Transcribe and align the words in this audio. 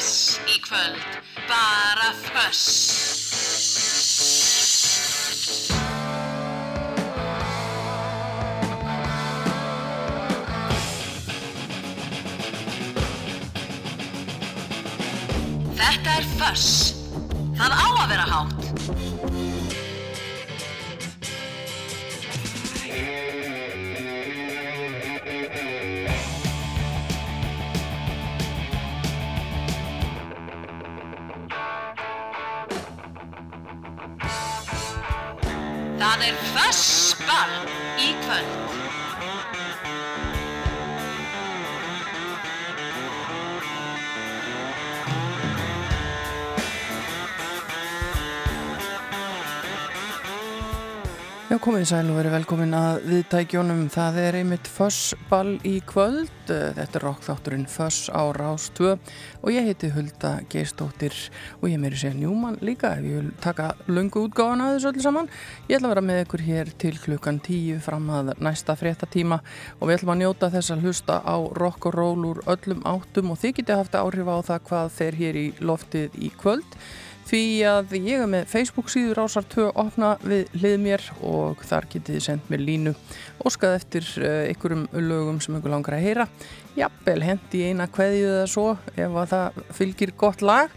Föss 0.00 0.40
í 0.48 0.60
kvöld, 0.64 1.00
bara 1.48 2.12
föss. 2.24 2.62
Þetta 15.76 16.16
er 16.16 16.24
Föss. 16.38 16.70
Það 17.60 17.76
á 17.76 17.88
að 17.92 18.08
vera 18.08 18.24
hátt. 18.32 18.59
Fössball 37.30 37.79
komið 51.70 51.84
sæl 51.86 52.08
og 52.10 52.16
verið 52.18 52.32
velkomin 52.34 52.72
að 52.74 53.04
viðtækjónum. 53.06 53.82
Það 53.94 54.16
er 54.18 54.36
einmitt 54.40 54.66
Fössball 54.66 55.52
í 55.62 55.76
kvöld. 55.86 56.30
Þetta 56.48 56.98
er 56.98 57.04
rockþátturinn 57.04 57.66
Föss 57.70 58.08
á 58.10 58.26
Rás 58.34 58.64
2 58.74 58.96
og 58.96 59.52
ég 59.54 59.68
heiti 59.68 59.92
Hulda 59.94 60.32
Geistóttir 60.50 61.14
og 61.60 61.68
ég 61.70 61.78
meiri 61.78 62.00
segja 62.00 62.16
Njúman 62.16 62.56
líka 62.58 62.96
ef 62.96 63.06
ég 63.06 63.20
vil 63.20 63.28
taka 63.44 63.68
lungu 63.86 64.24
útgáðan 64.26 64.64
að 64.64 64.72
þessu 64.74 64.90
öllu 64.90 65.04
saman. 65.04 65.30
Ég 65.68 65.78
ætla 65.78 65.92
að 65.92 65.94
vera 65.94 66.04
með 66.08 66.22
ykkur 66.24 66.42
hér 66.48 66.72
til 66.82 66.96
klukkan 67.04 67.38
10 67.38 67.84
fram 67.84 68.10
að 68.16 68.32
næsta 68.42 68.74
fréttatíma 68.80 69.38
og 69.78 69.84
við 69.84 70.00
ætlum 70.00 70.14
að 70.16 70.20
njóta 70.24 70.50
þess 70.56 70.74
að 70.74 70.88
hlusta 70.88 71.20
á 71.22 71.36
rock 71.60 71.86
og 71.86 71.94
roll 72.00 72.26
úr 72.32 72.42
öllum 72.50 72.82
áttum 72.82 73.30
og 73.30 73.38
þið 73.44 73.60
getið 73.60 73.84
haft 73.84 74.00
áhrif 74.00 74.26
á 74.26 74.36
það 74.50 74.66
hvað 74.72 74.90
þeir 74.98 75.20
hér 75.22 75.40
í 75.44 75.46
loftið 75.62 76.18
í 76.18 76.32
kvöld. 76.34 76.80
Því 77.28 77.42
að 77.68 77.92
ég 78.00 78.22
er 78.24 78.30
með 78.30 78.48
Facebook 78.50 78.88
síður 78.90 79.20
ásar 79.22 79.44
2 79.52 79.68
opna 79.78 80.14
við 80.22 80.48
hlið 80.56 80.78
mér 80.82 81.04
og 81.26 81.60
þar 81.62 81.86
getið 81.92 82.16
þið 82.16 82.24
sendt 82.24 82.48
mér 82.50 82.64
línu 82.64 82.94
óskað 83.46 83.76
eftir 83.76 84.08
uh, 84.18 84.48
einhverjum 84.48 84.88
lögum 84.96 85.38
sem 85.42 85.54
einhver 85.54 85.74
langar 85.74 85.98
að 85.98 86.06
heyra. 86.08 86.26
Jafnvel 86.78 87.20
hendi 87.28 87.62
eina 87.68 87.86
kveðið 87.92 88.32
eða 88.32 88.48
svo 88.50 88.66
ef 88.96 89.20
að 89.22 89.30
það 89.34 89.62
fylgir 89.78 90.14
gott 90.18 90.42
lag 90.42 90.74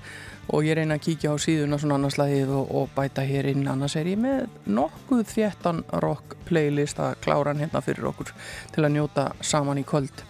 og 0.53 0.67
ég 0.67 0.77
reyna 0.77 0.99
að 0.99 1.05
kíkja 1.07 1.33
á 1.33 1.35
síðuna 1.39 1.79
svona 1.81 1.97
annarslagið 1.97 2.53
og, 2.53 2.71
og 2.75 2.93
bæta 2.93 3.23
hér 3.25 3.49
inn 3.53 3.65
annars 3.71 3.95
er 3.97 4.11
ég 4.11 4.19
með 4.19 4.45
nokkuð 4.67 5.25
þéttan 5.31 5.81
rock 6.03 6.37
playlist 6.49 6.99
að 7.01 7.15
klára 7.23 7.53
hann 7.53 7.63
hérna 7.63 7.81
fyrir 7.81 8.11
okkur 8.11 8.33
til 8.75 8.83
að 8.83 8.95
njóta 8.99 9.29
saman 9.41 9.81
í 9.81 9.87
kvöld. 9.87 10.25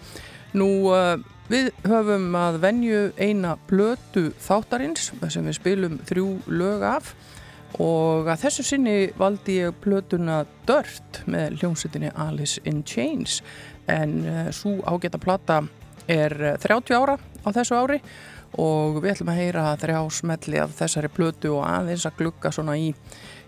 Nú... 0.55 0.69
Uh, 0.93 1.32
Við 1.53 1.67
höfum 1.85 2.33
að 2.33 2.55
venju 2.63 2.99
eina 3.21 3.51
blötu 3.69 4.31
þáttarins 4.41 5.11
sem 5.29 5.45
við 5.45 5.53
spilum 5.59 5.99
þrjú 6.09 6.25
lög 6.49 6.81
af 6.87 7.11
og 7.83 8.31
að 8.31 8.47
þessu 8.47 8.65
sinni 8.65 8.95
valdi 9.19 9.59
ég 9.59 9.77
blötuna 9.83 10.39
Dirt 10.65 11.19
með 11.29 11.59
hljómsettinni 11.59 12.09
Alice 12.25 12.63
in 12.65 12.81
Chains. 12.81 13.43
En 13.85 14.15
uh, 14.25 14.49
svo 14.49 14.79
ágæta 14.81 15.21
plata 15.21 15.59
er 16.09 16.33
30 16.63 16.97
ára 16.97 17.19
á 17.21 17.49
þessu 17.53 17.77
ári 17.77 18.01
og 18.57 18.97
við 19.03 19.13
ætlum 19.13 19.33
að 19.35 19.41
heyra 19.43 19.69
þrjá 19.83 20.01
smelli 20.17 20.61
af 20.63 20.73
þessari 20.81 21.13
blötu 21.13 21.53
og 21.59 21.67
aðeins 21.69 22.09
að 22.09 22.17
glugga 22.23 22.49
svona 22.55 22.79
í 22.81 22.89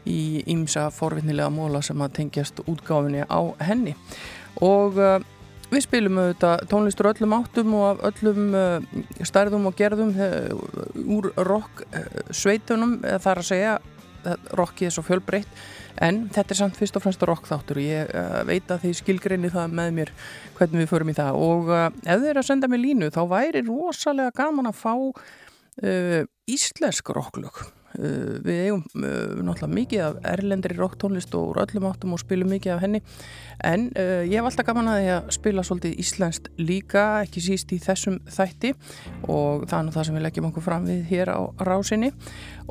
í 0.05 0.43
ímsa 0.53 0.91
forvinnilega 0.93 1.49
móla 1.49 1.81
sem 1.81 1.97
að 2.05 2.19
tengjast 2.19 2.61
útgáfinni 2.69 3.25
á 3.25 3.41
henni. 3.65 3.95
Og 4.61 5.01
uh, 5.01 5.17
Við 5.71 5.81
spilum 5.85 6.19
auðvitað 6.21 6.63
tónlistur 6.69 7.09
öllum 7.09 7.33
áttum 7.39 7.73
og 7.79 8.01
öllum 8.05 8.53
uh, 8.53 9.03
stærðum 9.25 9.65
og 9.69 9.77
gerðum 9.79 10.11
uh, 10.13 10.51
úr 11.15 11.31
rock 11.47 11.81
uh, 11.87 12.03
sveitunum, 12.29 12.99
þar 13.01 13.41
að 13.41 13.49
segja 13.49 13.75
rockið 14.57 14.87
er 14.87 14.93
svo 14.95 15.03
fjölbreytt. 15.05 15.57
En 16.01 16.23
þetta 16.33 16.53
er 16.53 16.57
samt 16.57 16.77
fyrst 16.79 16.95
og 16.97 17.03
fremst 17.03 17.21
rock 17.29 17.45
þáttur 17.45 17.77
og 17.77 17.85
ég 17.85 18.09
veit 18.49 18.71
að 18.73 18.87
þið 18.87 18.95
skilgrinni 18.97 19.51
það 19.53 19.75
með 19.77 19.91
mér 19.99 20.11
hvernig 20.57 20.81
við 20.81 20.89
förum 20.89 21.11
í 21.13 21.15
það. 21.15 21.37
Og 21.45 21.69
ef 21.75 22.23
þið 22.23 22.25
eru 22.31 22.41
að 22.41 22.47
senda 22.49 22.69
mér 22.71 22.81
línu 22.81 23.11
þá 23.13 23.21
væri 23.29 23.61
rosalega 23.67 24.33
gaman 24.35 24.71
að 24.71 24.79
fá 24.81 24.95
íslensk 26.49 27.13
rocklög. 27.13 27.61
Uh, 27.61 27.84
við 28.45 28.61
eigum 28.65 28.83
uh, 28.99 29.41
náttúrulega 29.45 29.71
mikið 29.75 30.03
af 30.05 30.17
erlendri 30.33 30.77
rocktónlist 30.77 31.35
og 31.37 31.51
úr 31.51 31.61
öllum 31.65 31.87
áttum 31.89 32.15
og 32.15 32.21
spilum 32.21 32.51
mikið 32.55 32.75
af 32.75 32.83
henni. 32.85 33.01
En 33.63 33.87
uh, 33.93 34.23
ég 34.25 34.35
hef 34.39 34.49
alltaf 34.49 34.67
gaman 34.67 34.91
að 34.91 34.99
því 35.01 35.13
að 35.15 35.29
spila 35.37 35.65
svolítið 35.65 36.01
íslenskt 36.03 36.49
líka, 36.61 37.05
ekki 37.25 37.45
síst 37.45 37.73
í 37.75 37.79
þessum 37.83 38.19
þætti. 38.27 38.73
Og 39.27 39.65
það 39.69 39.77
er 39.79 39.87
nú 39.87 39.95
það 39.95 40.09
sem 40.09 40.19
við 40.19 40.27
leggjum 40.27 40.49
okkur 40.51 40.67
fram 40.67 40.89
við 40.89 41.05
hér 41.11 41.33
á 41.33 41.41
rásinni. 41.67 42.11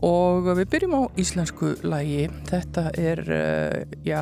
Og 0.04 0.50
við 0.58 0.68
byrjum 0.74 0.98
á 0.98 1.02
íslensku 1.22 1.74
lægi 1.86 2.28
þetta 2.50 2.88
er, 2.98 3.22
já, 4.04 4.20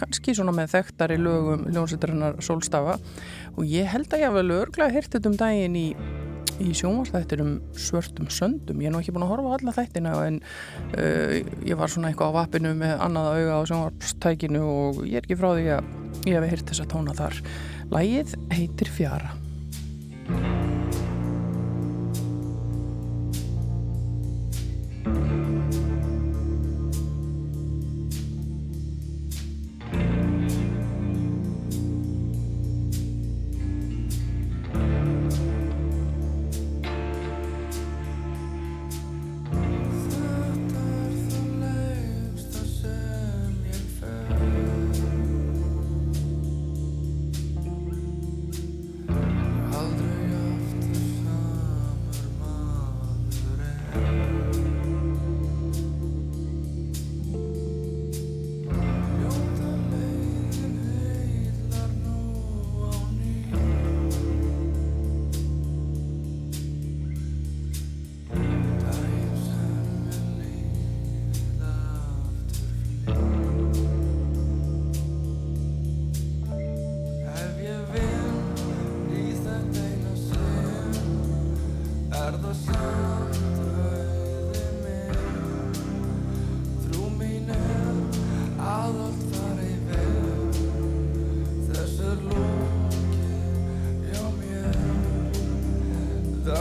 kannski 0.00 0.34
svona 0.34 0.54
með 0.56 0.72
þekktari 0.78 1.20
lögum 1.20 1.66
ljónsættarinnar 1.68 2.40
Solstafa 2.42 2.98
og 3.56 3.64
ég 3.68 3.90
held 3.92 4.12
að 4.12 4.24
ég 4.24 4.30
hef 4.30 4.38
vel 4.40 4.60
örglega 4.62 4.94
hirtið 4.96 5.32
um 5.32 5.40
daginn 5.40 5.76
í 5.78 5.88
í 6.62 6.72
sjónvarsþættir 6.78 7.42
um 7.44 7.52
svörtum 7.76 8.30
söndum 8.32 8.82
ég 8.82 8.90
er 8.90 8.94
nú 8.94 9.02
ekki 9.02 9.14
búin 9.14 9.26
að 9.26 9.34
horfa 9.34 9.52
á 9.52 9.56
alla 9.58 9.76
þættina 9.76 10.14
en 10.26 10.40
uh, 10.96 11.36
ég 11.66 11.78
var 11.78 11.92
svona 11.92 12.12
eitthvað 12.12 12.34
á 12.34 12.38
vappinu 12.40 12.74
með 12.78 13.04
annaða 13.08 13.36
auga 13.38 13.60
á 13.60 13.68
sjónvarstækinu 13.70 14.64
og 14.64 15.04
ég 15.06 15.20
er 15.20 15.26
ekki 15.26 15.40
frá 15.40 15.50
því 15.52 15.68
að 15.76 16.28
ég 16.28 16.38
hef 16.38 16.50
heirt 16.54 16.68
þessa 16.72 16.90
tóna 16.90 17.16
þar 17.18 17.40
Lægið 17.92 18.36
heitir 18.54 18.92
Fjara 18.92 19.38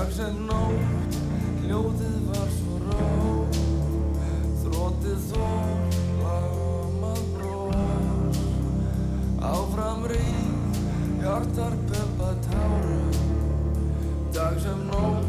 dags 0.01 0.17
en 0.25 0.37
nótt 0.49 1.17
ljóðið 1.61 2.13
var 2.31 2.47
svo 2.55 2.77
rá 2.81 3.01
þróttið 4.63 5.27
þó 5.27 5.49
lamað 6.23 7.19
um 7.19 7.27
brós 7.35 8.39
áfram 9.51 10.01
ríð 10.09 10.79
hjartar 11.21 11.77
pöpa 11.91 12.31
táru 12.47 12.97
dags 14.33 14.65
en 14.73 14.81
nótt 14.89 15.20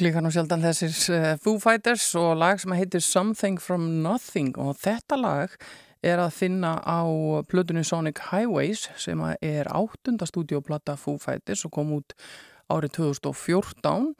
klíkan 0.00 0.24
og 0.24 0.32
sjaldan 0.32 0.62
þessir 0.64 0.94
uh, 1.12 1.34
Foo 1.42 1.58
Fighters 1.60 2.06
og 2.16 2.38
lag 2.40 2.60
sem 2.60 2.72
heitir 2.72 3.02
Something 3.04 3.58
from 3.60 3.82
Nothing. 4.04 4.54
Og 4.56 4.78
þetta 4.80 5.18
lag 5.20 5.56
er 6.00 6.22
að 6.22 6.32
finna 6.38 6.78
á 6.80 7.04
plötunni 7.50 7.82
Sonic 7.84 8.22
Highways 8.30 8.86
sem 9.00 9.20
er 9.44 9.68
áttunda 9.68 10.28
stúdioplata 10.28 10.96
Foo 10.96 11.20
Fighters 11.20 11.66
og 11.68 11.74
kom 11.76 11.92
út 11.98 12.14
árið 12.72 12.94
2014 12.96 14.14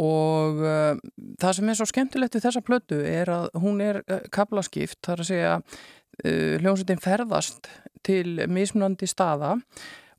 og 0.00 0.62
uh, 0.64 0.96
það 1.42 1.56
sem 1.58 1.68
er 1.68 1.80
svo 1.80 1.88
skemmtilegt 1.90 2.38
við 2.38 2.46
þessa 2.46 2.64
plötu 2.64 3.02
er 3.04 3.28
að 3.34 3.50
hún 3.60 3.84
er 3.84 4.00
uh, 4.06 4.22
kablaskipt, 4.32 5.02
þar 5.04 5.24
að 5.24 5.32
segja 5.34 5.56
hljómsveitin 6.20 7.00
ferðast 7.00 7.70
til 8.04 8.42
mismunandi 8.52 9.06
staða 9.08 9.54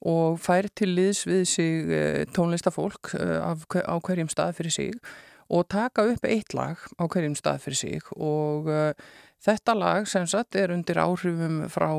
og 0.02 0.40
fær 0.42 0.66
til 0.74 0.96
liðs 0.98 1.26
við 1.30 1.44
sig 1.50 1.92
eh, 1.94 2.22
tónlistafólk 2.34 3.14
eh, 3.20 3.38
á 3.42 3.96
hverjum 4.02 4.32
stað 4.32 4.56
fyrir 4.58 4.74
sig 4.74 4.96
og 5.52 5.68
taka 5.70 6.08
upp 6.10 6.26
eitt 6.26 6.56
lag 6.58 6.80
á 6.98 7.04
hverjum 7.06 7.36
stað 7.36 7.66
fyrir 7.66 7.78
sig. 7.78 8.06
Og 8.16 8.70
uh, 8.72 8.94
þetta 9.44 9.74
lag 9.76 10.08
sem 10.08 10.24
sagt 10.24 10.56
er 10.56 10.72
undir 10.72 11.02
áhrifum 11.02 11.66
frá 11.68 11.90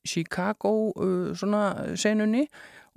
Chicago 0.00 0.94
svona 1.36 1.92
senunni. 1.92 2.46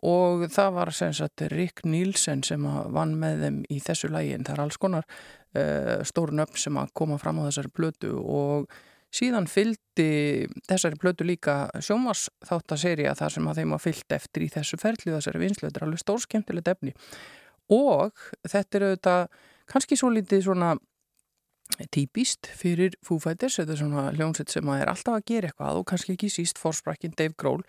Og 0.08 0.46
það 0.48 0.72
var 0.78 0.94
sem 0.96 1.12
sagt 1.12 1.44
Rick 1.52 1.84
Nielsen 1.84 2.46
sem 2.48 2.64
vann 2.64 3.18
með 3.20 3.44
þeim 3.44 3.58
í 3.68 3.82
þessu 3.84 4.08
lagin. 4.08 4.48
Það 4.48 4.56
er 4.56 4.64
alls 4.64 4.80
konar 4.80 5.10
stórn 6.08 6.40
upp 6.46 6.56
sem 6.64 6.80
að 6.80 6.96
koma 6.96 7.20
fram 7.20 7.44
á 7.44 7.50
þessari 7.50 7.76
blötu 7.76 8.16
og 8.24 8.72
Síðan 9.10 9.48
fylgdi 9.50 10.48
þessari 10.70 11.00
plötu 11.02 11.26
líka 11.26 11.64
sjómas 11.82 12.28
þáttaserja 12.46 13.16
þar 13.18 13.36
sem 13.36 13.48
að 13.50 13.62
þeim 13.62 13.74
var 13.74 13.84
fyllt 13.84 14.18
eftir 14.20 14.46
í 14.46 14.52
þessu 14.54 14.78
ferli 14.82 15.16
þessari 15.16 15.42
vinslu. 15.42 15.66
Þetta 15.68 15.82
er 15.82 15.88
alveg 15.88 16.04
stórskemmtilegt 16.04 16.74
efni. 16.76 16.94
Og 17.74 18.28
þetta 18.50 18.78
er 18.78 18.86
auðvitað 18.90 19.42
kannski 19.70 19.98
svo 19.98 20.12
lítið 20.14 20.46
svona 20.46 20.76
típist 21.94 22.50
fyrir 22.58 22.96
Foo 23.06 23.20
Fighters, 23.22 23.60
þetta 23.60 23.76
er 23.76 23.80
svona 23.80 24.04
hljómsett 24.16 24.52
sem 24.52 24.70
að 24.72 24.82
er 24.82 24.92
alltaf 24.92 25.20
að 25.20 25.26
gera 25.30 25.50
eitthvað 25.50 25.80
og 25.80 25.86
kannski 25.92 26.16
ekki 26.16 26.30
síst 26.34 26.60
fórsprakkin 26.60 27.14
Dave 27.18 27.38
Grohl 27.40 27.62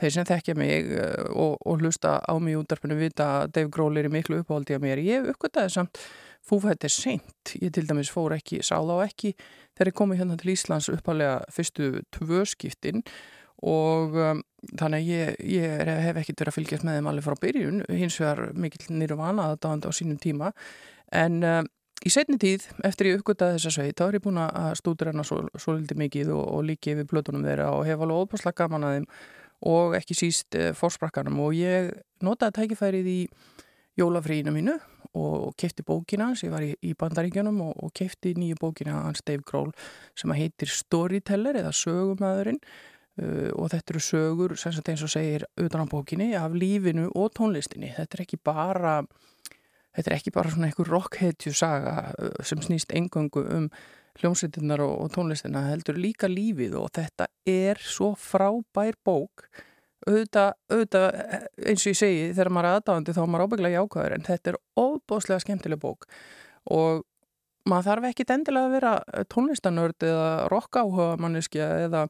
þeir 0.00 0.14
sem 0.16 0.28
þekkja 0.28 0.56
mig 0.58 0.92
uh, 0.96 1.28
og, 1.30 1.58
og 1.60 1.84
hlusta 1.84 2.16
á 2.24 2.34
mig 2.42 2.56
útarpinu 2.58 2.96
vita 2.98 3.28
að 3.42 3.52
Dave 3.58 3.72
Grohl 3.74 4.00
er 4.00 4.08
í 4.08 4.12
miklu 4.12 4.40
uppáldi 4.42 4.76
að 4.76 4.86
mér, 4.86 5.04
ég 5.04 5.28
uppgöttaði 5.34 5.74
samt 5.76 6.00
Foo 6.42 6.58
Fighters 6.62 6.96
seint, 6.98 7.54
ég 7.58 7.70
til 7.74 7.86
dæmis 7.86 8.10
fór 8.12 8.34
ekki 8.36 8.62
sá 8.66 8.76
þá 8.82 8.96
ekki 9.04 9.34
þegar 9.76 9.92
ég 9.92 9.98
komi 9.98 10.18
hérna 10.18 10.38
til 10.40 10.54
Íslands 10.54 10.90
uppalega 10.92 11.42
fyrstu 11.54 12.02
tvö 12.14 12.42
skiptin 12.50 13.04
og 13.62 14.16
um, 14.18 14.40
þannig 14.74 15.04
að 15.04 15.12
ég, 15.12 15.36
ég 15.54 15.92
hef 16.08 16.18
ekkert 16.18 16.42
verið 16.42 16.50
að 16.50 16.56
fylgjast 16.56 16.86
með 16.88 16.98
þeim 16.98 17.12
alveg 17.12 17.26
frá 17.28 17.36
byrjun. 17.44 17.84
Hins 17.94 18.18
vegar 18.18 18.48
mikill 18.58 18.88
nýrvana 18.90 19.52
aðdáðandi 19.52 19.86
á 19.86 19.92
sínum 19.94 20.18
tíma. 20.22 20.50
En 21.14 21.38
um, 21.46 21.70
Í 22.02 22.10
setni 22.10 22.34
tíð, 22.40 22.64
eftir 22.82 23.12
ég 23.12 23.20
uppgöttaði 23.20 23.60
þessa 23.60 23.70
sveit, 23.76 23.94
þá 23.94 24.08
er 24.08 24.16
ég 24.16 24.22
búin 24.24 24.38
að 24.42 24.72
stúdur 24.80 25.12
hana 25.12 25.22
svo, 25.26 25.44
svo 25.54 25.76
liti 25.76 25.94
mikið 25.98 26.32
og, 26.34 26.40
og 26.56 26.64
líki 26.66 26.96
yfir 26.96 27.06
blötunum 27.12 27.44
þeirra 27.46 27.68
og 27.76 27.84
hef 27.86 28.02
alveg 28.02 28.24
óbúslega 28.24 28.58
gaman 28.58 28.86
að 28.88 28.96
þeim 28.96 29.06
og 29.70 29.94
ekki 29.94 30.16
síst 30.18 30.56
e, 30.58 30.72
fórsprakkanum 30.74 31.38
og 31.44 31.54
ég 31.54 31.92
notaði 32.26 32.56
tækifærið 32.56 33.10
í 33.12 33.18
jólafríinu 33.98 34.54
mínu 34.54 34.78
og 35.18 35.52
kefti 35.60 35.84
bókina 35.84 36.30
hans, 36.30 36.40
ég 36.46 36.52
var 36.52 36.64
í, 36.64 36.70
í 36.80 36.94
bandaríkjunum 36.96 37.58
og, 37.66 37.74
og 37.84 37.92
kefti 37.96 38.32
nýju 38.38 38.56
bókina 38.62 39.02
hans 39.04 39.20
Dave 39.26 39.44
Grohl 39.44 39.72
sem 40.16 40.32
heitir 40.32 40.72
Storyteller 40.72 41.58
eða 41.60 41.74
Sögumæðurinn 41.76 42.60
uh, 42.62 43.50
og 43.52 43.68
þetta 43.74 43.92
eru 43.92 44.04
sögur, 44.06 44.54
sem 44.56 44.72
eins 44.80 45.04
og 45.04 45.12
segir 45.12 45.44
utan 45.60 45.84
á 45.84 45.86
bókinni, 45.92 46.32
af 46.38 46.56
lífinu 46.56 47.10
og 47.12 47.34
tónlistinni. 47.36 47.92
Þetta 47.92 48.18
er 48.18 48.24
ekki 48.24 48.40
bara 48.40 49.02
þetta 49.92 50.08
er 50.08 50.16
ekki 50.16 50.32
bara 50.32 50.52
svona 50.52 50.70
einhver 50.70 50.88
rockhetju 50.88 51.52
saga 51.56 52.14
uh, 52.16 52.38
sem 52.40 52.62
snýst 52.64 52.94
engöngu 52.96 53.44
um 53.44 53.68
hljómsveitinnar 54.20 54.80
og, 54.84 54.94
og 55.04 55.12
tónlistina 55.12 55.66
heldur 55.68 56.00
líka 56.00 56.28
lífið. 56.28 56.78
Og 56.80 56.88
þetta 56.96 57.28
er 57.48 57.80
svo 57.84 58.14
frábær 58.16 58.96
bók 59.04 59.44
auðvitað, 60.08 60.52
auðvitað 60.72 61.06
eins 61.68 61.84
og 61.84 61.92
ég 61.92 61.98
segi 61.98 62.26
þegar 62.32 62.52
maður 62.52 62.68
er 62.68 62.78
aðdáðandi 62.80 63.14
þá 63.16 63.22
er 63.22 63.30
maður 63.32 63.46
ábygglega 63.46 63.80
jákvæður 63.80 64.16
en 64.16 64.28
þetta 64.28 64.52
er 64.52 64.60
óbóðslega 64.82 65.44
skemmtileg 65.44 65.82
bók. 65.82 66.06
Og 66.72 67.02
maður 67.68 67.88
þarf 67.88 68.08
ekki 68.08 68.26
endilega 68.34 68.68
að 68.68 68.76
vera 68.76 69.24
tónlistanörd 69.32 70.06
eða 70.06 70.30
rockáhuga 70.50 71.08
manneskja 71.22 71.68
eða 71.86 72.06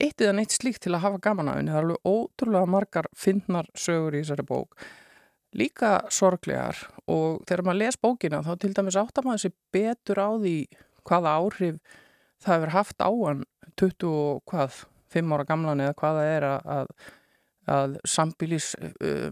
eitt 0.00 0.20
eða 0.20 0.36
neitt 0.40 0.56
slíkt 0.56 0.82
til 0.86 0.94
að 0.96 1.04
hafa 1.06 1.22
gaman 1.28 1.50
af 1.50 1.60
henni. 1.60 1.74
Það 1.74 1.82
er 1.82 1.88
alveg 1.88 2.10
ótrúlega 2.12 2.72
margar 2.76 3.10
finnar 3.14 3.70
sögur 3.78 4.16
í 4.16 4.24
þessari 4.24 4.46
bók. 4.48 4.74
Líka 5.56 5.92
sorglegar. 6.12 6.80
Og 7.06 7.44
þegar 7.46 7.64
maður 7.68 7.82
les 7.84 8.00
bókina 8.02 8.42
þá 8.44 8.52
til 8.60 8.72
dæmis 8.74 8.98
áttar 8.98 9.26
maður 9.26 9.46
sér 9.46 9.56
betur 9.72 10.20
á 10.20 10.30
því 10.34 10.56
hvaða 11.06 11.36
áhrif 11.38 11.78
það 12.42 12.56
hefur 12.56 12.74
haft 12.74 13.02
á 13.02 13.10
hann 13.10 13.44
20 13.76 14.10
og 14.10 14.42
hvað, 14.50 14.82
5 15.14 15.32
ára 15.36 15.46
gamlan 15.48 15.82
eða 15.84 15.96
hvaða 16.00 16.26
er 16.32 16.46
að, 16.50 16.90
að 17.66 17.96
sambílis 18.06 18.72
uh, 18.78 19.30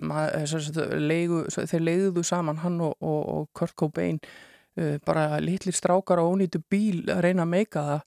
leigu, 0.98 1.44
þeir 1.54 1.86
leiðuðu 1.88 2.24
saman 2.26 2.62
hann 2.64 2.80
og, 2.82 2.96
og, 3.00 3.22
og 3.34 3.48
Kurt 3.54 3.76
Cobain 3.78 4.20
uh, 4.20 4.96
bara 5.06 5.40
litlir 5.42 5.76
strákar 5.76 6.22
á 6.22 6.24
ónýtu 6.26 6.62
bíl 6.70 7.04
að 7.12 7.24
reyna 7.28 7.46
að 7.46 7.52
meika 7.54 7.88
það 7.88 8.06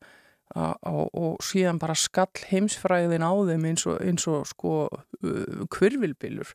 og, 0.56 1.08
og 1.12 1.44
síðan 1.44 1.80
bara 1.80 1.96
skall 1.98 2.32
heimsfræðin 2.50 3.26
á 3.26 3.32
þeim 3.50 3.66
eins 3.68 3.84
og, 3.90 3.98
eins 4.00 4.28
og 4.32 4.46
sko 4.48 4.74
uh, 4.88 5.64
kvirvilbilur 5.74 6.54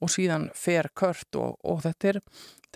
og 0.00 0.12
síðan 0.12 0.48
fer 0.56 0.90
kört 0.96 1.36
og, 1.40 1.58
og 1.64 1.82
þetta 1.84 2.14
er, 2.14 2.20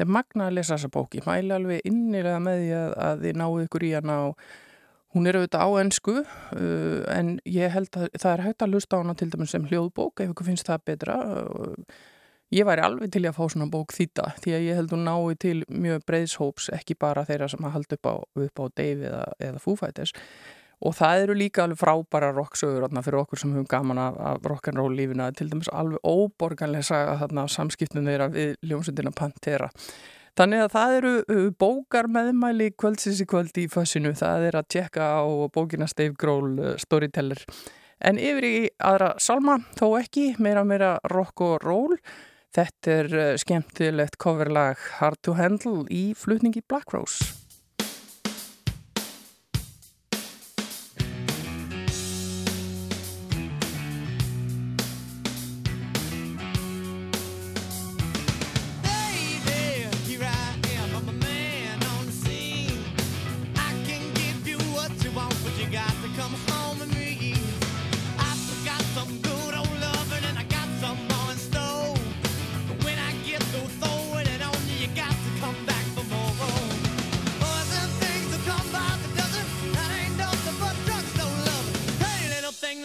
er 0.01 0.11
magna 0.11 0.49
að 0.49 0.59
lesa 0.59 0.77
þessa 0.77 0.93
bóki 0.93 1.23
mæli 1.25 1.55
alveg 1.57 1.89
innilega 1.89 2.41
með 2.43 2.63
því 2.63 2.71
að, 2.79 2.95
að 3.09 3.25
þið 3.25 3.41
náðu 3.41 3.67
ykkur 3.67 3.87
í 3.87 3.93
hana 3.97 4.19
og 4.29 4.47
hún 5.15 5.29
er 5.31 5.39
auðvitað 5.39 5.63
á 5.63 5.71
ennsku 5.83 6.17
uh, 6.23 7.05
en 7.15 7.37
ég 7.47 7.73
held 7.75 7.95
að 7.99 8.09
það 8.19 8.33
er 8.33 8.43
hægt 8.49 8.65
að 8.67 8.75
lusta 8.75 8.99
á 8.99 9.03
hana 9.03 9.15
til 9.19 9.31
dæmis 9.33 9.55
sem 9.55 9.69
hljóðbók 9.71 10.25
ef 10.25 10.35
ykkur 10.35 10.49
finnst 10.51 10.69
það 10.69 10.89
betra. 10.91 11.19
Uh, 11.23 12.03
ég 12.55 12.67
væri 12.67 12.85
alveg 12.85 13.15
til 13.15 13.25
að 13.25 13.37
fá 13.39 13.45
svona 13.47 13.71
bók 13.71 13.95
þýta 13.95 14.33
því 14.43 14.57
að 14.57 14.67
ég 14.67 14.81
held 14.81 14.93
hún 14.95 15.07
nái 15.09 15.39
til 15.43 15.57
mjög 15.71 16.05
breyðshóps 16.09 16.69
ekki 16.77 16.99
bara 16.99 17.25
þeirra 17.29 17.49
sem 17.51 17.65
að 17.65 17.79
halda 17.79 17.99
upp 17.99 18.11
á, 18.11 18.15
upp 18.47 18.63
á 18.63 18.65
Dave 18.77 19.09
eða, 19.11 19.25
eða 19.49 19.63
Foo 19.63 19.79
Fighters. 19.79 20.15
Og 20.85 20.93
það 20.99 21.23
eru 21.23 21.37
líka 21.39 21.63
alveg 21.65 21.81
frábæra 21.81 22.33
rocksögur 22.35 22.85
fyrir 22.91 23.21
okkur 23.23 23.41
sem 23.41 23.55
höfum 23.55 23.69
gaman 23.71 24.01
af, 24.03 24.43
rock'n'roll 24.45 24.93
lífina, 24.99 25.31
til 25.33 25.49
dæmis 25.49 25.71
alveg 25.73 26.03
óborganlega 26.03 27.47
samskipnum 27.49 28.05
þeirra 28.05 28.29
við 28.35 28.57
ljómsundina 28.67 29.15
Pantera 29.15 29.71
þannig 30.39 30.65
að 30.65 30.75
það 30.75 30.97
eru 30.99 31.15
bókar 31.61 32.09
meðmæli 32.11 32.73
kvöldsins 32.79 33.23
í 33.23 33.29
kvöld 33.31 33.57
í 33.61 33.69
fössinu. 33.71 34.15
Það 34.19 34.49
er 34.49 34.59
að 34.61 34.69
tjekka 34.77 35.09
á 35.21 35.25
bókina 35.55 35.89
Stave 35.91 36.17
Grohl 36.19 36.75
Storyteller. 36.83 37.45
En 38.05 38.19
yfir 38.21 38.49
í 38.49 38.57
aðra 38.83 39.15
salma, 39.23 39.61
þó 39.79 39.95
ekki 40.01 40.35
meira 40.43 40.65
meira 40.67 40.97
rock 41.13 41.45
og 41.45 41.63
roll. 41.65 41.97
Þetta 42.55 42.99
er 42.99 43.39
skemmtilegt 43.41 44.19
coverlag 44.23 44.83
Hard 45.01 45.23
to 45.27 45.39
Handle 45.39 45.89
í 45.91 46.13
flutningi 46.19 46.63
Black 46.69 46.95
Rose 46.95 47.44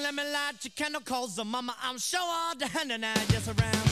them 0.09 0.25
a 0.25 0.31
lot, 0.31 0.55
you 0.63 0.71
can't 0.71 1.05
cause 1.05 1.37
mama. 1.43 1.75
I'm 1.83 1.97
sure 1.97 2.19
all 2.21 2.55
the 2.55 2.67
hand 2.67 2.91
and 2.91 3.05
I 3.05 3.13
just 3.27 3.47
around. 3.47 3.88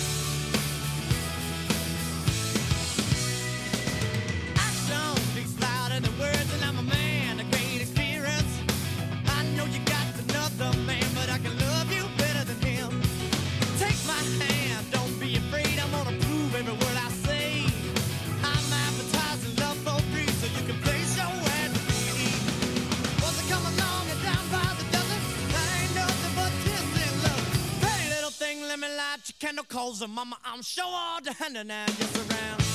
Calls 29.77 30.01
her 30.01 30.07
mama. 30.07 30.35
I'm 30.43 30.63
sure 30.63 30.83
all 30.87 31.21
the 31.21 31.33
hand 31.33 31.55
and 31.55 31.69
just 31.69 32.17
around. 32.17 32.66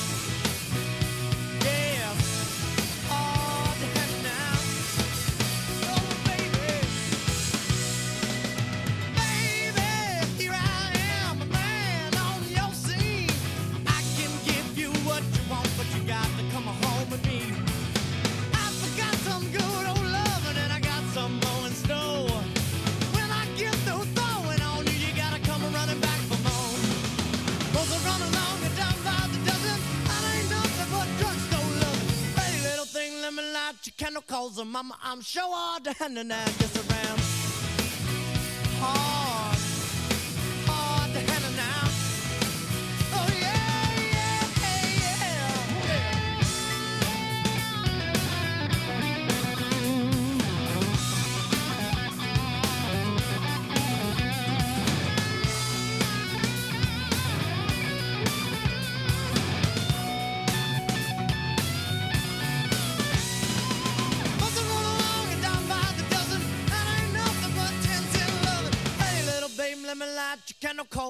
I'm 35.13 35.21
sure 35.21 35.43
all 35.45 35.79
the 35.83 35.93
hand 35.93 36.17
and 36.17 36.31
just 36.57 36.82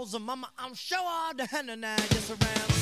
knows. 0.03 0.13
I'm, 0.13 0.45
I'm 0.57 0.73
sure 0.73 0.99
all 1.01 1.33
the 1.33 1.45
henna 1.45 1.75
now 1.75 1.95
just 1.95 2.31
around. 2.31 2.72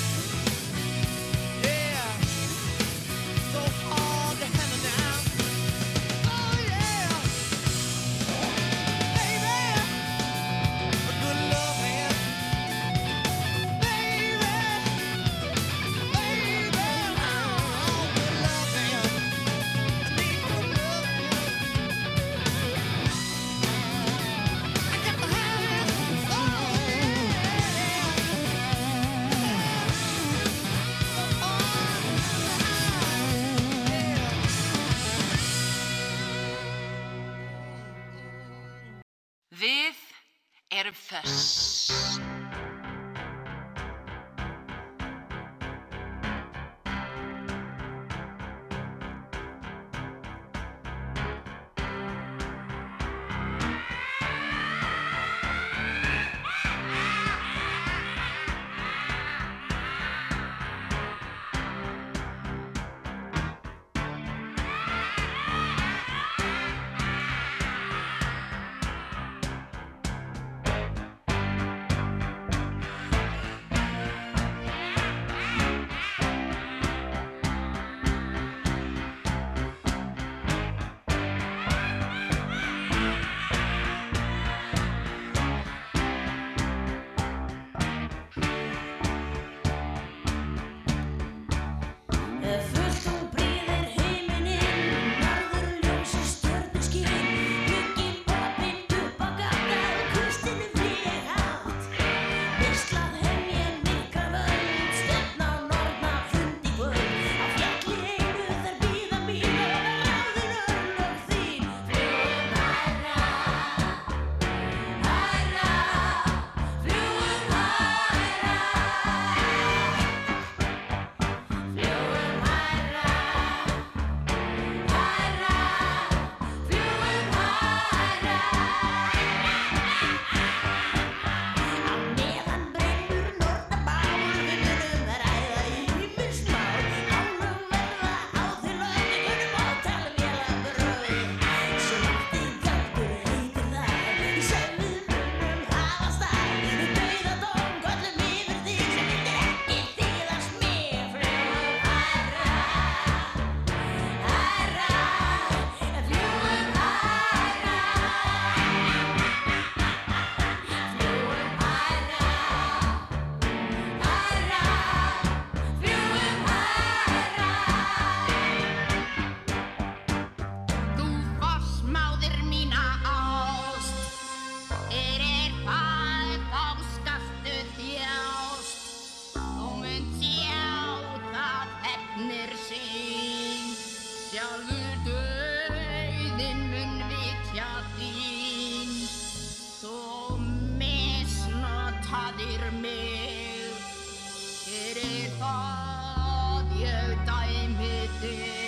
your 196.81 197.15
time 197.27 197.77
it 197.79 198.23
is. 198.23 198.60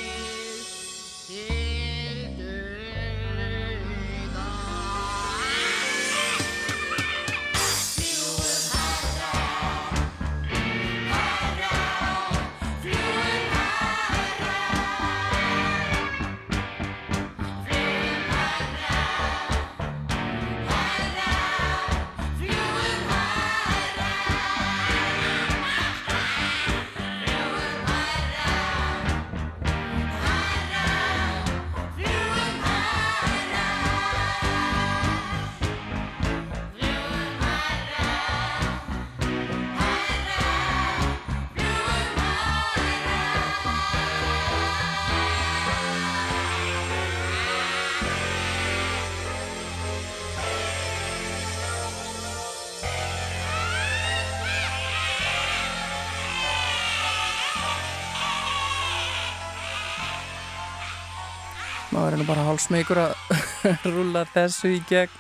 nú 62.24 62.30
bara 62.30 62.44
hálsmeikur 62.48 63.00
að 63.02 63.14
rúla 63.92 64.22
þessu 64.32 64.70
í 64.78 64.80
gegn. 64.88 65.16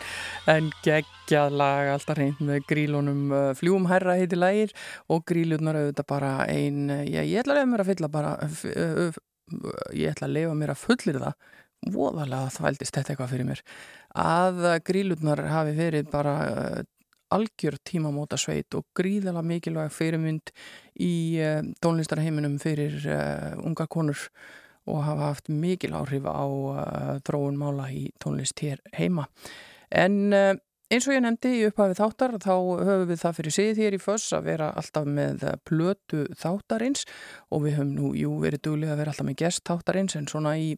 En 0.47 0.69
geggjað 0.85 1.55
lag 1.59 1.89
alltaf 1.91 2.15
reynd 2.15 2.39
með 2.43 2.61
grílunum 2.69 3.33
uh, 3.33 3.49
fljúum 3.59 3.89
herra 3.91 4.15
heiti 4.19 4.37
lægir 4.39 4.71
og 5.11 5.25
grílunar 5.27 5.79
auðvitað 5.79 6.07
bara 6.07 6.31
ein 6.47 6.87
uh, 6.91 7.01
ég, 7.03 7.27
ég 7.33 7.41
ætla 7.41 7.55
að 7.55 7.59
lefa 7.59 7.71
mér 7.71 7.83
að 7.83 7.89
fylla 7.91 8.11
bara 8.13 8.31
uh, 8.43 9.19
ég 9.91 10.13
ætla 10.13 10.29
að 10.29 10.35
lefa 10.37 10.55
mér 10.61 10.73
að 10.75 10.81
fullir 10.83 11.19
það 11.25 11.51
voðalega 11.97 12.55
þvældist 12.57 12.99
þetta 12.99 13.13
eitthvað 13.13 13.31
fyrir 13.33 13.49
mér 13.51 13.63
að 14.23 14.63
grílunar 14.87 15.45
hafi 15.51 15.77
verið 15.79 16.09
bara 16.11 16.33
algjör 17.33 17.79
tímamóta 17.83 18.39
sveit 18.39 18.75
og 18.79 18.87
gríðala 18.95 19.43
mikilvæg 19.43 19.91
fyrirmynd 19.91 20.55
í 21.03 21.15
tónlistarheiminum 21.83 22.59
fyrir 22.61 22.99
unga 23.63 23.89
konur 23.91 24.29
og 24.89 25.04
hafa 25.06 25.32
haft 25.32 25.50
mikil 25.50 25.96
áhrif 25.96 26.28
á 26.28 26.43
eh, 26.43 27.15
þróun 27.24 27.58
mála 27.60 27.88
í 27.93 28.10
tónlist 28.24 28.60
hér 28.63 28.82
heima. 28.98 29.28
En 29.93 30.34
eh, 30.36 30.56
eins 30.93 31.08
og 31.08 31.15
ég 31.15 31.24
nefndi 31.24 31.54
í 31.58 31.63
upphafið 31.69 32.02
þáttar 32.02 32.36
þá 32.43 32.54
höfum 32.54 33.08
við 33.10 33.22
það 33.24 33.38
fyrir 33.39 33.56
síðið 33.56 33.82
hér 33.82 33.96
í 33.98 34.02
föss 34.04 34.36
að 34.36 34.50
vera 34.52 34.69
alltaf 34.78 35.08
með 35.08 35.46
eh, 35.48 35.58
plötu 35.69 36.24
þáttarins 36.39 37.06
og 37.50 37.65
við 37.65 37.78
höfum 37.80 37.93
nú, 37.96 38.13
jú, 38.19 38.36
verið 38.43 38.65
duglega 38.67 38.96
að 38.96 39.04
vera 39.04 39.13
alltaf 39.15 39.30
með 39.30 39.39
gest 39.43 39.65
þáttarins 39.69 40.17
en 40.19 40.32
svona 40.32 40.56
í, 40.60 40.74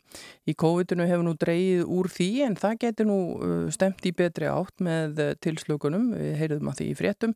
í 0.45 0.53
COVID-19 0.53 1.11
hefur 1.11 1.29
nú 1.29 1.37
dreyið 1.41 1.85
úr 1.97 2.11
því 2.13 2.31
en 2.49 2.59
það 2.61 2.81
getur 2.85 3.09
nú 3.09 3.21
stemt 3.73 4.05
í 4.05 4.13
betri 4.15 4.51
átt 4.51 4.85
með 4.85 5.23
tilslökunum, 5.41 6.11
við 6.13 6.37
heyriðum 6.43 6.69
að 6.71 6.83
því 6.83 6.91
í 6.91 6.99
fréttum 7.01 7.33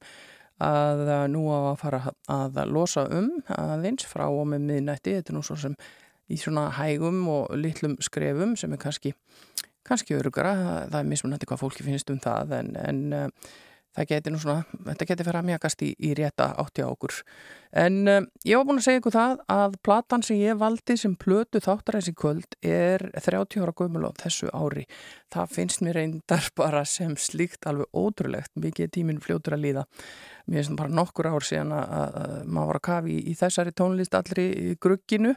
að 0.60 1.06
nú 1.32 1.46
á 1.56 1.72
að 1.72 1.78
fara 1.80 2.00
að 2.28 2.58
losa 2.68 3.06
um 3.16 3.30
aðeins 3.56 4.04
frá 4.08 4.26
og 4.28 4.44
með 4.52 4.66
miðnætti, 4.68 5.16
þetta 5.16 5.32
er 5.32 5.38
nú 5.38 5.44
svo 5.48 5.56
sem 5.60 5.76
í 6.30 6.38
svona 6.40 6.70
hægum 6.78 7.24
og 7.32 7.56
litlum 7.58 7.98
skrefum 8.04 8.56
sem 8.60 8.74
er 8.74 8.82
kannski 8.82 9.16
kannski 9.90 10.18
örugara, 10.20 10.54
það, 10.60 10.84
það 10.92 11.02
er 11.02 11.10
mismunandi 11.14 11.50
hvað 11.50 11.64
fólki 11.64 11.88
finnst 11.88 12.14
um 12.14 12.22
það 12.22 12.56
en, 12.60 12.72
en 12.84 13.02
uh, 13.16 13.52
það 13.98 14.10
geti 14.12 14.34
nú 14.34 14.40
svona, 14.42 14.82
þetta 14.86 15.08
geti 15.10 15.26
fyrir 15.26 15.40
að 15.40 15.48
mjögast 15.48 15.82
í, 15.86 15.90
í 16.06 16.12
rétta 16.18 16.50
átti 16.62 16.86
á 16.86 16.88
okkur. 16.90 17.16
En 17.80 17.98
uh, 18.10 18.20
ég 18.48 18.60
var 18.60 18.68
búin 18.68 18.82
að 18.82 18.86
segja 18.86 19.02
ykkur 19.02 19.16
það 19.16 19.42
að 19.56 19.78
platan 19.86 20.26
sem 20.26 20.40
ég 20.42 20.60
valdi 20.62 20.98
sem 21.00 21.16
plötu 21.20 21.62
þáttaræs 21.64 22.12
í 22.12 22.16
kvöld 22.18 22.58
er 22.66 23.08
30 23.18 23.64
ára 23.64 23.76
gömul 23.82 24.06
á 24.06 24.12
þessu 24.22 24.52
ári. 24.54 24.86
Það 25.34 25.56
finnst 25.56 25.84
mér 25.86 26.00
reyndar 26.02 26.52
bara 26.60 26.84
sem 26.90 27.16
slíkt 27.18 27.68
alveg 27.70 27.90
ótrúlegt, 27.98 28.54
mikið 28.62 28.94
tíminn 29.00 29.24
fljótur 29.24 29.58
að 29.58 29.66
líða. 29.66 29.88
Mér 30.46 30.64
finnst 30.64 30.78
bara 30.80 30.94
nokkur 31.02 31.32
ár 31.34 31.46
síðan 31.46 31.74
að, 31.80 31.98
að, 32.04 32.22
að 32.22 32.38
maður 32.46 32.72
var 32.74 32.82
að 32.82 32.88
kafi 32.92 33.18
í, 33.18 33.26
í 33.34 33.36
þessari 33.42 33.76
tónlist 33.78 34.22
allri 34.22 34.50
í 34.54 34.72
grugginu 34.82 35.36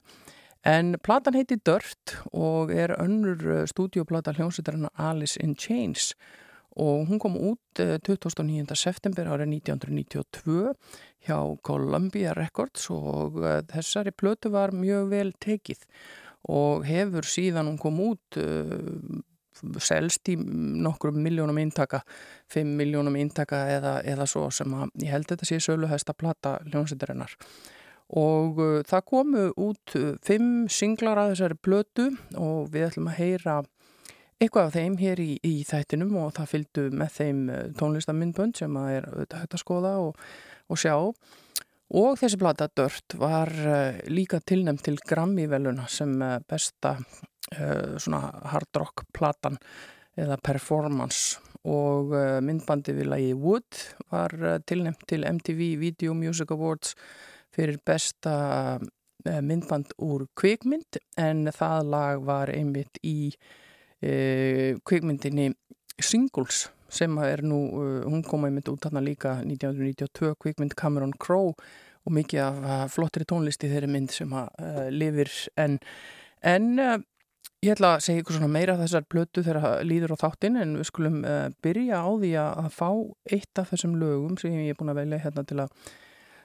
En 0.62 0.94
platan 1.02 1.34
heiti 1.34 1.56
Dirt 1.58 2.16
og 2.30 2.70
er 2.70 2.94
önnur 3.02 3.64
stúdioplata 3.66 4.30
hljómsveitarinn 4.36 4.92
Alice 4.94 5.40
in 5.42 5.56
Chains 5.58 6.12
og 6.78 7.08
hún 7.08 7.18
kom 7.20 7.34
út 7.36 7.80
29. 7.82 8.76
september 8.78 9.26
árið 9.26 9.50
1992 9.58 10.70
hjá 11.26 11.38
Columbia 11.66 12.32
Records 12.38 12.86
og 12.94 13.42
þessari 13.74 14.14
plötu 14.14 14.52
var 14.54 14.70
mjög 14.72 15.10
vel 15.10 15.34
tekið 15.42 15.82
og 16.48 16.86
hefur 16.86 17.26
síðan 17.26 17.68
hún 17.72 17.82
kom 17.82 17.98
út 18.06 18.38
selst 19.82 20.30
í 20.30 20.38
nokkrum 20.38 21.18
miljónum 21.22 21.58
intaka, 21.60 22.00
5 22.54 22.70
miljónum 22.78 23.18
intaka 23.18 23.66
eða, 23.70 23.98
eða 24.06 24.26
svo 24.30 24.48
sem 24.54 24.72
að 24.74 24.94
ég 25.02 25.12
held 25.12 25.28
þetta 25.28 25.48
sé 25.50 25.60
söluhæsta 25.62 26.14
plata 26.14 26.56
hljómsveitarinnar 26.70 27.36
og 28.12 28.58
uh, 28.60 28.80
það 28.84 29.04
komu 29.08 29.44
út 29.56 29.94
uh, 29.96 30.12
fimm 30.24 30.66
singlar 30.72 31.20
að 31.20 31.32
þessari 31.32 31.58
plötu 31.64 32.08
og 32.36 32.68
við 32.72 32.90
ætlum 32.90 33.08
að 33.08 33.20
heyra 33.22 33.54
eitthvað 34.42 34.66
af 34.66 34.74
þeim 34.76 34.98
hér 35.00 35.22
í, 35.22 35.30
í 35.46 35.52
þættinum 35.64 36.18
og 36.20 36.34
það 36.36 36.50
fylgdu 36.50 36.84
með 36.92 37.14
þeim 37.16 37.40
uh, 37.48 37.62
tónlistamindbönd 37.78 38.60
sem 38.60 38.76
að 38.76 38.90
er 38.98 39.08
hægt 39.22 39.56
að 39.56 39.62
skoða 39.62 39.94
og, 40.02 40.20
og 40.68 40.82
sjá. 40.82 40.96
Og 41.92 42.16
þessi 42.20 42.40
plata 42.40 42.68
Dört 42.72 43.14
var 43.20 43.50
líka 44.08 44.38
tilnæmt 44.48 44.80
til 44.86 44.94
Grammy-veluna 44.96 45.84
sem 45.92 46.14
besta 46.48 46.94
svona 48.00 48.30
hard 48.48 48.78
rock 48.80 49.02
platan 49.12 49.58
eða 50.16 50.38
performance. 50.40 51.36
Og 51.68 52.14
myndbandi 52.40 52.94
við 52.96 53.10
lagi 53.12 53.34
Wood 53.36 53.82
var 54.08 54.32
tilnæmt 54.64 55.04
til 55.12 55.28
MTV 55.28 55.60
Video 55.82 56.16
Music 56.16 56.56
Awards 56.56 56.96
fyrir 57.54 57.78
besta 57.86 58.80
myndband 59.22 59.92
úr 60.02 60.26
kvikmynd 60.38 60.98
en 61.20 61.46
það 61.54 61.90
lag 61.92 62.22
var 62.26 62.50
einmitt 62.50 62.98
í 63.06 63.30
e, 64.02 64.74
kvikmyndinni 64.82 65.52
Singles 66.02 66.64
sem 66.92 67.14
er 67.22 67.44
nú, 67.46 67.60
hún 68.02 68.24
kom 68.26 68.48
einmitt 68.48 68.68
út 68.72 68.82
þarna 68.82 69.04
líka 69.04 69.36
1992 69.44 70.34
kvikmynd 70.42 70.74
Cameron 70.76 71.14
Crowe 71.22 71.54
og 72.02 72.16
mikið 72.16 72.42
af 72.42 72.92
flottri 72.92 73.26
tónlisti 73.28 73.70
þeirri 73.70 73.90
mynd 73.90 74.12
sem 74.14 74.34
að 74.34 74.50
uh, 74.58 74.86
lifir 74.90 75.30
en, 75.60 75.78
en 76.42 76.68
uh, 76.82 76.96
ég 77.62 77.76
ætla 77.76 77.94
að 77.96 78.06
segja 78.06 78.24
ykkur 78.24 78.38
svona 78.38 78.50
meira 78.52 78.78
þessar 78.80 79.06
blötu 79.10 79.44
þegar 79.46 79.84
líður 79.86 80.16
á 80.18 80.22
þáttinn 80.24 80.58
en 80.60 80.76
við 80.80 80.88
skulum 80.90 81.20
uh, 81.22 81.46
byrja 81.64 82.02
á 82.02 82.10
því 82.10 82.32
að 82.42 82.70
fá 82.74 82.88
eitt 83.30 83.62
af 83.62 83.70
þessum 83.70 83.98
lögum 84.00 84.38
sem 84.40 84.56
ég 84.58 84.74
er 84.74 84.80
búin 84.80 84.92
að 84.94 85.02
velja 85.04 85.22
hérna 85.22 85.46
til 85.46 85.60
að 85.62 85.76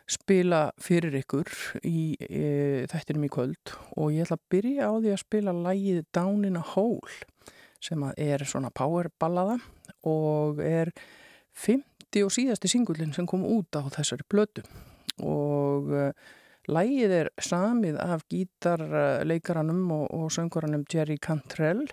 spila 0.07 0.69
fyrir 0.79 1.17
ykkur 1.19 1.49
í 1.87 2.15
e, 2.23 2.85
þættinum 2.87 3.27
í 3.27 3.31
kvöld 3.31 3.73
og 3.99 4.13
ég 4.15 4.23
ætla 4.23 4.37
að 4.39 4.45
byrja 4.53 4.87
á 4.87 4.93
því 4.95 5.11
að 5.13 5.23
spila 5.23 5.55
lægið 5.55 5.99
Down 6.15 6.47
in 6.47 6.59
a 6.59 6.63
Hole 6.63 7.17
sem 7.83 8.05
er 8.15 8.45
svona 8.47 8.71
powerballaða 8.73 9.59
og 10.07 10.61
er 10.63 10.93
50 11.59 12.23
og 12.23 12.33
síðasti 12.33 12.71
singullin 12.71 13.13
sem 13.15 13.27
kom 13.27 13.43
út 13.45 13.75
á 13.75 13.83
þessari 13.97 14.27
blötu 14.31 14.63
og 15.19 15.91
e, 15.91 16.09
lægið 16.71 17.17
er 17.19 17.33
samið 17.43 17.99
af 17.99 18.23
gítarleikaranum 18.31 19.91
og, 19.91 20.07
og 20.07 20.31
sönguranum 20.31 20.87
Jerry 20.91 21.19
Cantrell 21.19 21.83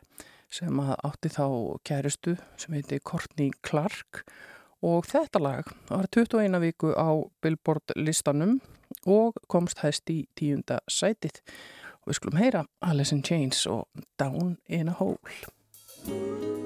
sem 0.54 0.78
átti 0.78 1.34
þá 1.34 1.46
kæristu 1.82 2.36
sem 2.62 2.78
heiti 2.78 3.02
Courtney 3.02 3.50
Clark 3.66 4.22
og 4.22 4.53
og 4.84 5.08
þetta 5.08 5.40
lag 5.40 5.70
var 5.88 6.08
21 6.12 6.60
viku 6.60 6.92
á 6.92 7.08
Billboard 7.42 7.96
listanum 7.96 8.58
og 9.08 9.40
komst 9.48 9.80
hæst 9.84 10.10
í 10.12 10.24
tíunda 10.36 10.80
sætið. 10.88 11.40
Og 12.04 12.12
við 12.12 12.20
skulum 12.20 12.40
heyra 12.40 12.66
Alice 12.84 13.16
in 13.16 13.24
Chains 13.24 13.64
og 13.66 13.88
Down 14.20 14.58
in 14.68 14.92
a 14.92 14.96
Hole 15.00 16.63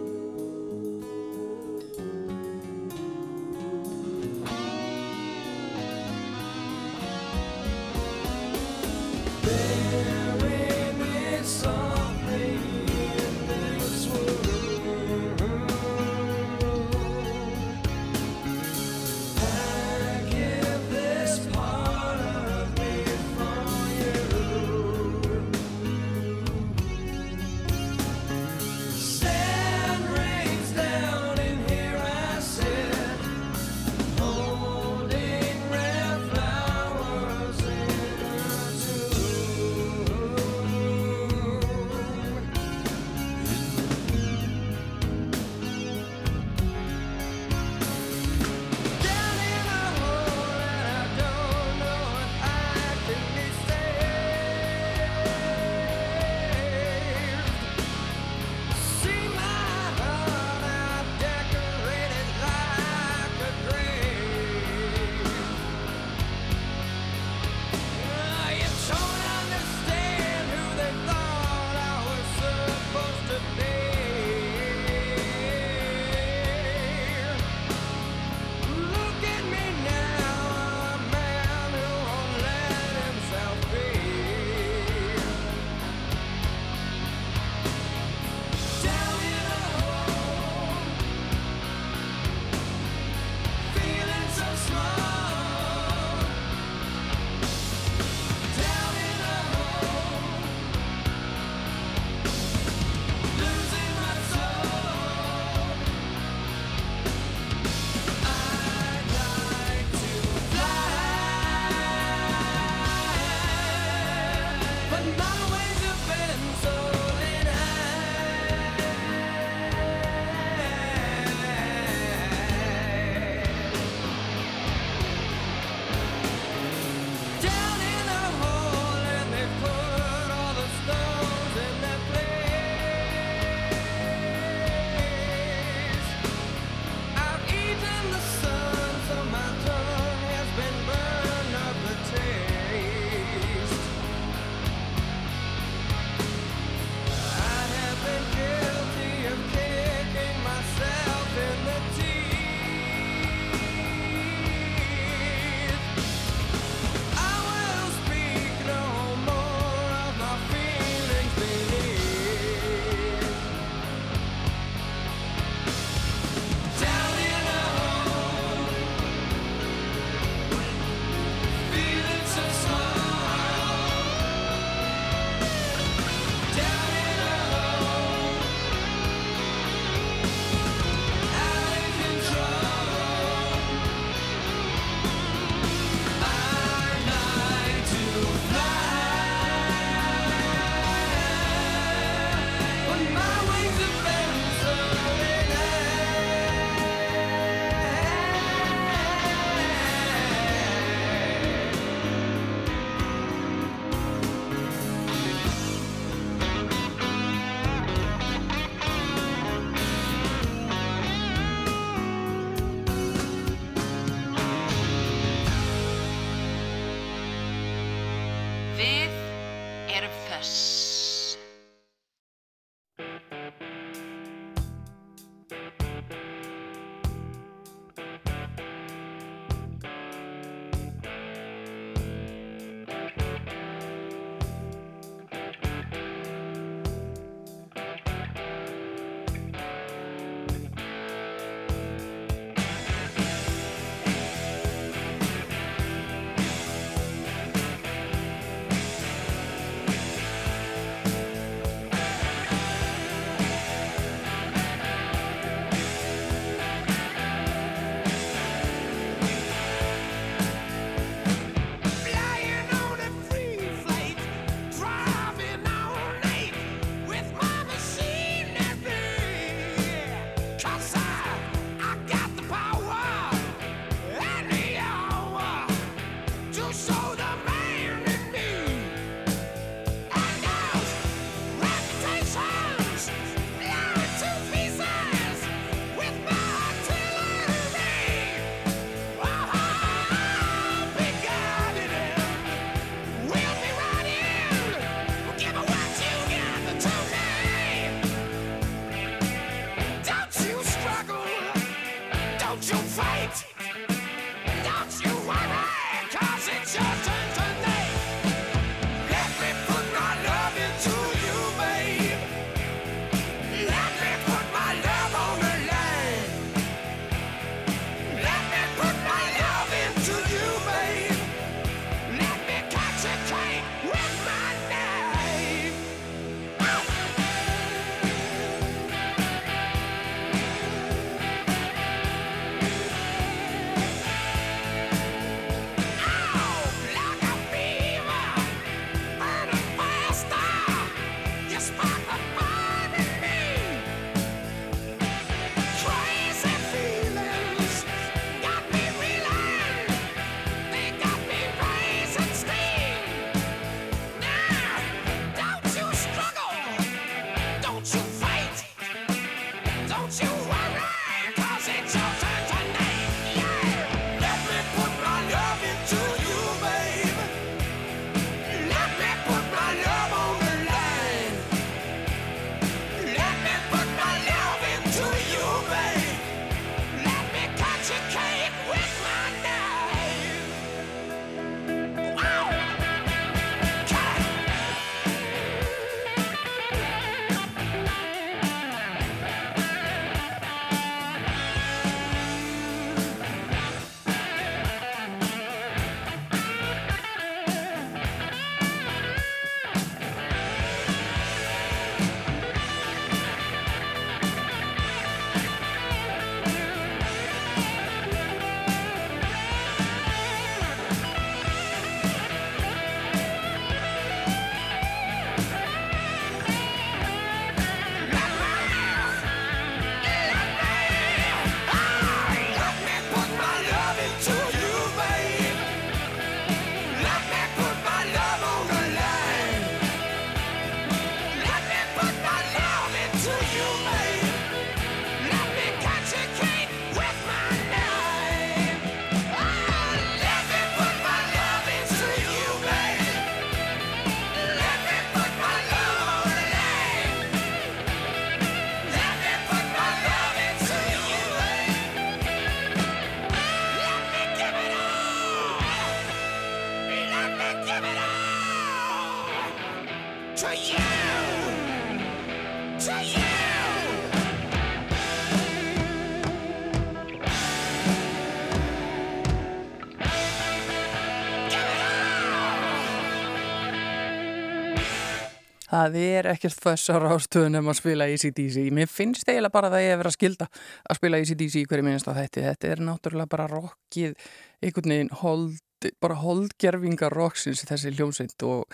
Það 475.78 475.96
er 476.00 476.26
ekkert 476.32 476.58
þess 476.58 476.90
að 476.90 477.04
rástöðun 477.04 477.60
um 477.60 477.70
að 477.70 477.78
spila 477.78 478.08
ACDC. 478.10 478.64
Mér 478.74 478.90
finnst 478.90 479.28
eiginlega 479.28 479.54
bara 479.54 479.68
að 479.70 479.76
það 479.76 479.84
ég 479.84 480.00
að 480.02 480.16
skilda 480.16 480.48
að 480.90 480.98
spila 480.98 481.20
ACDC 481.22 481.60
í 481.60 481.64
hverju 481.70 481.86
minnst 481.86 482.10
á 482.10 482.18
þetta. 482.18 482.46
Þetta 482.48 482.70
er 482.72 482.84
náttúrulega 482.88 483.30
bara 483.30 483.48
rockið 483.52 484.16
einhvern 484.64 484.90
veginn 484.90 485.10
hold, 485.20 485.60
bara 486.02 486.16
holdgerfingar 486.18 487.14
rocksins 487.14 487.62
þessi 487.68 487.92
hljómsveit 487.94 488.42
og 488.42 488.64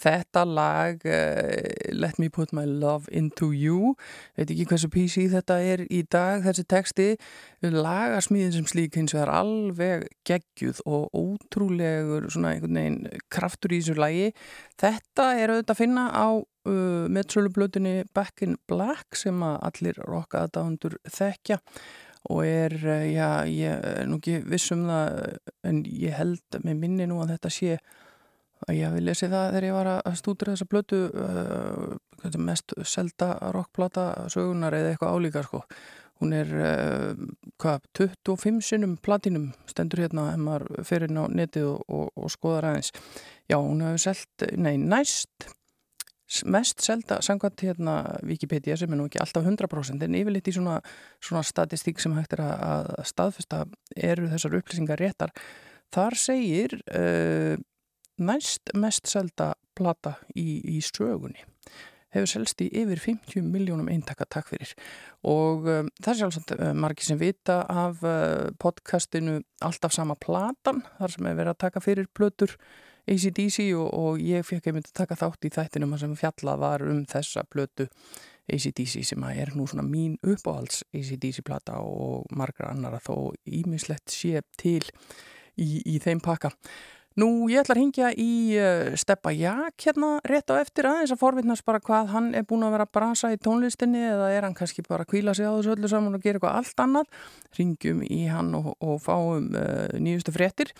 þetta 0.00 0.46
lag 0.48 1.04
uh, 1.04 1.50
Let 1.92 2.16
me 2.22 2.30
put 2.32 2.54
my 2.56 2.64
love 2.64 3.12
into 3.12 3.50
you 3.52 3.92
veit 4.38 4.48
ekki 4.48 4.64
hversu 4.70 4.88
PC 4.94 5.26
þetta 5.34 5.58
er 5.60 5.84
í 5.92 6.00
dag 6.08 6.40
þessi 6.46 6.64
texti 6.64 7.10
lagasmíðin 7.60 8.56
sem 8.56 8.70
slík 8.72 8.96
hins 8.96 9.12
vegar 9.12 9.34
alveg 9.42 10.08
geggjuð 10.24 10.80
og 10.88 11.12
ótrúlegur 11.12 12.30
svona 12.32 12.54
einhvern 12.54 12.80
veginn 12.80 13.22
kraftur 13.28 13.76
í 13.76 13.82
þessu 13.82 14.00
lagi 14.00 14.32
þetta 14.80 15.30
er 15.36 15.52
auðvitað 15.58 15.76
að 15.76 15.82
finna 15.84 16.08
á 16.16 16.28
uh, 16.68 17.04
meðsölublötunni 17.12 18.04
Back 18.14 18.44
in 18.46 18.56
Black 18.68 19.18
sem 19.18 19.42
að 19.44 19.58
allir 19.68 20.00
rockaðadáðundur 20.08 20.98
þekkja 21.08 21.60
og 22.32 22.46
er, 22.46 22.76
uh, 22.84 23.04
já, 23.08 23.28
ég 23.50 23.84
er 23.90 24.08
nú 24.08 24.20
ekki 24.20 24.40
viss 24.48 24.72
um 24.74 24.86
það 24.88 25.36
en 25.68 25.84
ég 25.88 26.16
held 26.16 26.60
með 26.64 26.80
minni 26.80 27.08
nú 27.10 27.20
að 27.22 27.36
þetta 27.36 27.54
sé 27.58 27.76
að 28.64 28.78
ég 28.78 28.88
hafi 28.88 29.02
lesið 29.04 29.34
það 29.34 29.50
þegar 29.50 29.66
ég 29.68 29.76
var 29.76 29.90
að 29.94 30.16
stúdra 30.20 30.54
þessa 30.54 30.70
blötu 30.70 31.02
uh, 31.10 32.38
mest 32.40 32.72
selda 32.88 33.34
rockplata 33.52 34.06
sögunar 34.32 34.76
eða 34.76 34.94
eitthvað 34.94 35.18
álíka 35.18 35.42
sko. 35.44 35.60
hún 36.22 36.32
er 36.32 36.52
uh, 36.54 37.26
hvað, 37.60 37.84
25 37.98 38.62
sinnum 38.64 38.96
platinum 38.96 39.50
stendur 39.68 40.04
hérna 40.04 40.30
ef 40.32 40.40
maður 40.40 40.86
fer 40.86 41.04
inn 41.08 41.20
á 41.20 41.24
netið 41.28 41.68
og, 41.74 41.84
og, 41.88 42.08
og 42.16 42.32
skoðar 42.32 42.70
aðeins 42.70 42.94
já, 43.50 43.58
hún 43.58 43.84
hefur 43.84 44.04
selt, 44.06 44.48
nei, 44.56 44.78
næst 44.78 45.50
mest 46.50 46.82
selda 46.84 47.20
samkvæmt 47.24 47.64
hérna 47.66 47.94
Wikipedia 48.26 48.76
sem 48.76 48.92
er 48.92 48.98
nú 49.00 49.08
ekki 49.08 49.20
alltaf 49.22 49.46
100% 49.46 50.02
en 50.06 50.18
yfirleitt 50.18 50.50
í 50.50 50.56
svona, 50.56 50.80
svona 51.22 51.44
statistík 51.46 52.02
sem 52.02 52.16
hægt 52.18 52.36
er 52.36 52.44
að, 52.46 52.90
að 52.98 53.08
staðfesta 53.12 53.62
eru 53.96 54.28
þessar 54.32 54.58
upplýsingar 54.60 55.02
réttar. 55.02 55.34
Þar 55.94 56.18
segir 56.18 56.78
uh, 56.90 57.54
næst 58.18 58.74
mest 58.78 59.10
selda 59.10 59.52
plata 59.74 60.18
í, 60.34 60.62
í 60.76 60.80
sögunni 60.84 61.44
hefur 62.14 62.30
selst 62.30 62.62
í 62.62 62.68
yfir 62.70 63.00
50 63.02 63.46
miljónum 63.50 63.90
eintaka 63.90 64.26
takk 64.30 64.52
fyrir. 64.52 64.74
Og 65.26 65.66
um, 65.66 65.90
það 65.98 66.12
er 66.12 66.20
sjálfsagt 66.20 66.54
uh, 66.56 66.72
margir 66.78 67.08
sem 67.08 67.20
vita 67.20 67.62
af 67.70 68.02
uh, 68.06 68.50
podcastinu 68.62 69.40
Alltaf 69.64 69.94
sama 69.96 70.16
platan 70.20 70.82
þar 70.98 71.14
sem 71.14 71.30
er 71.30 71.38
verið 71.38 71.54
að 71.54 71.62
taka 71.66 71.82
fyrir 71.84 72.10
plötur 72.14 72.54
ACDC 73.10 73.68
og, 73.76 73.88
og 73.92 74.22
ég 74.22 74.46
fekk 74.46 74.70
einmitt 74.70 74.88
að 74.88 74.98
taka 75.02 75.18
þátt 75.20 75.44
í 75.44 75.52
þættinum 75.52 75.96
sem 76.00 76.14
fjallað 76.16 76.62
var 76.62 76.84
um 76.88 77.02
þessa 77.08 77.44
plötu 77.50 77.88
ACDC 78.48 79.04
sem 79.08 79.24
að 79.24 79.40
er 79.42 79.52
nú 79.56 79.66
svona 79.68 79.84
mín 79.86 80.16
uppáhalds 80.22 80.82
ACDC 80.92 81.44
plata 81.44 81.78
og 81.84 82.28
margra 82.36 82.72
annara 82.72 83.00
þó 83.04 83.32
ímislegt 83.44 84.12
sé 84.12 84.42
til 84.60 84.82
í, 85.56 85.80
í 85.84 85.98
þeim 86.02 86.20
pakka. 86.24 86.52
Nú, 87.14 87.46
ég 87.46 87.60
ætla 87.62 87.76
að 87.76 87.78
hingja 87.78 88.08
í 88.18 88.30
uh, 88.58 88.88
Steppa 88.98 89.30
Jak 89.30 89.84
hérna 89.84 90.16
rétt 90.26 90.50
á 90.50 90.58
eftir 90.58 90.88
aðeins 90.90 91.12
að 91.14 91.20
forvittnast 91.20 91.62
bara 91.62 91.78
hvað 91.78 92.08
hann 92.10 92.32
er 92.34 92.42
búin 92.42 92.64
að 92.66 92.72
vera 92.74 92.86
að 92.88 92.94
brasa 92.96 93.28
í 93.30 93.36
tónlistinni 93.38 94.00
eða 94.02 94.32
er 94.34 94.42
hann 94.42 94.56
kannski 94.58 94.82
bara 94.82 95.06
að 95.06 95.12
kvíla 95.12 95.30
sig 95.38 95.46
á 95.46 95.54
þessu 95.54 95.76
öllu 95.76 95.90
saman 95.92 96.16
og 96.18 96.24
gera 96.24 96.40
eitthvað 96.40 96.56
allt 96.58 96.82
annað. 96.82 97.20
Ringjum 97.54 98.00
í 98.02 98.18
hann 98.26 98.48
og, 98.58 98.66
og 98.82 98.98
fáum 99.04 99.46
uh, 99.54 99.94
nýjustu 99.94 100.34
fréttir. 100.34 100.72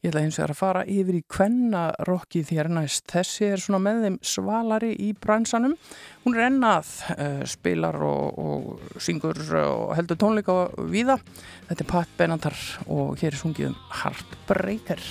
Ég 0.00 0.14
ætla 0.14 0.22
eins 0.24 0.38
og 0.40 0.46
að 0.46 0.62
fara 0.62 0.86
yfir 0.88 1.18
í 1.18 1.20
kvennarokkið 1.28 2.48
þér 2.54 2.70
næst. 2.72 3.04
Þessi 3.12 3.50
er 3.50 3.60
svona 3.60 3.82
með 3.84 4.00
þeim 4.06 4.16
svalari 4.32 4.94
í 4.96 5.10
bransanum. 5.12 5.76
Hún 6.24 6.38
er 6.38 6.46
ennað, 6.46 6.94
uh, 7.18 7.44
spilar 7.44 8.00
og, 8.00 8.40
og 8.40 8.96
syngur 8.96 9.44
og 9.60 9.92
heldur 10.00 10.22
tónleika 10.24 10.56
viða. 10.88 11.20
Þetta 11.68 11.84
er 11.84 11.92
Pat 11.92 12.16
Benatar 12.16 12.56
og 12.88 13.20
hér 13.20 13.34
er 13.34 13.40
sungið 13.44 13.74
um 13.74 13.78
Heartbreaker. 14.00 15.04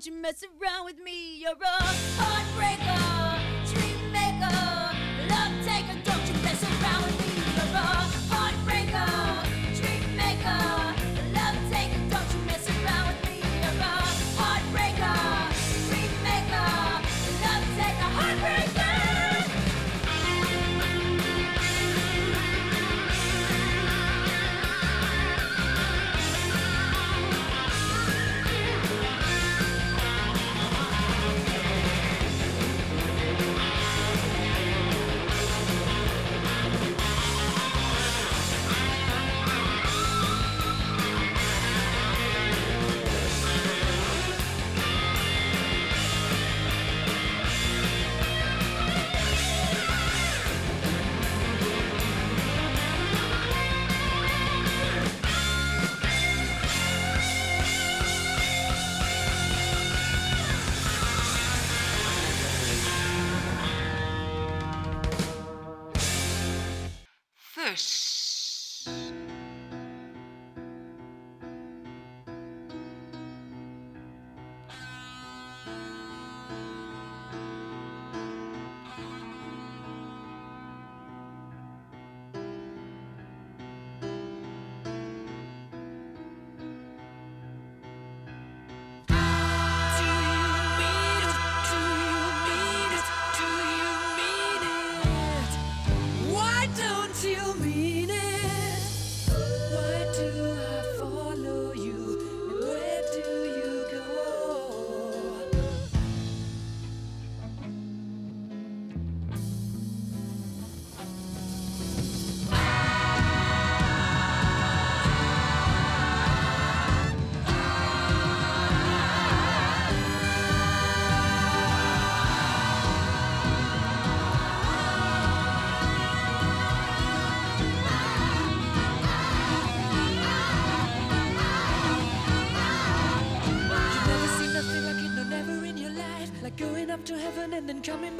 Don't 0.00 0.14
you 0.14 0.22
mess 0.22 0.42
around 0.42 0.86
with 0.86 0.98
me. 0.98 1.36
You're 1.36 1.52
a 1.52 1.82
heartbreaker, 2.16 2.89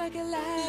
back 0.00 0.14
alive. 0.14 0.59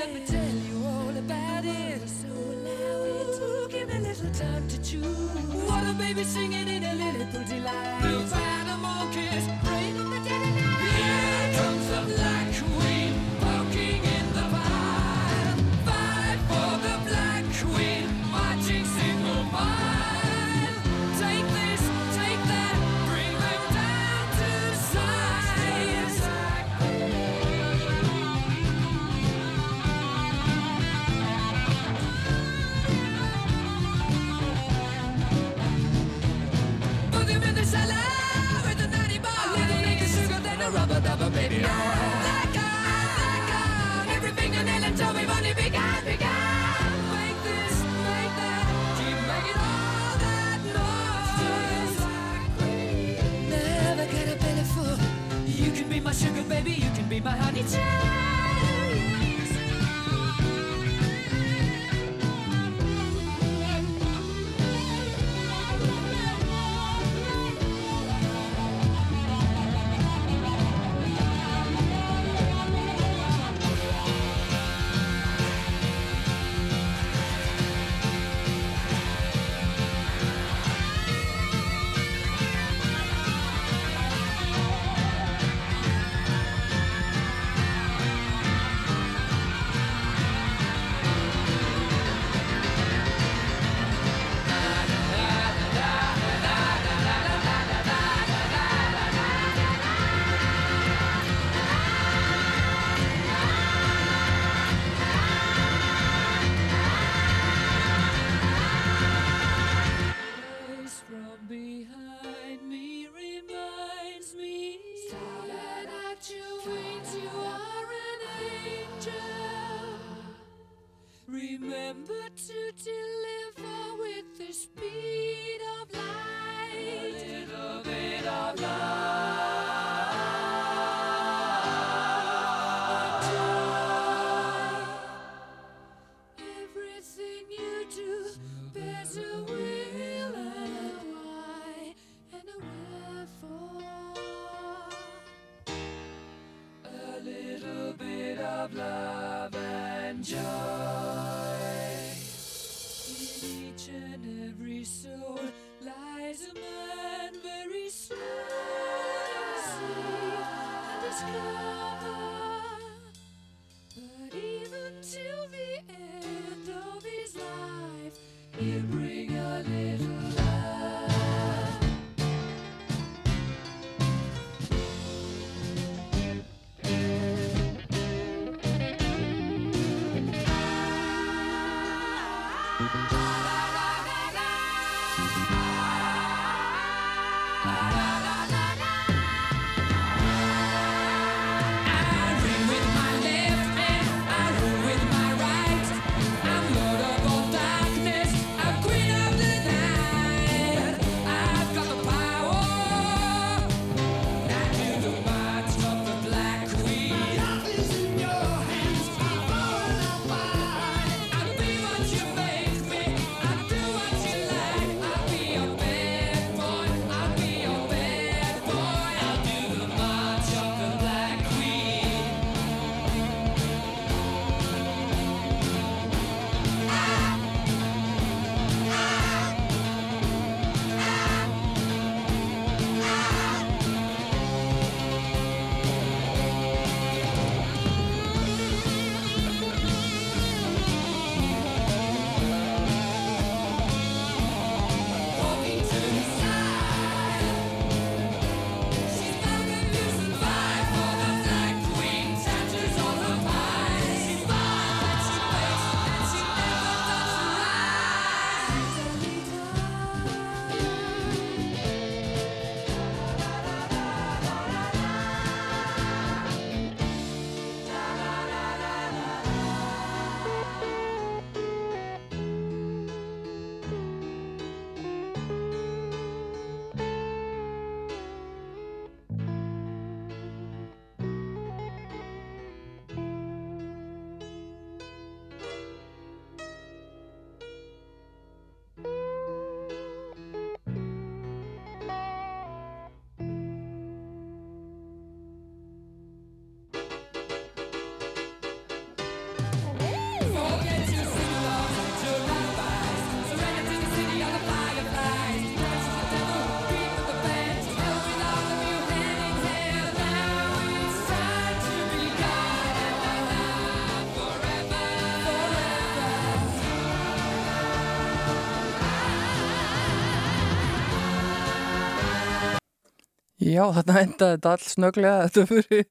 Já, 323.72 323.84
þarna 323.96 324.22
endaði 324.26 324.56
þetta 324.58 324.72
alls 324.76 324.88
snöglega, 324.96 325.42
þetta 325.48 325.64
fyrir 325.70 326.06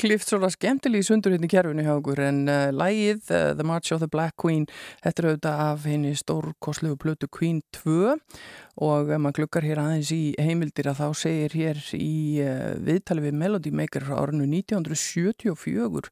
klift 0.00 0.30
svona 0.30 0.50
skemmtilegi 0.50 1.06
sundur 1.06 1.34
hérna 1.34 1.46
í 1.46 1.52
kerfinu 1.52 1.84
hjá 1.86 1.92
okkur 1.94 2.22
en 2.26 2.40
uh, 2.50 2.68
lægið 2.74 3.30
uh, 3.30 3.50
The 3.54 3.66
March 3.68 3.94
of 3.94 4.02
the 4.02 4.10
Black 4.10 4.34
Queen, 4.40 4.66
þetta 5.04 5.22
er 5.22 5.28
auðvitað 5.30 5.62
af 5.68 5.86
henni 5.90 6.14
stórkoslegu 6.18 6.98
plötu 7.04 7.30
Queen 7.30 7.60
2 7.76 8.16
og 8.82 9.10
ef 9.12 9.20
maður 9.22 9.42
glukkar 9.42 9.66
hér 9.66 9.80
aðeins 9.82 10.10
í 10.14 10.22
heimildir 10.40 10.88
að 10.90 11.02
þá 11.02 11.20
segir 11.20 11.54
hér 11.54 11.82
í 11.94 12.14
uh, 12.42 12.72
viðtali 12.82 13.22
við 13.28 13.38
Melody 13.38 13.70
Maker 13.74 14.06
frá 14.08 14.16
árinu 14.18 14.48
1974 14.48 16.10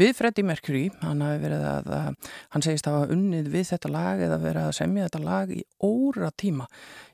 við 0.00 0.12
Freddie 0.16 0.46
Mercury, 0.46 0.82
hann 1.02 1.22
að 1.22 1.90
hann 1.92 2.64
segist 2.64 2.88
að 2.88 2.96
hafa 2.96 3.14
unnið 3.14 3.50
við 3.52 3.66
þetta 3.74 3.92
lag 3.92 4.22
eða 4.24 4.40
verið 4.42 4.66
að 4.66 4.76
semja 4.80 5.06
þetta 5.06 5.22
lag 5.22 5.54
í 5.54 5.60
óra 5.84 6.32
tíma 6.34 6.66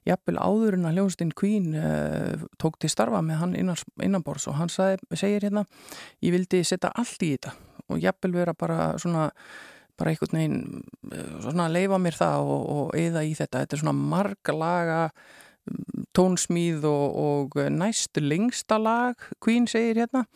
jafnvel 0.07 0.38
áður 0.38 0.78
en 0.78 0.88
að 0.88 0.99
hljónstinn 0.99 1.36
Queen 1.36 1.72
uh, 1.76 2.49
tók 2.62 2.80
til 2.80 2.92
starfa 2.92 3.22
með 3.26 3.42
hann 3.42 3.57
innan, 3.59 3.86
innanbors 4.03 4.49
og 4.49 4.61
hann 4.61 4.72
sagði, 4.72 5.03
segir 5.18 5.49
hérna 5.49 5.66
ég 6.24 6.36
vildi 6.36 6.62
setja 6.64 6.94
allt 6.94 7.26
í 7.26 7.34
þetta 7.34 7.57
og 7.90 8.03
jafnvel 8.03 8.34
vera 8.34 8.55
bara 8.57 8.92
svona 9.03 9.30
bara 9.99 10.12
einhvern 10.12 10.38
veginn 10.38 10.61
uh, 11.12 11.40
svona 11.44 11.68
leifa 11.72 11.99
mér 12.03 12.18
það 12.18 12.53
og, 12.53 12.62
og 12.76 12.94
eða 13.01 13.24
í 13.26 13.34
þetta. 13.38 13.64
Þetta 13.64 13.76
er 13.76 13.82
svona 13.84 14.11
marga 14.14 14.57
laga 14.57 15.01
mm, 15.11 16.09
tónsmíð 16.16 16.88
og, 16.90 17.20
og 17.26 17.61
næst 17.76 18.20
lengsta 18.22 18.80
lag 18.82 19.28
Queen 19.44 19.68
segir 19.70 20.05
hérna 20.05 20.26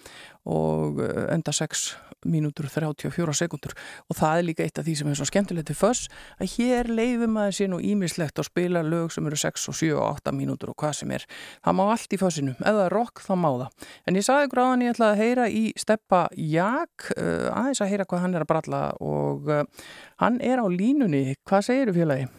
og 0.49 1.03
uh, 1.05 1.27
enda 1.33 1.55
6 1.55 1.91
mínútur 2.29 2.69
34 2.71 3.37
sekundur 3.37 3.75
og 4.09 4.19
það 4.19 4.39
er 4.39 4.47
líka 4.49 4.65
eitt 4.67 4.81
af 4.81 4.87
því 4.87 4.97
sem 4.99 5.11
er 5.11 5.19
svo 5.21 5.29
skemmtilegt 5.29 5.71
til 5.71 5.79
föss 5.79 6.09
að 6.41 6.57
hér 6.57 6.91
leifum 6.91 7.39
að 7.41 7.49
það 7.49 7.57
sé 7.59 7.69
nú 7.71 7.81
ímislegt 7.85 8.43
að 8.43 8.49
spila 8.51 8.83
lög 8.87 9.15
sem 9.15 9.27
eru 9.31 9.41
6 9.41 9.69
og 9.73 9.79
7 9.81 9.93
og 9.97 10.05
8 10.21 10.35
mínútur 10.37 10.75
og 10.75 10.79
hvað 10.81 10.97
sem 11.01 11.15
er 11.17 11.27
það 11.61 11.79
má 11.79 11.85
allt 11.87 12.17
í 12.17 12.21
fössinu, 12.21 12.57
er 12.61 12.93
rock 12.93 13.25
þá 13.25 13.33
má 13.39 13.51
það 13.51 13.89
en 14.07 14.21
ég 14.21 14.27
sagði 14.27 14.53
gráðan 14.55 14.85
ég 14.85 14.95
ætla 14.95 15.13
að 15.15 15.23
heyra 15.25 15.49
í 15.49 15.65
Steppa 15.79 16.27
Jak 16.37 17.11
uh, 17.17 17.49
aðeins 17.55 17.81
að 17.81 17.95
heyra 17.95 18.09
hvað 18.09 18.25
hann 18.27 18.37
er 18.37 18.45
að 18.45 18.53
bralla 18.53 18.83
og 19.01 19.51
uh, 19.51 19.65
hann 20.23 20.41
er 20.45 20.63
á 20.63 20.67
línunni 20.69 21.37
hvað 21.49 21.67
segir 21.71 21.91
þú 21.91 21.99
félagi? 22.01 22.31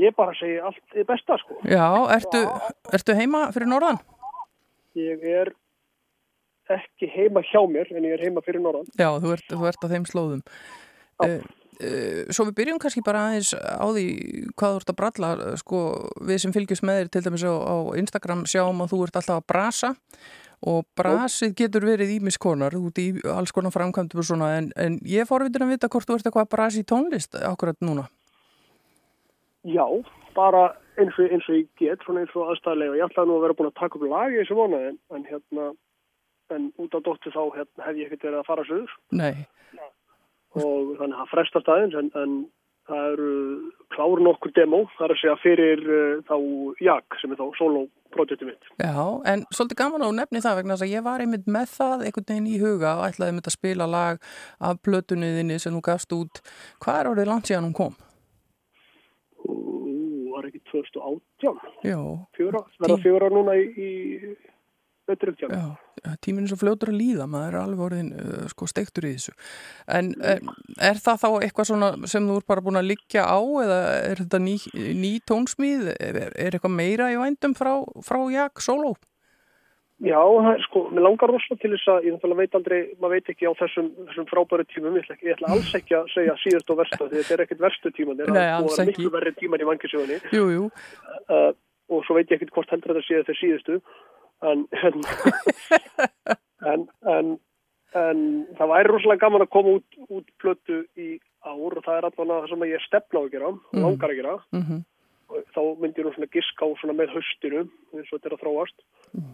Ég 0.00 0.14
bara 0.16 0.32
segi 0.38 0.56
allt 0.64 0.94
besta 1.08 1.36
sko. 1.42 1.58
Já, 1.68 1.84
ertu, 2.14 2.40
ertu 2.96 3.16
heima 3.16 3.44
fyrir 3.52 3.68
norðan? 3.68 4.00
Ég 4.96 5.20
er 5.28 5.52
ekki 6.70 7.08
heima 7.10 7.42
hjá 7.46 7.60
mér 7.70 7.90
en 7.92 8.06
ég 8.06 8.14
er 8.16 8.24
heima 8.26 8.44
fyrir 8.44 8.62
norðan. 8.62 8.86
Já, 8.98 9.08
þú 9.22 9.34
ert, 9.34 9.48
þú 9.50 9.66
ert 9.70 9.84
á 9.84 9.92
þeim 9.92 10.06
slóðum. 10.08 10.44
Uh, 11.22 11.34
uh, 11.82 12.22
svo 12.34 12.46
við 12.48 12.56
byrjum 12.60 12.78
kannski 12.82 13.02
bara 13.06 13.26
aðeins 13.28 13.52
á 13.56 13.86
því 13.86 14.06
hvað 14.54 14.76
þú 14.76 14.82
ert 14.82 14.92
að 14.92 15.00
bralla, 15.00 15.32
sko, 15.60 15.82
við 16.28 16.44
sem 16.44 16.54
fylgjast 16.54 16.86
með 16.86 17.02
þér 17.02 17.12
til 17.12 17.24
dæmis 17.26 17.46
á, 17.46 17.54
á 17.54 17.76
Instagram 18.02 18.46
sjáum 18.50 18.84
að 18.84 18.94
þú 18.94 19.02
ert 19.06 19.20
alltaf 19.20 19.42
að 19.42 19.50
brasa 19.54 19.92
og 20.62 20.84
brasið 20.94 21.56
getur 21.58 21.86
verið 21.88 22.16
ímiskonar 22.20 22.74
út 22.78 22.98
í 23.02 23.08
alls 23.26 23.50
konar 23.54 23.74
framkvæmdum 23.74 24.22
og 24.22 24.26
svona 24.28 24.52
en, 24.60 24.68
en 24.78 25.00
ég 25.08 25.26
fórvitur 25.26 25.64
að 25.66 25.72
vita 25.74 25.90
hvort 25.90 26.06
þú 26.06 26.18
ert 26.18 26.28
eitthvað 26.28 26.46
að 26.46 26.52
brasi 26.54 26.82
í 26.84 26.86
tónlist 26.86 27.34
akkurat 27.42 27.78
núna. 27.82 28.06
Já, 29.66 29.86
bara 30.36 30.68
eins 30.98 31.16
og, 31.18 31.30
eins 31.30 31.48
og 31.48 31.56
ég 31.56 31.66
get, 31.80 32.02
svona 32.04 32.22
eins 32.22 32.34
og 32.36 32.52
aðstæðlega. 32.52 32.98
Ég 32.98 33.08
ætlaði 33.08 33.30
nú 33.30 33.38
að 33.38 33.46
vera 33.46 33.58
búin 33.58 33.70
að 33.70 33.80
taka 33.80 33.98
upp 33.98 34.06
lagi 34.12 34.38
þessu 34.40 34.58
vona 34.58 34.80
en, 34.88 34.98
en 35.16 35.26
hérna, 35.28 35.68
en 36.54 36.70
út 36.82 36.96
á 36.96 37.00
dóttu 37.00 37.32
þá 37.34 37.42
hérna, 37.58 37.84
hef 37.86 38.00
ég 38.00 38.08
ekkert 38.08 38.28
verið 38.28 38.40
að 38.40 38.48
fara 38.50 38.66
söður 38.68 38.96
Nei, 39.18 39.46
og 40.58 40.96
þannig 40.98 41.16
að 41.16 41.20
það 41.22 41.32
frestast 41.32 41.72
aðeins 41.72 41.96
en, 42.00 42.10
en 42.18 42.34
það 42.88 43.08
eru 43.12 43.32
klár 43.94 44.22
nokkur 44.26 44.52
demo, 44.56 44.82
það 44.96 45.06
er 45.06 45.14
að 45.14 45.20
segja 45.20 45.34
fyrir 45.42 45.82
uh, 45.86 46.22
þá 46.28 46.36
JAG 46.82 47.18
sem 47.20 47.34
er 47.34 47.40
þá 47.40 47.58
solo-projekti 47.58 48.48
mitt. 48.48 48.70
já, 48.82 49.02
en 49.32 49.44
svolítið 49.54 49.80
gaman 49.82 50.06
að 50.06 50.16
nefni 50.18 50.42
það 50.44 50.58
vegna 50.60 50.76
þess 50.76 50.86
að 50.86 50.94
ég 50.96 51.06
var 51.06 51.24
einmitt 51.24 51.50
með 51.56 51.74
það 51.76 52.06
einhvern 52.06 52.28
veginn 52.30 52.50
í 52.50 52.62
huga 52.62 52.94
og 52.98 53.04
ætlaði 53.08 53.34
einmitt 53.34 53.50
að 53.50 53.58
spila 53.58 53.90
lag 53.90 54.30
af 54.58 54.80
plötunniðinni 54.86 55.60
sem 55.62 55.76
þú 55.76 55.84
gafst 55.90 56.16
út. 56.16 56.42
Hvað 56.82 57.00
er 57.00 57.12
orðið 57.12 57.30
langt 57.30 57.50
síðan 57.50 57.68
hún 57.68 57.78
kom? 57.78 57.98
Ú, 59.46 59.54
var 60.34 60.48
ekki 60.48 60.62
2018, 60.72 61.62
Já, 61.86 62.00
fjóra, 62.38 62.64
verða 62.82 63.02
fjóra 63.04 63.30
núna 63.32 63.56
í, 63.58 63.68
í 63.78 63.92
tíminn 66.24 66.46
er 66.46 66.52
svo 66.52 66.58
fljótur 66.60 66.92
að 66.92 66.98
líða, 67.00 67.28
maður 67.30 67.56
er 67.56 67.60
alveg 67.62 67.84
orðin 67.86 68.10
uh, 68.16 68.48
sko 68.52 68.68
steiktur 68.70 69.08
í 69.08 69.14
þessu. 69.16 69.34
En 69.90 70.12
er, 70.22 70.42
er 70.90 71.00
það 71.02 71.22
þá 71.24 71.28
eitthvað 71.42 71.70
sem 72.12 72.28
þú 72.30 72.40
er 72.40 72.48
bara 72.48 72.64
búin 72.64 72.80
að 72.80 72.90
liggja 72.92 73.24
á 73.26 73.40
eða 73.64 73.80
er 74.10 74.22
þetta 74.24 74.42
ný, 74.42 74.58
ný 75.02 75.14
tónsmíð? 75.28 75.88
Er, 75.96 76.20
er 76.30 76.52
eitthvað 76.52 76.76
meira 76.76 77.10
í 77.12 77.18
vændum 77.20 77.56
frá, 77.58 77.74
frá 78.06 78.20
Jak 78.32 78.62
Solo? 78.62 78.94
Já, 80.02 80.18
er 80.50 80.62
sko, 80.64 80.88
mér 80.90 81.04
langar 81.04 81.30
rosa 81.30 81.54
til 81.62 81.70
þess 81.76 81.90
að, 81.92 82.06
ég 82.08 82.24
veit 82.34 82.56
aldrei, 82.58 82.78
maður 82.98 83.12
veit 83.20 83.28
ekki 83.30 83.46
á 83.46 83.54
þessum, 83.54 83.90
þessum 84.08 84.26
frábæru 84.26 84.64
tímum, 84.66 84.96
ég 84.98 85.04
ætla, 85.06 85.18
ég 85.22 85.36
ætla 85.36 85.50
alls 85.54 85.74
ekki 85.78 85.94
að 85.94 86.08
segja 86.10 86.34
síðust 86.42 86.72
og 86.74 86.80
versta, 86.80 87.06
því 87.06 87.20
þetta 87.20 87.34
er 87.36 87.42
ekkert 87.44 87.62
verstu 87.62 87.92
tíman, 87.94 88.18
þetta 88.18 88.46
er 88.48 88.88
miklu 88.88 89.12
verri 89.14 89.32
tíman 89.38 89.62
í 89.62 89.68
jú, 90.56 90.64
uh, 91.30 91.52
og 91.94 92.02
svo 92.08 92.16
veit 92.18 92.34
ég 92.34 92.40
ekkert 92.40 92.50
hvort 92.56 92.74
heldur 92.74 92.96
þetta 92.96 93.06
séu 93.06 93.28
þeir 93.28 93.38
síðustu, 93.44 93.78
en, 94.42 94.66
en, 94.82 95.02
en, 96.72 96.86
en, 97.14 97.32
en 97.98 98.22
það 98.58 98.70
væri 98.72 98.90
rosalega 98.92 99.22
gaman 99.26 99.44
að 99.46 99.50
koma 99.54 99.74
út, 99.78 99.98
út 100.08 100.28
plötu 100.42 100.82
í 100.98 101.18
ár 101.42 101.76
og 101.78 101.84
það 101.84 101.98
er 101.98 102.06
allan 102.08 102.32
það 102.32 102.48
sem 102.52 102.64
ég 102.70 102.84
stefna 102.86 103.20
á 103.20 103.22
að 103.26 103.32
gera, 103.34 103.50
Mhm. 103.52 103.82
langar 103.86 104.10
að 104.14 104.18
gera, 104.22 104.38
mm 104.52 104.80
og 105.32 105.44
þá 105.56 105.60
myndi 105.80 106.02
ég 106.02 106.04
nú 106.04 106.10
svona 106.12 106.28
giska 106.28 106.66
á 106.68 106.68
svona 106.76 106.92
með 106.92 107.12
haustinu 107.14 107.60
eins 107.96 108.10
og 108.12 108.18
þetta 108.20 108.26
er 108.28 108.34
að 108.36 108.42
þróast 108.42 108.78
Mhm. 109.16 109.32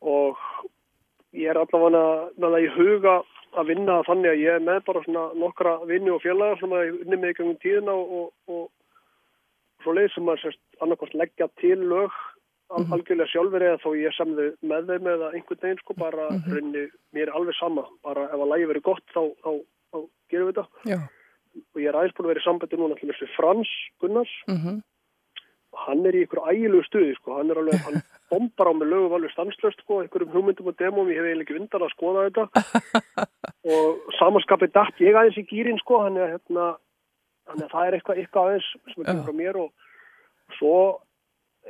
og 0.00 0.36
ég 1.36 1.50
er 1.50 1.58
allavega 1.60 2.30
með 2.38 2.48
það 2.54 2.64
í 2.64 2.70
huga 2.78 3.14
að 3.58 3.66
vinna 3.68 4.02
þannig 4.08 4.30
að 4.32 4.40
ég 4.40 4.54
er 4.56 4.60
með 4.64 4.84
bara 4.86 5.02
svona 5.04 5.24
nokkra 5.36 5.74
vinni 5.84 6.10
og 6.14 6.22
félaga 6.22 6.56
sem 6.60 6.70
að 6.72 6.86
ég 6.86 6.98
vinni 7.02 7.16
með 7.20 7.30
í 7.30 7.36
gangum 7.38 7.58
tíðina 7.60 7.92
og, 7.92 8.08
og, 8.08 8.32
og 8.48 8.70
svo 9.84 9.92
leið 9.92 10.14
sem 10.14 10.24
að 10.32 10.48
annarkost 10.80 11.14
leggja 11.14 11.48
til 11.60 11.76
lög 11.92 12.10
al 12.70 12.84
Mhm. 12.84 12.92
algjörlega 12.92 13.30
sjálfur 13.32 13.62
eða 13.64 13.78
þó 13.80 13.90
ég 13.96 14.12
sem 14.16 14.34
þau 14.36 14.48
með 14.62 14.86
þeim 14.90 15.06
eða 15.14 15.28
einhvern 15.34 15.60
veginn 15.62 15.78
sko 15.82 15.94
bara 15.96 16.28
Mhm. 16.30 16.52
rinni, 16.54 16.88
mér 17.14 17.28
er 17.28 17.34
alveg 17.34 17.54
sama. 17.58 17.86
Bara 18.04 18.24
ef 18.28 18.34
að 18.38 18.50
lægi 18.52 18.66
verið 18.72 18.82
gott 18.82 19.04
þá, 19.14 19.22
þá, 19.44 19.50
þá 19.92 19.98
gerum 20.30 20.48
við 20.48 20.54
þetta. 20.54 20.66
Já, 20.84 20.98
og 21.58 21.80
ég 21.80 21.88
er 21.88 21.94
aðeins 21.96 22.14
búin 22.14 22.26
að 22.26 22.32
vera 22.34 22.40
í 22.40 22.46
sambandi 22.48 22.76
núna 22.76 22.98
til 23.00 23.08
þessu 23.08 23.28
Frans 23.36 23.68
Gunnars. 24.00 24.34
Mm 24.48 24.82
hann 25.78 26.04
er 26.06 26.12
í 26.16 26.24
ykkur 26.26 26.42
ægilegu 26.48 26.82
stuði 26.88 27.14
sko, 27.14 27.36
hann 27.36 27.50
er 27.50 27.56
alveg, 27.60 27.76
hann 27.84 28.02
bombar 28.32 28.66
á 28.66 28.72
með 28.74 28.88
lögum 28.88 29.12
alveg 29.14 29.30
stanslöst 29.30 29.78
sko, 29.84 30.00
einhverjum 30.02 30.32
hugmyndum 30.32 30.66
og 30.66 30.76
demum, 30.76 31.06
ég 31.06 31.16
hef 31.20 31.26
eiginlega 31.28 31.44
ekki 31.44 31.60
undan 31.60 31.84
að 31.86 31.92
skoða 31.94 32.24
þetta. 32.26 32.44
Og 33.68 34.00
samanskapið 34.18 34.72
datt 34.72 34.96
ég 34.98 35.14
aðeins 35.14 35.38
í 35.38 35.44
gýrin 35.46 35.78
sko, 35.78 36.00
hann 36.02 36.16
er 36.16 36.32
hérna, 36.38 36.76
hann 37.46 37.62
er, 37.62 37.68
það 37.68 37.86
er 37.86 37.92
eitthvað, 37.98 38.16
eitthvað 38.18 38.48
aðeins 38.48 38.68
sem 38.94 39.02
er 39.02 39.06
kemur 39.12 39.24
frá 39.28 39.34
mér 39.38 39.56
og 39.60 39.70
svo 40.58 40.74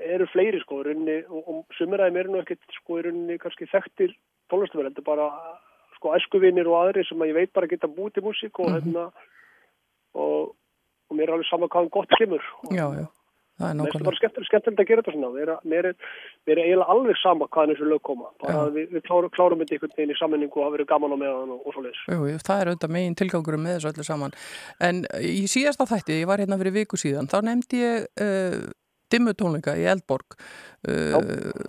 eru 0.06 0.28
fleiri 0.32 0.60
sko, 0.62 0.82
í 0.82 0.88
rauninni, 0.88 1.18
og, 1.28 1.64
aðeim 1.78 2.20
eru 2.22 2.34
nú 2.34 2.42
ekkert 2.42 2.78
sko, 2.80 3.00
í 3.00 3.06
rauninni 3.06 3.38
kannski 3.42 3.68
þekktir 3.72 4.14
tónlistumverð, 4.52 4.94
þetta 4.94 5.04
er 5.04 5.08
bara 5.08 5.28
sko 5.98 6.14
æskuvinir 6.16 6.70
og 6.70 6.80
aðri 6.82 7.04
sem 7.08 7.20
að 7.22 7.32
ég 7.32 7.38
veit 7.42 7.54
bara 7.56 7.70
geta 7.70 7.90
búið 7.90 8.16
til 8.16 8.26
músík 8.28 8.62
og 8.62 8.72
hérna 8.76 9.08
og, 10.14 10.54
og 11.10 11.16
mér 11.16 11.28
er 11.28 11.38
alveg 11.38 11.50
sama 11.50 11.70
hvaðan 11.70 11.94
gott 11.94 12.12
kemur 12.20 12.44
og, 12.62 12.70
já, 12.74 12.86
já, 13.00 13.06
það 13.58 13.68
er 13.68 13.78
nákvæmlega. 13.80 14.14
skemmtilegt, 14.20 14.48
skemmtilegt 14.48 14.82
að 14.82 14.88
gera 14.88 15.04
þetta 15.04 15.14
svona. 15.16 15.30
Mér 15.34 15.52
er, 15.52 15.60
mér 15.72 15.88
er, 15.90 16.08
mér 16.46 16.54
er 16.54 16.64
eiginlega 16.64 16.94
alveg 16.94 17.20
sama 17.22 17.48
hvaðan 17.50 17.74
þessu 17.74 17.90
lög 17.90 18.02
koma. 18.06 18.30
Bara 18.42 18.56
Já. 18.56 18.72
við, 18.76 18.88
við 18.94 19.06
klárum, 19.08 19.32
klárum 19.34 19.62
þetta 19.62 19.76
einhvern 19.76 19.94
veginn 19.96 20.14
í 20.14 20.18
sammenningu 20.20 20.60
og 20.60 20.66
hafa 20.66 20.76
verið 20.76 20.90
gaman 20.92 21.14
á 21.14 21.18
meðan 21.24 21.54
og, 21.56 21.62
og 21.64 21.74
svo 21.74 21.84
leiðis. 21.84 22.04
Jú, 22.06 22.42
það 22.46 22.62
er 22.62 22.72
auðvitað 22.72 22.94
megin 22.96 23.18
tilgangurum 23.18 23.64
með 23.66 23.78
þessu 23.78 23.92
öllu 23.92 24.06
saman. 24.06 24.36
En 24.88 25.02
í 25.18 25.46
síðasta 25.50 25.88
þætti, 25.90 26.20
ég 26.22 26.30
var 26.30 26.44
hérna 26.44 26.60
fyrir 26.62 26.76
viku 26.78 27.00
síðan, 27.00 27.30
þá 27.30 27.38
nefndi 27.50 27.82
ég 27.82 28.06
uh, 28.22 28.60
dimmu 29.12 29.32
tónleika 29.38 29.74
í 29.78 29.86
Eldborg. 29.90 30.36
Uh, 30.88 31.16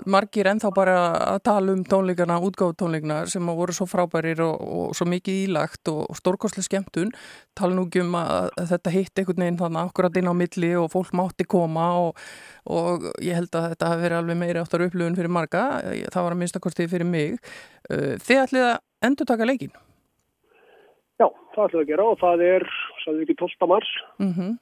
margir 0.05 0.45
ennþá 0.51 0.69
bara 0.75 0.95
að 1.33 1.39
tala 1.47 1.73
um 1.73 1.81
tónleikana, 1.87 2.37
útgáfu 2.45 2.75
tónleikana 2.77 3.23
sem 3.31 3.45
voru 3.57 3.73
svo 3.73 3.87
frábærir 3.89 4.43
og, 4.45 4.61
og 4.61 4.93
svo 4.97 5.07
mikið 5.09 5.39
ílagt 5.47 5.89
og 5.91 6.13
stórkostlega 6.19 6.67
skemmtun. 6.67 7.11
Tala 7.57 7.73
nú 7.77 7.87
ekki 7.87 8.03
um 8.03 8.15
að, 8.19 8.51
að 8.59 8.69
þetta 8.75 8.93
hitt 8.95 9.23
einhvern 9.23 9.45
veginn 9.45 9.59
þannig 9.63 9.89
akkurat 9.89 10.21
inn 10.21 10.29
á 10.29 10.35
milli 10.43 10.71
og 10.77 10.91
fólk 10.93 11.11
mátti 11.17 11.47
koma 11.49 11.89
og, 12.05 12.23
og 12.69 13.09
ég 13.25 13.39
held 13.39 13.55
að 13.57 13.71
þetta 13.73 13.91
hafi 13.93 14.05
verið 14.05 14.21
alveg 14.21 14.41
meiri 14.43 14.61
áttar 14.63 14.85
upplöfun 14.85 15.17
fyrir 15.19 15.33
marga. 15.39 15.65
Það 16.13 16.23
var 16.27 16.37
að 16.37 16.41
minnstakosti 16.43 16.89
fyrir 16.91 17.09
mig. 17.09 17.37
Uh, 17.89 18.15
þið 18.21 18.43
ætlið 18.45 18.67
að 18.69 18.75
endur 19.09 19.29
taka 19.33 19.47
leikin? 19.49 19.73
Já, 21.19 21.27
það 21.55 21.65
ætlum 21.65 21.79
við 21.81 21.83
að 21.83 21.89
gera 21.91 22.03
og 22.07 22.19
það 22.21 22.41
er, 22.45 22.63
sagði 23.03 23.17
við 23.19 23.25
ekki 23.25 23.39
12. 23.41 23.67
mars 23.73 23.89
Mhm. 24.23 24.57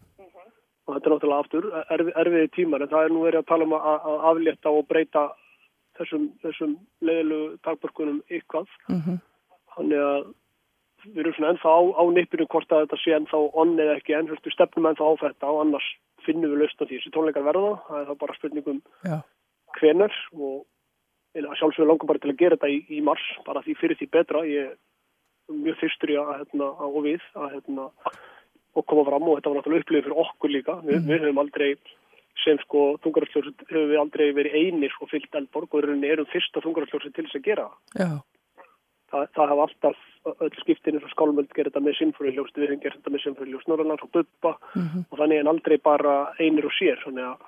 Og 0.88 0.96
þetta 0.96 1.10
er 1.10 1.14
náttúrulega 1.14 1.44
aftur 1.44 1.68
erfi, 1.92 2.14
erfiði 2.24 2.50
tímar 2.56 2.84
en 2.84 2.92
það 2.94 3.06
er 3.06 3.14
nú 3.14 3.24
verið 3.26 3.44
að 3.44 3.50
tala 3.52 3.68
um 3.68 3.76
að, 3.78 4.10
aflétta 4.32 4.74
og 4.74 4.88
breyta 4.88 5.24
þessum, 6.00 6.28
þessum 6.44 6.76
leiðilu 7.04 7.40
dagbörkunum 7.68 8.20
ykkvað. 8.40 8.68
Mhm. 8.94 9.18
Þannig 9.76 10.04
að 10.08 10.28
við 11.06 11.20
erum 11.24 11.36
svona 11.38 11.52
ennþá 11.54 11.74
á, 11.76 11.82
á 12.02 12.04
nippinu 12.14 12.48
hvort 12.50 12.72
að 12.72 12.84
þetta 12.86 13.02
sé 13.04 13.16
ennþá 13.18 13.42
onn 13.62 13.76
eða 13.78 13.98
ekki 14.00 14.16
en 14.18 14.32
við 14.32 14.54
stefnum 14.54 14.90
ennþá 14.90 15.06
á 15.12 15.14
þetta 15.24 15.52
og 15.52 15.62
annars 15.66 15.90
finnum 16.26 16.52
við 16.52 16.64
lausn 16.64 16.82
á 16.82 16.86
því. 16.88 16.98
Þessi 16.98 17.14
tónleikar 17.16 17.46
verða, 17.46 17.74
það 17.88 18.00
er 18.02 18.10
þá 18.10 18.16
bara 18.24 18.38
spurningum 18.40 18.82
Já. 19.06 19.18
hvenar 19.80 20.18
og 20.34 20.66
sjálfsögur 21.38 21.88
langar 21.92 22.10
bara 22.10 22.24
til 22.24 22.34
að 22.34 22.40
gera 22.42 22.58
þetta 22.58 22.72
í, 22.74 22.80
í 22.98 23.02
mars, 23.06 23.26
bara 23.46 23.62
því 23.66 23.78
fyrir 23.78 24.00
því 24.00 24.10
betra. 24.16 24.42
Ég 24.48 24.72
er 24.74 25.54
mjög 25.54 25.78
fyrstur 25.84 26.14
í 26.14 26.18
að, 26.20 26.34
hérna, 26.42 26.72
að 26.74 26.98
og 26.98 27.06
við 27.06 27.28
að 27.38 27.54
hérna, 27.56 27.88
og 28.78 28.86
koma 28.90 29.04
fram 29.08 29.28
og 29.28 29.40
þetta 29.40 29.52
var 29.52 29.60
náttúrulega 29.60 29.86
upplifið 29.86 30.08
fyrir 30.08 30.22
okkur 30.24 30.54
líka. 30.54 30.78
Vi, 30.86 31.02
Við 31.10 31.26
höfum 31.26 31.42
aldrei, 31.44 31.70
sem 32.44 32.60
sko 32.64 32.86
þungaralljóðsett, 33.04 33.68
höfum 33.72 33.92
við 33.92 34.02
aldrei 34.04 34.26
verið 34.38 34.58
einir 34.62 34.98
og 35.02 35.10
fyllt 35.12 35.38
eldborg 35.42 35.74
og 35.74 35.84
erum 35.84 36.28
fyrsta 36.32 36.64
þungaralljóðsett 36.66 37.16
til 37.18 37.26
þess 37.28 37.40
að 37.42 37.48
gera. 37.50 37.70
það. 37.96 38.04
Já, 38.06 38.12
Það, 39.08 39.28
hafa 39.40 39.64
alltaf 39.64 40.00
öll 40.44 40.56
skiptin 40.60 40.98
eins 40.98 41.06
og 41.08 41.12
skálmöld 41.14 41.54
gerði 41.56 41.72
þetta 41.72 41.82
með 41.86 41.94
sinfóriuljóst, 42.02 42.58
við 42.60 42.68
höfum 42.68 42.82
gert 42.84 42.98
þetta 43.00 43.14
með 43.14 43.22
sinfóriuljóst 43.24 43.70
Norrlands 43.72 44.04
og 44.04 44.10
Bubba 44.12 44.52
og 45.12 45.14
þannig 45.22 45.40
en 45.40 45.48
aldrei 45.54 45.78
bara 45.80 46.16
einir 46.44 46.68
og 46.68 46.74
sér. 46.76 47.00
Þannig 47.06 47.24
að, 47.30 47.46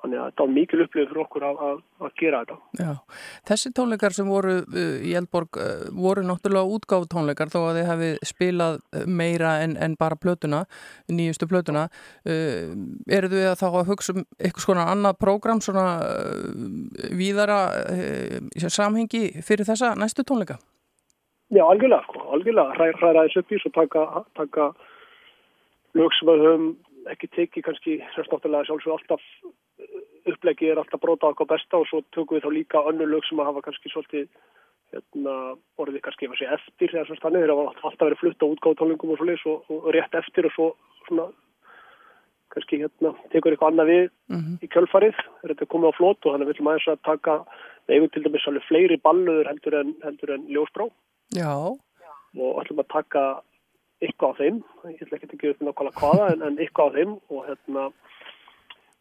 þannig 0.00 0.20
að 0.20 0.30
þetta 0.30 0.44
var 0.44 0.52
mikil 0.54 0.80
upplifið 0.84 1.10
fyrir 1.10 1.22
okkur 1.24 1.46
að, 1.46 1.60
að, 1.66 1.82
að 2.00 2.14
gera 2.20 2.40
þetta. 2.40 2.56
já. 2.80 3.20
Þessi 3.50 3.72
tónleikar 3.76 4.16
sem 4.16 4.30
voru 4.30 4.56
uh, 4.62 4.96
í 5.04 5.12
Eldborg 5.20 5.60
uh, 5.60 5.84
voru 6.06 6.24
náttúrulega 6.26 6.76
útgáfu 6.78 7.10
tónleikar 7.12 7.52
þó 7.52 7.58
að 7.62 7.80
þið 7.80 7.88
hafi 7.90 8.10
spilað 8.30 8.80
uh, 8.80 9.04
meira 9.20 9.54
en, 9.64 9.76
en 9.76 9.96
bara 10.00 10.18
plötuna, 10.20 10.64
nýjustu 11.12 11.48
plötuna. 11.50 11.86
Uh, 12.24 12.74
eru 13.12 13.32
þið 13.32 13.48
að 13.52 13.60
þá 13.62 13.68
að 13.70 13.92
hugsa 13.92 14.16
um 14.16 14.26
eitthvað 14.38 14.66
svona 14.66 14.88
annað 14.94 15.20
prógram, 15.22 15.62
svona 15.64 15.86
uh, 16.00 17.08
víðara 17.16 17.62
uh, 17.84 18.68
samhengi 18.70 19.42
fyrir 19.44 19.68
þessa 19.68 19.94
næstu 19.98 20.24
tónleika? 20.26 20.60
Já, 21.50 21.64
algjörlega, 21.66 22.04
sko, 22.06 22.20
algjörlega, 22.36 22.76
hræ, 22.78 22.92
hræra 23.00 23.26
þess 23.26 23.40
upp 23.40 23.52
í 23.52 23.58
svo 23.58 23.70
taka, 23.74 24.04
taka 24.38 24.68
lög 25.98 26.14
sem 26.14 26.28
við 26.30 26.44
höfum 26.46 26.68
ekki 27.14 27.30
tekið 27.34 27.66
kannski, 27.66 27.98
semst 28.14 28.32
náttúrulega 28.32 28.68
sjálfsög 28.68 28.94
alltaf 28.96 29.26
upplegið 30.30 30.72
er 30.72 30.80
alltaf 30.82 31.02
brota 31.02 31.30
okkar 31.32 31.48
besta 31.50 31.80
og 31.80 31.86
svo 31.88 32.02
tökum 32.14 32.36
við 32.36 32.46
þá 32.46 32.50
líka 32.54 32.82
önnur 32.90 33.10
lög 33.10 33.26
sem 33.26 33.40
að 33.40 33.50
hafa 33.50 33.64
kannski 33.66 33.92
svolítið 33.92 34.26
hérna, 34.90 35.36
orðið 35.80 36.02
kannski 36.06 36.26
ef 36.26 36.34
að 36.34 36.40
segja 36.40 36.56
eftir 36.58 36.92
þegar 36.92 37.08
semst 37.08 37.24
þannig, 37.24 37.44
þeir 37.44 37.54
hafa 37.54 37.90
alltaf 37.90 38.06
verið 38.06 38.22
flutt 38.22 38.44
á 38.44 38.50
útgáðtónlingum 38.50 39.14
og 39.14 39.20
svo 39.20 39.28
leys 39.28 39.46
og, 39.50 39.70
og 39.70 39.88
rétt 39.94 40.18
eftir 40.20 40.48
og 40.48 40.54
svo 40.56 40.68
svona 41.06 41.28
kannski 42.50 42.80
hérna, 42.80 43.12
tekur 43.30 43.54
eitthvað 43.54 43.72
annað 43.72 43.92
við 43.92 44.64
í 44.66 44.70
kjölfarið, 44.74 45.20
er 45.44 45.52
þetta 45.52 45.68
komið 45.70 45.94
á 45.94 45.98
flót 45.98 46.26
og 46.26 46.34
þannig 46.34 46.50
viljum 46.50 46.70
aðeins 46.72 46.88
að 46.90 47.04
taka, 47.06 47.36
eigum 47.90 48.10
til 48.10 48.24
dæmis 48.24 48.48
alveg 48.50 48.66
fleiri 48.66 48.98
balluður 49.04 49.50
heldur 49.52 49.76
en, 49.78 49.92
heldur 50.02 50.34
en 50.34 50.48
ljósbrá. 50.50 50.88
Já, 51.36 51.54
og 51.54 52.58
ætlum 52.62 52.82
að 52.82 52.90
taka 52.90 53.22
eitthvað 54.00 54.32
á 54.32 54.38
þeim, 54.40 54.60
ég 54.90 55.04
ætla 55.04 55.18
ekki 55.18 55.30
að 55.30 55.42
gefa 55.42 55.54
upp 55.54 55.64
nákvæmlega 55.68 56.00
hvaða 56.00 56.28
en, 56.34 56.44
en 56.48 56.60
eitthvað 56.60 56.90
á 56.90 56.96
þeim 56.96 57.16
og 57.30 57.46
hérna 57.48 57.86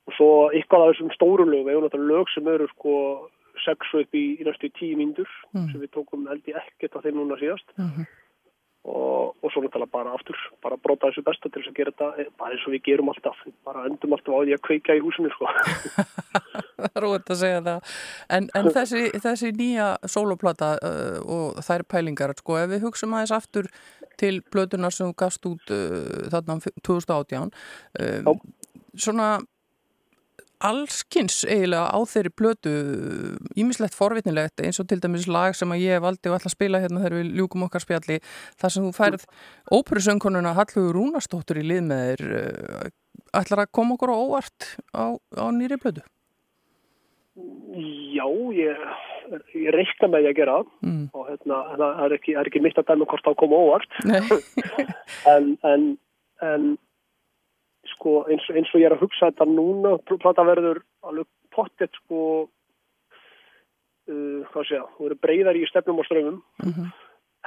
og 0.10 0.16
svo 0.18 0.30
eitthvað 0.54 0.86
af 0.86 0.94
þessum 0.94 1.12
stóru 1.16 1.46
lög, 1.48 1.66
við 1.66 1.76
hefum 1.76 1.86
náttúrulega 1.88 2.16
lög 2.16 2.32
sem 2.34 2.50
eru 2.54 2.70
sko 2.74 2.96
sex 3.66 3.92
og 3.94 4.06
upp 4.06 4.16
í, 4.18 4.24
í 4.40 4.48
næstu 4.48 4.72
tíu 4.78 4.98
mínútur 5.00 5.30
sem 5.54 5.78
við 5.78 5.92
tókum 5.98 6.26
held 6.30 6.50
ég 6.50 6.58
ekkert 6.64 6.98
á 6.98 7.04
þeim 7.04 7.22
núna 7.22 7.38
síðast. 7.40 7.76
Og, 8.90 9.36
og 9.44 9.52
svo 9.52 9.62
náttúrulega 9.62 9.92
bara 9.92 10.14
aftur, 10.16 10.38
bara 10.64 10.78
brota 10.80 11.10
þessu 11.10 11.26
besta 11.28 11.50
til 11.50 11.60
þess 11.60 11.72
að 11.74 11.80
gera 11.82 11.92
þetta, 11.92 12.08
eh, 12.24 12.30
bara 12.40 12.56
eins 12.56 12.64
og 12.66 12.74
við 12.74 12.86
gerum 12.88 13.12
alltaf, 13.12 13.42
bara 13.68 13.84
endum 13.90 14.16
alltaf 14.16 14.38
á 14.40 14.40
því 14.40 14.56
að 14.56 14.64
kveika 14.66 14.96
í 14.96 15.02
húsinu 15.04 15.32
sko. 15.36 15.52
óvægt 17.10 17.34
að 17.34 17.42
segja 17.42 17.60
það. 17.68 17.92
En, 18.38 18.48
en 18.56 18.70
þessi, 18.78 19.04
þessi 19.20 19.52
nýja 19.60 19.90
sóloplata 20.08 20.72
uh, 20.80 21.20
og 21.28 21.60
þær 21.68 21.86
pælingar, 21.92 22.34
sko, 22.40 22.56
ef 22.62 22.72
við 22.72 22.88
aftur 23.36 23.68
til 24.20 24.42
plötunar 24.54 24.94
sem 24.96 25.14
gafst 25.18 25.46
út 25.50 25.72
uh, 25.74 26.28
þarna 26.34 26.60
2018, 26.84 27.56
uh, 28.04 28.36
svona 29.00 29.38
allskins 30.60 31.46
eiginlega 31.48 31.88
á 31.88 32.00
þeirri 32.04 32.32
plötu 32.36 32.72
ímislegt 33.60 33.96
forvitnilegt 33.96 34.60
eins 34.60 34.80
og 34.82 34.90
til 34.92 35.00
dæmis 35.00 35.28
lag 35.32 35.56
sem 35.56 35.72
að 35.72 35.86
ég 35.86 36.04
valdi 36.04 36.28
og 36.28 36.36
ætla 36.36 36.52
að 36.52 36.56
spila 36.58 36.82
hérna 36.84 37.04
þegar 37.04 37.16
við 37.16 37.38
ljúkum 37.40 37.64
okkar 37.70 37.86
spjalli 37.86 38.20
þar 38.60 38.74
sem 38.76 38.88
þú 38.88 38.92
færð 38.98 39.26
óperusönkonuna 39.72 40.56
Hallhugur 40.58 40.98
Rúnastóttur 41.00 41.62
í 41.62 41.68
lið 41.70 41.86
með 41.88 42.04
þér 42.10 42.36
uh, 42.42 42.90
ætlar 43.40 43.64
að 43.64 43.74
koma 43.80 43.96
okkur 43.96 44.12
á 44.12 44.18
óvart 44.20 44.68
á, 44.92 45.16
á 45.16 45.46
nýri 45.56 45.80
plötu? 45.80 46.04
Já, 48.12 48.26
ég, 48.52 48.84
ég 49.56 49.72
reikna 49.76 50.08
með 50.14 50.24
því 50.26 50.30
að 50.32 50.38
gera 50.40 50.56
það 50.60 50.68
mm. 50.90 51.02
og 51.14 51.26
hérna, 51.30 51.58
það 51.80 52.04
er 52.06 52.16
ekki, 52.18 52.36
er 52.42 52.50
ekki 52.52 52.62
mitt 52.66 52.78
að 52.82 52.88
dæma 52.92 53.06
hvort 53.12 53.26
það 53.28 53.40
koma 53.42 53.60
óvart 53.66 53.92
en, 55.34 55.50
en, 55.74 55.84
en 56.50 56.70
sko 57.94 58.16
eins, 58.30 58.46
eins 58.54 58.72
og 58.74 58.82
ég 58.82 58.90
er 58.90 58.96
að 58.98 59.04
hugsa 59.06 59.30
þetta 59.32 59.46
núna, 59.50 59.96
plata 60.10 60.46
verður 60.48 60.82
alveg 61.10 61.28
pottet 61.56 61.94
sko 62.04 62.22
uh, 64.10 64.40
hvað 64.54 64.68
sé 64.70 64.78
ég, 64.80 64.88
þú 64.98 65.08
verður 65.08 65.22
breyðar 65.26 65.60
í 65.60 65.68
stefnum 65.70 66.02
og 66.04 66.10
strömmum 66.10 66.42
Mhm. 66.66 66.90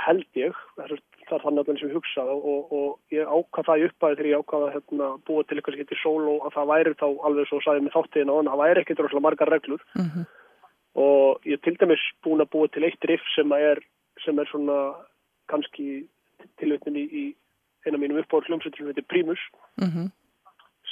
held 0.02 0.24
ég, 0.40 0.54
það 0.76 0.84
er, 0.96 1.00
það 1.28 1.34
er 1.36 1.42
þannig 1.44 1.60
að 1.68 1.78
sem 1.78 1.90
ég 1.90 1.96
hugsa 1.98 2.22
og, 2.24 2.44
og, 2.48 2.70
og 2.72 3.14
ég 3.14 3.28
ákvað 3.28 3.66
það 3.68 3.82
í 3.82 3.84
uppæði 3.90 4.16
þegar 4.18 4.30
ég 4.30 4.40
ákvað 4.42 4.62
að 4.66 4.72
hérna, 4.76 5.08
búa 5.28 5.44
til 5.44 5.56
eitthvað 5.58 5.74
sem 5.76 5.82
heitir 5.84 6.00
solo 6.02 6.32
að 6.46 6.54
það 6.56 6.70
væri 6.72 6.94
þá 7.02 7.06
alveg 7.28 7.50
svo 7.50 7.58
sagði 7.62 7.84
með 7.84 7.94
þáttiðina 7.98 8.32
og 8.38 8.46
það 8.48 8.62
væri 8.62 8.82
ekkert 8.82 9.02
rosalega 9.04 9.26
margar 9.28 9.52
reglur 9.52 9.82
Mhm. 10.00 10.24
Og 10.96 11.40
ég 11.46 11.52
er 11.58 11.62
til 11.64 11.76
dæmis 11.80 12.02
búin 12.24 12.42
að 12.44 12.50
búa 12.52 12.68
til 12.72 12.84
eitt 12.84 13.04
riff 13.08 13.22
sem 13.34 13.52
er, 13.52 13.80
sem 14.24 14.38
er 14.38 14.44
svona 14.50 14.94
kannski 15.48 16.04
tilvitnin 16.60 16.96
í, 16.96 17.04
í 17.08 17.24
eina 17.86 17.98
mínum 17.98 18.20
uppáður 18.22 18.50
hljómsveitur 18.50 18.78
sem 18.82 18.90
heitir 18.92 19.08
Primus 19.08 19.40
Mhm. 19.80 20.10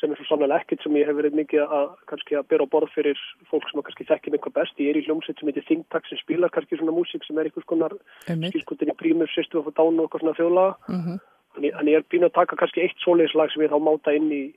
sem 0.01 0.11
er 0.13 0.17
svo 0.17 0.25
sannlega 0.31 0.61
ekkert 0.63 0.83
sem 0.83 0.95
ég 0.97 1.05
hef 1.07 1.17
verið 1.17 1.35
mikið 1.37 1.61
að 1.69 1.89
kannski 2.09 2.37
að 2.39 2.49
bera 2.49 2.65
á 2.65 2.73
borð 2.73 2.89
fyrir 2.95 3.19
fólk 3.51 3.69
sem 3.69 3.81
að 3.81 3.85
kannski 3.85 4.07
þekkir 4.09 4.33
mig 4.33 4.41
hvað 4.41 4.55
best. 4.57 4.79
Ég 4.81 4.89
er 4.91 4.97
í 4.97 5.05
hljómsveit 5.05 5.39
sem 5.39 5.49
heitir 5.51 5.67
Think 5.67 5.89
Tank 5.91 6.07
sem 6.09 6.19
spilar 6.19 6.49
kannski 6.49 6.79
svona 6.79 6.95
músík 6.97 7.27
sem 7.27 7.37
er 7.39 7.45
einhvers 7.51 7.67
konar 7.69 7.93
skilskotin 8.25 8.89
í 8.89 8.97
Primus, 8.97 9.35
System 9.35 9.61
of 9.61 9.67
a 9.69 9.71
Down 9.77 10.01
og 10.01 10.09
eitthvað 10.09 10.21
svona 10.25 10.39
þjóðlaga. 10.41 10.75
Mhm. 10.89 11.21
Þannig 11.55 11.73
þannig 11.77 11.93
ég 11.93 11.97
er 12.01 12.09
býn 12.09 12.25
að 12.25 12.33
taka 12.33 12.57
kannski 12.57 12.81
eitt 12.81 12.97
svoleiðslag 13.05 13.53
sem 13.53 13.63
ég 13.63 13.71
þá 13.71 13.79
máta 13.83 14.17
inn 14.17 14.31
í 14.33 14.55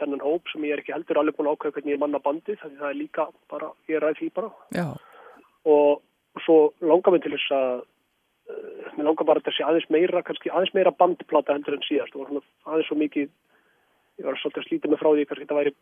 þennan 0.00 0.24
hóp 0.24 0.50
sem 0.52 0.64
ég 0.66 0.74
er 0.74 0.82
ekki 0.82 0.94
heldur 0.96 1.20
alveg 1.20 1.36
búin 1.36 1.50
að 1.50 1.56
ákveða 1.58 1.76
hvernig 1.76 1.94
ég 1.94 2.02
manna 2.02 2.22
bandið 2.24 2.58
þannig 2.62 2.82
það 2.82 2.90
er 2.90 2.98
líka 3.00 3.26
bara, 3.52 3.70
ég 3.92 4.02
ræð 4.02 4.18
því 4.20 4.28
bara. 4.40 4.50
Já, 4.76 4.86
og 5.70 6.42
svo 6.46 6.58
langar 6.80 7.14
mig 7.14 7.22
til 7.24 7.34
þess 7.36 7.54
að 7.56 7.70
uh, 7.84 8.90
mér 8.96 9.08
langar 9.10 9.28
bara 9.28 9.44
þetta 9.44 9.56
sé 9.56 9.68
aðeins 9.68 9.90
meira 9.92 10.24
kannski 10.26 10.50
aðeins 10.50 10.74
meira 10.74 10.94
bandplata 10.96 11.56
heldur 11.56 11.78
en 11.78 11.86
síðast. 11.86 12.16
Og 12.16 12.28
svona 12.28 12.44
aðeins 12.66 12.90
svo 12.90 12.98
mikið 13.00 13.28
ég 14.20 14.28
var 14.28 14.40
svolítið 14.40 14.62
að 14.64 14.68
slíta 14.68 14.92
mig 14.92 15.00
frá 15.00 15.10
því 15.14 15.26
kannski 15.30 15.46
þetta 15.48 15.60
væri 15.62 15.74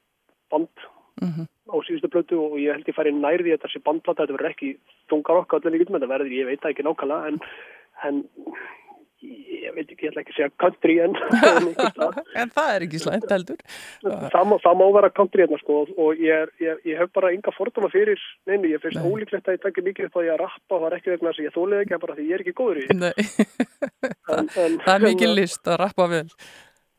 band 0.52 0.88
Mhm. 1.18 1.48
á 1.66 1.74
síðustu 1.82 2.08
blötu 2.12 2.36
og 2.38 2.52
ég 2.62 2.76
held 2.76 2.86
ég 2.86 2.94
færi 2.94 3.10
nær 3.10 3.42
því 3.42 3.50
að 3.50 3.56
þetta 3.58 3.70
sé 3.72 3.80
bandplata 3.82 4.22
þetta 4.22 4.36
verður 4.36 4.52
ekki 4.52 4.68
þungar 5.10 5.40
okkar 5.40 5.58
allir 5.66 5.80
líka 5.80 5.90
með 5.90 6.04
þetta 6.04 6.12
verður, 6.12 6.34
ég 6.36 6.46
veit 6.46 6.60
það 6.62 6.70
ekki 6.70 6.84
nákvæmlega 6.86 7.26
en, 7.26 7.40
en 8.06 8.20
ég 9.22 9.72
veit 9.74 9.88
ekki, 9.90 10.06
ég 10.06 10.12
ætla 10.12 10.22
ekki 10.22 10.32
að 10.34 10.36
segja 10.38 10.50
country 10.62 10.94
en, 11.02 11.16
en 12.42 12.52
það 12.54 12.70
er 12.74 12.84
ekki 12.86 13.00
slæmt 13.02 13.26
heldur 13.32 13.58
það, 14.04 14.52
það 14.62 14.78
má 14.78 14.84
vera 14.94 15.10
country 15.16 15.44
hérna 15.44 15.58
sko 15.62 15.80
og 15.88 16.22
ég, 16.22 16.44
er, 16.44 16.52
ég, 16.62 16.84
ég 16.92 17.00
hef 17.02 17.10
bara 17.16 17.32
enga 17.34 17.54
fordóma 17.56 17.90
fyrir 17.92 18.20
neinu, 18.48 18.70
ég 18.70 18.82
finnst 18.84 19.00
Nei. 19.00 19.08
ólíklegt 19.10 19.50
að 19.50 19.58
ég 19.58 19.64
takki 19.66 19.84
mikið 19.88 20.08
upp 20.08 20.16
á 20.16 20.20
því 20.22 20.32
að 20.34 20.40
rappa 20.44 20.78
og 20.78 20.84
það 20.84 20.88
er 20.90 20.96
ekki 21.00 21.14
vegna 21.14 21.32
þess 21.32 21.42
að 21.42 21.48
ég 21.48 21.56
þólið 21.58 21.82
ekki, 21.84 22.00
bara 22.06 22.16
því 22.20 22.28
ég 22.28 22.38
er 22.38 22.46
ekki 22.46 22.56
góður 22.62 22.80
í 22.80 22.86
En- 24.38 24.48
en- 24.54 24.80
það 24.86 24.94
er 24.94 25.06
mikil 25.08 25.34
list 25.34 25.70
að 25.72 25.80
rappa 25.82 26.08
vel 26.14 26.26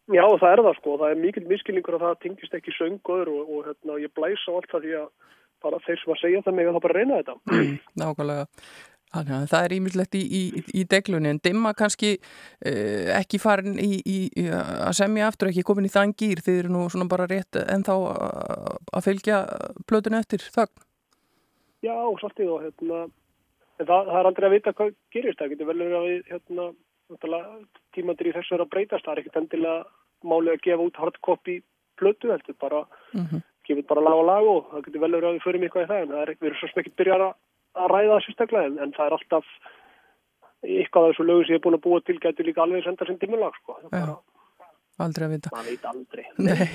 Já, 0.09 0.23
það 0.41 0.51
er 0.51 0.61
það 0.65 0.77
sko, 0.79 0.93
það 0.97 1.11
er 1.13 1.19
mikil 1.21 1.43
miskilningur 1.45 1.95
að 1.99 2.05
það 2.07 2.21
tengist 2.23 2.55
ekki 2.57 2.71
söngur 2.73 3.29
og, 3.29 3.41
og 3.45 3.67
hérna, 3.67 3.97
ég 4.01 4.13
blæs 4.17 4.41
á 4.49 4.51
allt 4.57 4.71
það 4.71 4.87
því 4.87 4.95
að 4.97 5.09
bara 5.61 5.79
þeir 5.85 5.99
sem 6.01 6.13
að 6.15 6.21
segja 6.23 6.41
það 6.45 6.55
mig 6.57 6.69
að 6.69 6.77
það 6.77 6.85
bara 6.85 6.97
reyna 6.97 7.19
þetta. 7.19 7.35
Nákvæmlega. 8.01 8.45
Þannig 9.09 9.33
að 9.35 9.45
það 9.49 9.63
er 9.65 9.73
ímyndlegt 9.73 10.15
í, 10.19 10.21
í, 10.21 10.41
í 10.77 10.83
deglunni 10.85 11.31
en 11.33 11.39
dimma 11.41 11.71
kannski 11.73 12.11
uh, 12.19 13.05
ekki 13.17 13.39
farin 13.41 13.79
í, 13.81 14.01
í, 14.05 14.17
að 14.45 14.93
semja 14.99 15.29
aftur, 15.31 15.49
ekki 15.49 15.63
komin 15.65 15.87
í 15.89 15.93
þann 15.93 16.13
gýr 16.13 16.43
þið 16.45 16.59
eru 16.63 16.73
nú 16.75 16.83
svona 16.93 17.09
bara 17.09 17.25
rétt 17.29 17.57
en 17.63 17.85
þá 17.87 17.95
að 17.97 19.07
fylgja 19.07 19.39
plötunni 19.89 20.21
eftir 20.21 20.45
þögn. 20.53 20.85
Já, 21.81 21.95
svolítið 22.19 22.53
og 22.53 22.61
hérna, 22.67 23.01
en 23.79 23.87
það, 23.87 24.09
það 24.11 24.19
er 24.19 24.29
aldrei 24.29 24.47
að 24.49 24.55
vita 24.57 24.75
hvað 24.75 24.93
gerist, 25.15 25.39
það 25.39 25.51
getur 25.55 25.69
vel 25.71 25.79
verið 25.79 25.97
að 25.99 26.07
við 26.09 26.31
hérna, 26.33 26.69
tímandir 27.95 28.29
í 28.29 28.33
þessu 28.35 28.57
er 28.57 28.63
að 28.65 28.71
breytast, 28.73 29.05
það 29.05 29.13
er 29.15 29.21
ekkert 29.23 29.39
endilega 29.41 29.83
málið 30.27 30.53
að 30.53 30.63
gefa 30.67 30.85
út 30.85 30.99
hardcopy 30.99 31.55
plötu, 31.99 32.29
heldur 32.31 32.57
bara, 32.59 32.85
Mhm. 33.15 33.41
gefið 33.65 33.87
bara 33.87 34.01
lag 34.01 34.17
og 34.19 34.25
lag 34.25 34.43
og 34.43 34.65
það 34.71 34.83
getur 34.85 35.01
vel 35.01 35.11
verið 35.11 35.29
að 35.29 35.37
við 35.37 35.45
förum 35.47 35.63
eitthvað 35.65 35.85
í 35.85 35.89
það, 35.89 36.01
en 36.01 36.09
það 36.13 36.21
er 36.21 36.35
við 36.35 36.47
erum 36.49 36.59
svo 36.59 36.67
sem 36.69 36.83
ekki 36.83 36.97
byrjar 36.99 37.21
að, 37.25 37.33
að 37.77 37.91
ræða 37.93 38.15
það 38.15 38.25
sérstaklega, 38.25 38.71
en, 38.71 38.81
en 38.85 38.95
það 38.97 39.05
er 39.05 39.17
alltaf 39.17 39.53
eitthvað 40.65 41.05
af 41.05 41.13
þessu 41.13 41.27
lögu 41.29 41.45
sem 41.45 41.55
ég 41.55 41.61
er 41.61 41.65
búin 41.65 41.79
að 41.79 41.85
búa 41.85 42.03
til 42.03 42.19
getur 42.19 42.47
líka 42.47 42.65
alveg 42.65 42.85
senda 42.85 43.07
sem 43.07 43.19
dimmulag, 43.21 43.57
sko, 43.61 43.79
Aldrei 44.99 45.29
að 45.29 45.33
vita. 45.37 45.49
maður 45.53 45.69
veit 45.69 45.85
aldrei. 45.87 46.23
Nei. 46.43 46.65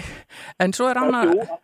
En 0.65 0.73
svo 0.73 0.87
er 0.89 0.97
annað... 0.97 1.35
jú, 1.35 1.59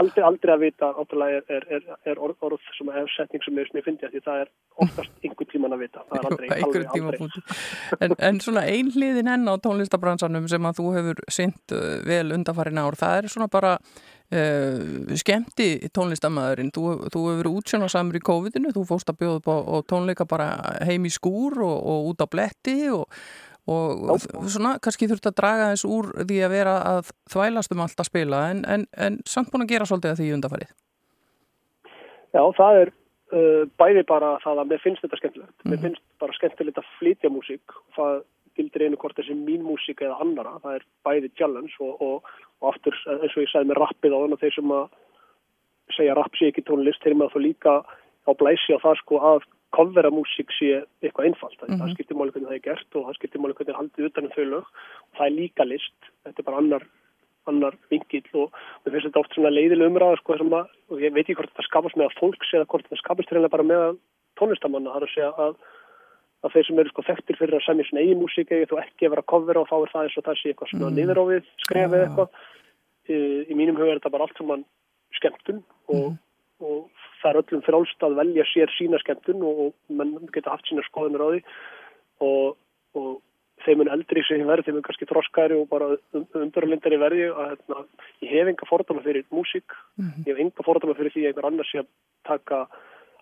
aldrei, 0.00 0.22
aldrei 0.24 0.52
að 0.54 0.62
vita 0.62 0.88
er, 0.96 1.42
er, 1.56 1.66
er, 1.76 1.84
er 2.08 2.20
orð, 2.22 2.36
orð 2.48 2.70
sem 2.76 2.90
er 2.92 3.08
setning 3.14 3.44
sem 3.44 3.60
ég 3.60 3.84
finnst 3.84 4.04
því 4.12 4.22
það 4.24 4.42
er 4.44 4.50
oftast 4.84 5.12
einhver 5.24 5.48
tíman 5.50 5.76
að 5.76 5.84
vita 5.84 6.04
það 6.08 6.18
er 6.18 6.28
aldrei, 6.30 6.48
einhverju 6.56 6.88
alveg 6.88 6.96
aldrei 6.96 7.20
tímapunkti 7.20 8.06
en, 8.06 8.16
en 8.28 8.42
svona 8.44 8.64
einhliðin 8.72 9.32
enn 9.32 9.48
á 9.48 9.54
tónlistabransanum 9.64 10.48
sem 10.52 10.68
að 10.68 10.80
þú 10.80 10.90
hefur 10.98 11.24
sint 11.38 11.76
vel 12.08 12.26
undanfarin 12.36 12.82
ár, 12.82 12.98
það 13.00 13.22
er 13.22 13.32
svona 13.32 13.50
bara 13.52 13.76
uh, 14.34 15.16
skemmti 15.18 15.68
tónlistamæðurinn, 15.94 16.72
þú, 16.74 16.86
þú 17.12 17.24
hefur 17.26 17.42
verið 17.42 17.58
útsjónasamur 17.60 18.20
í 18.20 18.24
COVID-inu, 18.30 18.72
þú 18.76 18.86
fóst 18.88 19.12
að 19.12 19.20
bjóða 19.24 19.42
upp 19.42 19.50
á, 19.52 19.56
á 19.62 19.76
tónleika 19.92 20.28
bara 20.28 20.48
heim 20.86 21.06
í 21.06 21.12
skúr 21.12 21.60
og, 21.66 21.76
og 21.76 22.10
út 22.12 22.24
á 22.24 22.26
bletti 22.30 22.78
og, 22.94 23.06
og 23.66 24.26
svona 24.46 24.76
kannski 24.82 25.10
þurft 25.10 25.30
að 25.32 25.38
draga 25.42 25.70
þess 25.74 25.86
úr 25.90 26.12
því 26.22 26.42
að 26.46 26.54
vera 26.54 26.80
að 26.94 27.14
þvælast 27.34 27.74
um 27.74 27.86
allt 27.86 28.02
að 28.02 28.10
spila 28.12 28.42
en, 28.54 28.66
en, 28.70 28.90
en 28.94 29.22
samt 29.26 29.50
búin 29.50 29.66
að 29.66 29.72
gera 29.74 29.88
svolítið 29.90 30.14
að 30.14 30.20
því 30.22 30.34
undanfarið 30.38 30.74
Já, 32.36 32.42
það 32.56 32.80
er 32.82 32.90
uh, 33.32 33.62
bæði 33.80 34.06
bara 34.08 34.36
það 34.44 34.62
að 34.62 34.72
mér 34.72 34.82
finnst 34.84 35.04
þetta 35.04 35.20
skemmtilegt. 35.20 35.68
Mér 35.68 35.82
finnst 35.84 36.02
bara 36.22 36.36
skemmtilegt 36.36 36.80
að 36.80 36.90
flytja 36.98 37.30
músík. 37.32 37.76
Það 37.96 38.18
gildir 38.56 38.86
einu 38.86 38.98
hvort 39.00 39.18
þessi 39.18 39.36
mín 39.38 39.64
músík 39.64 40.02
eða 40.04 40.18
annara. 40.24 40.56
Það 40.64 40.78
er 40.78 40.86
bæði 41.06 41.32
challenge 41.38 41.76
og, 41.84 42.02
og, 42.04 42.34
og 42.62 42.72
aftur 42.72 42.96
eins 43.16 43.36
og 43.36 43.44
ég 43.44 43.52
sagði 43.52 43.70
með 43.70 43.80
rappið 43.82 44.16
á 44.16 44.18
þannig 44.22 44.38
að 44.38 44.44
þeir 44.44 44.56
sem 44.56 44.74
að 44.76 44.86
segja 45.96 46.16
rapp 46.18 46.38
sé 46.38 46.50
ekki 46.50 46.66
tónlist, 46.66 47.02
þeir 47.02 47.14
með 47.14 47.28
að 47.28 47.34
þú 47.36 47.44
líka 47.44 47.74
á 48.26 48.30
blæsi 48.34 48.74
á 48.74 48.82
það 48.82 49.00
sko 49.02 49.20
að 49.30 49.46
kofvera 49.76 50.10
músík 50.14 50.52
sé 50.56 50.82
eitthvað 51.04 51.30
einfalt. 51.30 51.58
Mm 51.66 51.80
Það 51.80 51.92
skiptir 51.94 52.16
máli 52.16 52.32
hvernig 52.32 52.48
það 52.48 52.58
er 52.58 52.66
gert 52.68 52.96
og 52.96 53.06
það 53.06 53.18
skiptir 53.18 53.40
máli 53.40 53.54
hvernig 53.54 53.72
það 53.72 53.74
er 53.74 53.80
haldið 53.82 54.08
utan 54.08 54.26
um 54.26 54.34
þau 54.36 54.46
lög. 54.52 54.64
Og 55.06 55.18
það 55.18 55.26
er 55.26 55.38
líka 55.40 55.64
list. 55.64 56.00
Þetta 56.24 56.42
er 56.42 56.48
bara 56.48 56.62
annar 56.62 56.86
annar 57.50 57.76
vingill 57.92 58.26
og 58.34 58.54
mér 58.84 58.94
finnst 58.94 59.08
þetta 59.08 59.22
oft 59.22 59.36
svona 59.36 59.54
leiðileg 59.54 59.90
umræða 59.90 60.18
sko, 60.20 60.34
að, 60.34 60.70
og 60.90 61.02
ég 61.02 61.14
veit 61.14 61.24
ekki 61.24 61.38
hvort 61.38 61.52
þetta 61.52 61.66
skapast 61.68 61.98
með 61.98 62.08
að 62.08 62.18
fólks 62.20 62.52
eða 62.56 62.68
hvort 62.72 62.86
þetta 62.88 63.02
skapast 63.02 63.34
bara 63.54 63.66
með 63.66 63.98
tónlistamanna, 64.40 64.92
það 64.92 65.00
er 65.00 65.06
að 65.06 65.14
segja 65.14 65.30
að, 65.44 65.54
að 66.44 66.52
þeir 66.54 66.66
sem 66.68 66.80
eru 66.82 66.92
sko 66.92 67.04
þekktir 67.06 67.38
fyrir 67.40 67.56
að 67.58 67.64
semja 67.66 67.86
svona 67.88 68.04
eigin 68.04 68.20
músík 68.20 68.52
eða 68.52 68.68
þú 68.70 68.80
ekki 68.82 69.06
að 69.06 69.14
vera 69.14 69.24
að 69.24 69.30
kofvera 69.32 69.62
og 69.62 69.70
þá 69.70 69.76
er 69.78 69.92
það 69.92 70.06
eins 70.06 70.18
og 70.18 70.26
það 70.26 70.38
sé 70.40 70.52
eitthvað 70.52 70.70
svona 70.72 70.90
mm. 70.90 70.98
niður 71.00 71.20
á 71.20 71.24
við 71.30 71.50
skref 71.64 71.86
eða 71.96 72.06
eitthvað. 72.06 72.40
Í, 73.06 73.18
í 73.46 73.56
mínum 73.58 73.78
huga 73.78 73.92
er 73.92 74.00
þetta 74.00 74.12
bara 74.16 74.26
allt 74.26 74.40
saman 74.40 74.64
skemmtun 75.16 75.62
og, 75.94 76.06
og 76.60 77.06
það 77.22 77.30
er 77.30 77.40
öllum 77.42 77.64
frálst 77.66 78.06
að 78.06 78.18
velja 78.20 78.46
sér 78.50 78.74
sína 78.76 79.00
skemmtun 79.02 79.44
og, 79.46 79.62
og 79.66 79.96
menn 80.00 80.32
geta 80.34 80.54
haft 80.54 80.68
sína 80.70 80.84
skoðunir 80.86 81.24
á 81.24 81.28
því. 81.30 81.40
Og, 82.26 82.56
og 83.00 83.10
þeim 83.64 83.82
mun 83.82 83.92
eldri 83.92 84.22
sem 84.26 84.42
verði, 84.46 84.68
þeim 84.68 84.78
mun 84.78 84.86
kannski 84.86 85.08
þroskæri 85.08 85.56
og 85.56 85.68
bara 85.70 85.94
umdurlindari 86.16 86.98
verði 87.00 87.30
að 87.32 87.52
hérna, 87.54 87.82
ég 88.24 88.34
hef 88.34 88.50
enga 88.52 88.68
fordama 88.68 89.04
fyrir 89.06 89.26
músík. 89.34 89.76
Ég 90.26 90.32
hef 90.34 90.42
enga 90.44 90.66
fordama 90.66 90.96
fyrir 90.98 91.14
því 91.14 91.24
að 91.24 91.32
einhver 91.32 91.48
annars 91.50 91.72
sé 91.72 91.82
að 91.82 91.90
taka 92.28 92.62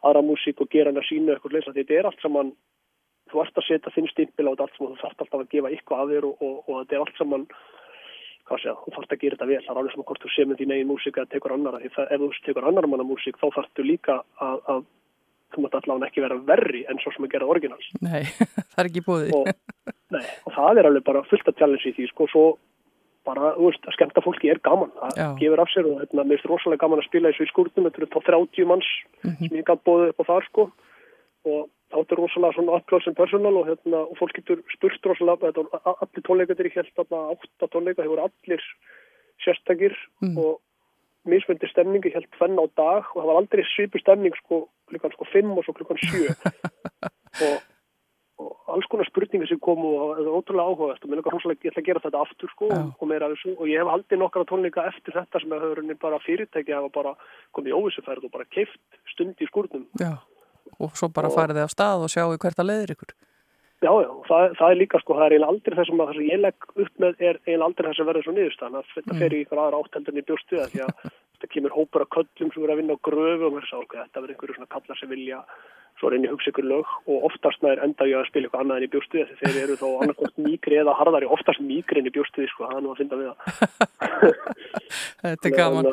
aðra 0.04 0.24
músík 0.26 0.60
og 0.60 0.70
gera 0.72 0.90
hann 0.90 1.00
að 1.00 1.08
sína 1.08 1.36
eitthvað 1.36 1.56
leys, 1.56 1.68
þetta 1.70 1.98
er 1.98 2.08
allt 2.10 2.24
saman 2.24 2.52
þú 3.34 3.44
ert 3.44 3.60
að 3.60 3.68
setja 3.68 3.94
þinn 3.94 4.10
stimpil 4.12 4.46
á 4.46 4.52
þetta 4.52 4.66
allt 4.66 4.76
saman 4.78 4.94
þú 4.94 5.02
þarft 5.02 5.24
alltaf 5.24 5.40
að 5.40 5.52
gefa 5.54 5.72
eitthvað 5.74 6.02
af 6.02 6.12
þér 6.14 6.26
og, 6.28 6.34
og, 6.40 6.56
og 6.64 6.74
þetta 6.80 6.96
er 6.96 7.04
allt 7.04 7.20
saman 7.20 7.46
hvað 8.44 8.60
sé 8.60 8.74
þú 8.80 8.94
þarft 8.96 9.14
að 9.14 9.22
gera 9.22 9.38
þetta 9.38 9.48
vel, 9.50 9.62
það 9.64 9.72
er 9.74 9.80
alveg 9.80 9.94
saman 9.94 10.08
hvort 10.10 10.24
þú 10.24 10.32
semur 10.34 10.60
þín 10.60 10.74
eigin 10.74 10.90
músík 10.90 11.18
eða 11.18 11.32
tekur 11.32 11.54
annara, 11.54 11.80
því 11.80 11.90
það, 11.94 12.10
ef 12.14 12.24
þú 12.24 12.44
tekur 12.48 12.68
annar 12.68 12.88
manna 12.92 13.06
músík 13.08 13.40
þá 13.40 13.46
þarftu 13.56 13.86
líka 13.88 14.18
að, 14.44 14.60
að 14.74 14.84
þú 15.54 15.64
mátt 15.64 15.78
allavega 15.78 16.10
ekki 16.10 16.24
vera 16.24 16.38
verri 16.50 16.84
en 16.90 17.00
svo 17.00 17.14
sem 17.14 17.26
að 17.26 17.34
gera 17.36 17.48
orginals. 17.48 17.88
Nei, 18.04 18.22
það 18.74 18.82
er 18.82 18.90
ekki 18.90 19.04
búið 19.06 19.34
og, 19.38 19.50
nei, 20.14 20.24
og 20.44 20.56
það 20.56 20.80
er 20.80 20.90
alveg 20.90 21.06
bara 21.08 21.24
fullt 21.30 21.50
að 21.50 21.60
challenge 21.62 21.90
í 21.90 21.96
því 21.96 22.08
sko, 22.10 22.28
svo 22.32 22.44
bara, 23.24 23.54
þú 23.56 23.70
veist, 23.70 23.86
að 23.88 23.96
skemmta 23.96 24.22
fólki 24.24 24.50
er 24.52 24.60
gaman, 24.64 24.92
það 25.00 25.20
Já. 25.20 25.28
gefur 25.40 25.62
af 25.62 25.70
sér 25.72 25.86
og 25.88 26.00
hérna, 26.02 26.24
mér 26.26 26.36
finnst 26.36 26.50
rosalega 26.50 26.84
gaman 26.84 27.00
að 27.00 27.08
spila 27.08 27.30
þessu 27.32 27.46
í 27.46 27.52
skúrnum 27.52 27.86
þetta 27.88 28.02
eru 28.02 28.10
þá 28.12 28.18
30 28.28 28.68
manns 28.68 28.90
sem 29.22 29.56
ég 29.56 29.64
gæti 29.64 29.86
bóðið 29.88 30.10
upp 30.12 30.20
á 30.20 30.24
þar 30.28 30.48
sko. 30.50 30.66
Og 31.48 31.62
er 32.02 32.18
rosalega 32.18 32.56
svona 32.56 32.76
up 32.78 32.86
close 32.90 33.08
and 33.10 33.16
personal 33.16 33.60
og, 33.60 33.68
hérna, 33.70 34.02
og 34.08 34.18
fólk 34.18 34.36
getur 34.38 34.62
spurt 34.74 35.06
rosalega 35.06 35.50
þetta, 35.50 35.80
allir 35.94 36.26
tónleikandir 36.28 36.70
í 36.70 36.74
helt 36.74 37.02
átta 37.04 37.70
tónleika, 37.70 38.06
voru 38.08 38.26
allir 38.26 38.62
sérstakir 39.44 39.94
og 40.36 40.60
mismöndi 41.28 41.68
stemningu 41.70 42.12
helt 42.14 42.40
fenn 42.40 42.58
á 42.60 42.64
dag 42.76 43.06
og 43.14 43.20
það 43.20 43.28
var 43.30 43.38
aldrei 43.40 43.64
svipu 43.72 44.00
stemning 44.00 44.34
sko 44.42 44.66
klukkan 44.90 45.14
sko 45.14 45.28
5 45.32 45.54
og 45.54 45.64
svo 45.64 45.76
klukkan 45.78 46.00
7 46.02 46.28
og, 47.46 47.56
og 48.42 48.74
alls 48.74 48.88
konar 48.92 49.08
spurningar 49.08 49.48
sem 49.48 49.60
komu 49.62 49.94
og 49.94 50.12
það 50.18 50.28
var 50.28 50.36
ótrúlega 50.38 50.68
áhugavert 50.68 51.06
og 51.06 51.10
mér 51.10 51.20
langar 51.20 51.36
rosalega, 51.36 51.64
ég 51.64 51.72
ætla 51.72 51.82
að 51.84 51.88
gera 51.88 52.04
þetta 52.04 52.22
aftur 52.26 52.52
sko 52.52 52.68
Já. 52.72 52.82
og 52.92 53.10
meira 53.10 53.28
af 53.28 53.34
þessu. 53.34 53.54
Og 53.56 53.70
ég 53.70 53.80
hef 53.80 53.92
haldið 53.94 54.20
nokkara 54.20 54.48
tónleika 54.50 54.86
eftir 54.90 55.16
þetta 55.16 55.42
sem 55.42 55.56
hefur 55.56 55.80
henni 55.80 55.98
bara 56.04 56.20
fyrirtæki 56.26 56.76
hafa 56.76 56.92
bara 56.98 57.14
komið 57.56 57.72
í 57.72 57.76
óvissuferð 57.78 58.28
og 58.28 58.34
bara 58.36 58.48
keift 58.50 59.00
stund 59.14 59.40
í 59.40 59.48
skúrnum. 59.48 59.86
Já, 60.02 60.18
og 60.78 60.98
svo 60.98 61.10
bara 61.14 61.32
farið 61.32 61.60
þið 61.60 61.66
af 61.66 61.74
stað 61.74 62.06
og 62.06 62.12
sjáu 62.12 62.34
hvert 62.34 62.60
að 62.60 62.70
leiðir 62.70 62.94
ykkur. 62.96 63.14
Já, 63.84 63.90
já, 64.00 64.10
það, 64.28 64.54
það 64.58 64.70
er 64.70 64.78
líka 64.80 64.98
sko, 65.02 65.16
það 65.18 65.26
er 65.26 65.34
eiginlega 65.34 65.52
aldrei 65.52 65.76
þessum 65.76 66.00
að 66.00 66.08
það 66.08 66.18
sem 66.18 66.28
ég 66.30 66.40
legg 66.40 66.66
upp 66.70 67.02
með 67.02 67.18
er 67.18 67.38
eiginlega 67.42 67.66
aldrei 67.68 67.88
þess 67.90 68.02
að 68.02 68.08
verða 68.08 68.24
svo 68.24 68.34
niðurstaðan. 68.34 68.78
Að 68.78 68.92
þetta 68.94 69.16
fer 69.20 69.34
í 69.34 69.40
ykkur 69.44 69.60
aðra 69.60 69.80
átteldur 69.82 70.14
en 70.14 70.20
í 70.20 70.26
bjóstu 70.30 70.60
það 70.60 70.70
því 70.72 70.82
að 70.84 70.92
þetta 71.34 71.50
kemur 71.52 71.74
hópur 71.74 72.04
af 72.04 72.12
köllum 72.14 72.52
sem 72.54 72.62
verður 72.62 72.74
að 72.74 72.80
vinna 72.80 72.96
á 72.96 73.04
gröfu 73.08 73.48
og 73.48 73.56
mér 73.58 73.66
sá 73.68 73.76
ok, 73.76 73.96
þetta 73.98 74.22
verður 74.22 74.34
einhverju 74.36 74.56
svona 74.56 74.72
kallar 74.72 75.00
sem 75.00 75.12
vilja 75.12 75.40
svo 76.00 76.10
reyni 76.10 76.28
að 76.28 76.34
hugsa 76.34 76.50
ykkur 76.50 76.66
lög 76.66 76.92
og 77.06 77.26
oftast 77.28 77.62
nær 77.64 77.82
enda 77.84 78.06
ég 78.08 78.18
að 78.18 78.28
spila 78.30 78.48
eitthvað 78.48 78.64
annað 78.64 78.80
en 78.80 78.86
í 78.86 78.90
bjóstu 78.94 79.24
því 79.28 79.36
þeir 79.40 79.58
eru 79.62 79.76
þá 79.78 79.86
annarkvæmt 80.02 80.40
mýgri 80.46 80.78
eða 80.80 80.96
harðari 80.98 81.30
oftast 81.36 81.62
mýgri 81.62 82.02
en 82.02 82.10
í 82.10 82.14
bjóstu 82.14 82.46
sko, 82.50 82.66
það 82.70 82.78
er 82.78 82.84
nú 82.84 82.92
að 82.94 83.00
finna 83.02 83.20
við 83.20 83.28
það. 83.30 83.36
Þetta 85.24 85.50
er 85.50 85.56
gaman, 85.58 85.90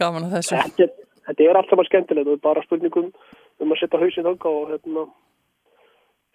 gaman 0.00 0.26
að 0.26 0.36
þessu. 0.38 0.58
Þetta, 0.64 1.06
þetta 1.28 1.46
er 1.46 1.60
allt 1.60 1.72
saman 1.72 1.88
skemmtilegt 1.90 2.32
og 2.32 2.42
bara 2.42 2.64
spurningum 2.66 3.12
um 3.60 3.72
að 3.72 3.80
setja 3.82 4.00
hausinn 4.02 4.26
þanga 4.28 4.52
og 4.52 4.70
hérna 4.72 5.06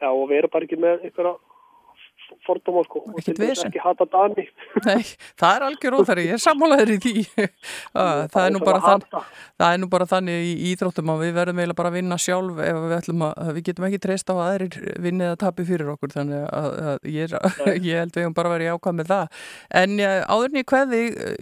já 0.01 0.09
og 0.09 0.27
vera 0.31 0.49
bara 0.51 0.67
ekki 0.67 0.79
með 0.81 1.05
einhverja 1.07 1.35
fordóma 2.51 2.83
sko. 2.87 3.03
Og 3.07 3.17
Ekkert 3.17 3.31
til 3.31 3.37
dæmis 3.39 3.55
vesen. 3.55 3.71
ekki 3.71 3.83
hata 3.85 4.07
Dani. 4.11 4.47
Nei, 4.87 5.01
það 5.41 5.55
er 5.55 5.67
algjör 5.69 5.97
óþæri, 6.01 6.27
ég 6.29 6.37
er 6.37 6.43
sammálaður 6.47 6.95
í 6.97 6.99
því. 7.07 7.15
Ah, 7.91 8.25
það, 8.31 8.45
er 8.55 8.63
bara 8.63 8.79
þann, 8.81 9.03
það 9.59 9.73
er 9.73 9.79
nú 9.81 9.87
bara 9.91 10.05
þannig 10.07 10.45
í 10.47 10.51
íþróttum 10.71 11.09
að 11.11 11.23
við 11.25 11.31
verðum 11.35 11.59
eiginlega 11.59 11.77
bara 11.77 11.89
að 11.91 11.95
vinna 11.97 12.17
sjálf 12.21 12.61
ef 12.63 12.77
við 12.79 12.93
ætlum 12.95 13.23
að, 13.27 13.49
við 13.57 13.65
getum 13.67 13.87
ekki 13.87 13.99
treyst 14.05 14.31
á 14.31 14.33
að 14.33 14.41
aðrir 14.45 14.77
vinni 15.03 15.25
eða 15.27 15.39
tapi 15.41 15.65
fyrir 15.67 15.91
okkur 15.91 16.13
þannig 16.13 16.45
að, 16.47 16.69
að 16.91 17.09
ég, 17.11 17.35
er, 17.35 17.57
ég 17.89 17.99
held 18.01 18.15
við 18.15 18.25
höfum 18.25 18.37
bara 18.37 18.53
verið 18.53 18.71
ákvað 18.75 18.97
með 18.99 19.11
það. 19.11 19.41
En 19.81 19.97
í 20.61 20.63
kveði, 20.71 21.01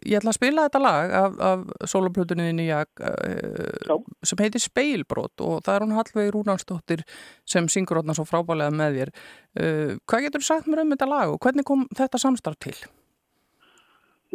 ég 0.10 0.20
ætla 0.20 0.34
að 0.34 0.40
spila 0.40 0.66
þetta 0.68 0.84
lag 0.84 1.16
af, 1.20 1.38
af 1.50 1.90
soloplötuninni 1.94 2.68
uh, 2.74 4.00
sem 4.24 4.44
heitir 4.44 4.64
Speilbrot 4.64 5.44
og 5.46 5.62
það 5.66 5.76
er 5.76 5.86
hún 5.86 5.96
Hallveig 5.98 6.34
Rúnarsdóttir 6.36 7.06
sem 7.50 7.70
syngur 7.72 8.02
þarna 8.02 8.16
svo 8.18 8.26
frábælega 8.30 8.74
með 8.76 9.00
þér. 9.00 9.14
Uh, 9.60 9.94
hvað 10.10 10.28
getur 10.28 10.44
þú 10.44 10.50
sagt 10.50 10.70
mér 10.70 10.84
um 10.84 10.94
þetta 11.00 11.10
lag 11.16 11.32
og 11.32 11.40
hvernig 11.40 11.66
kom 11.68 11.88
þetta 11.96 12.20
samstarf 12.20 12.60
til? 12.60 12.76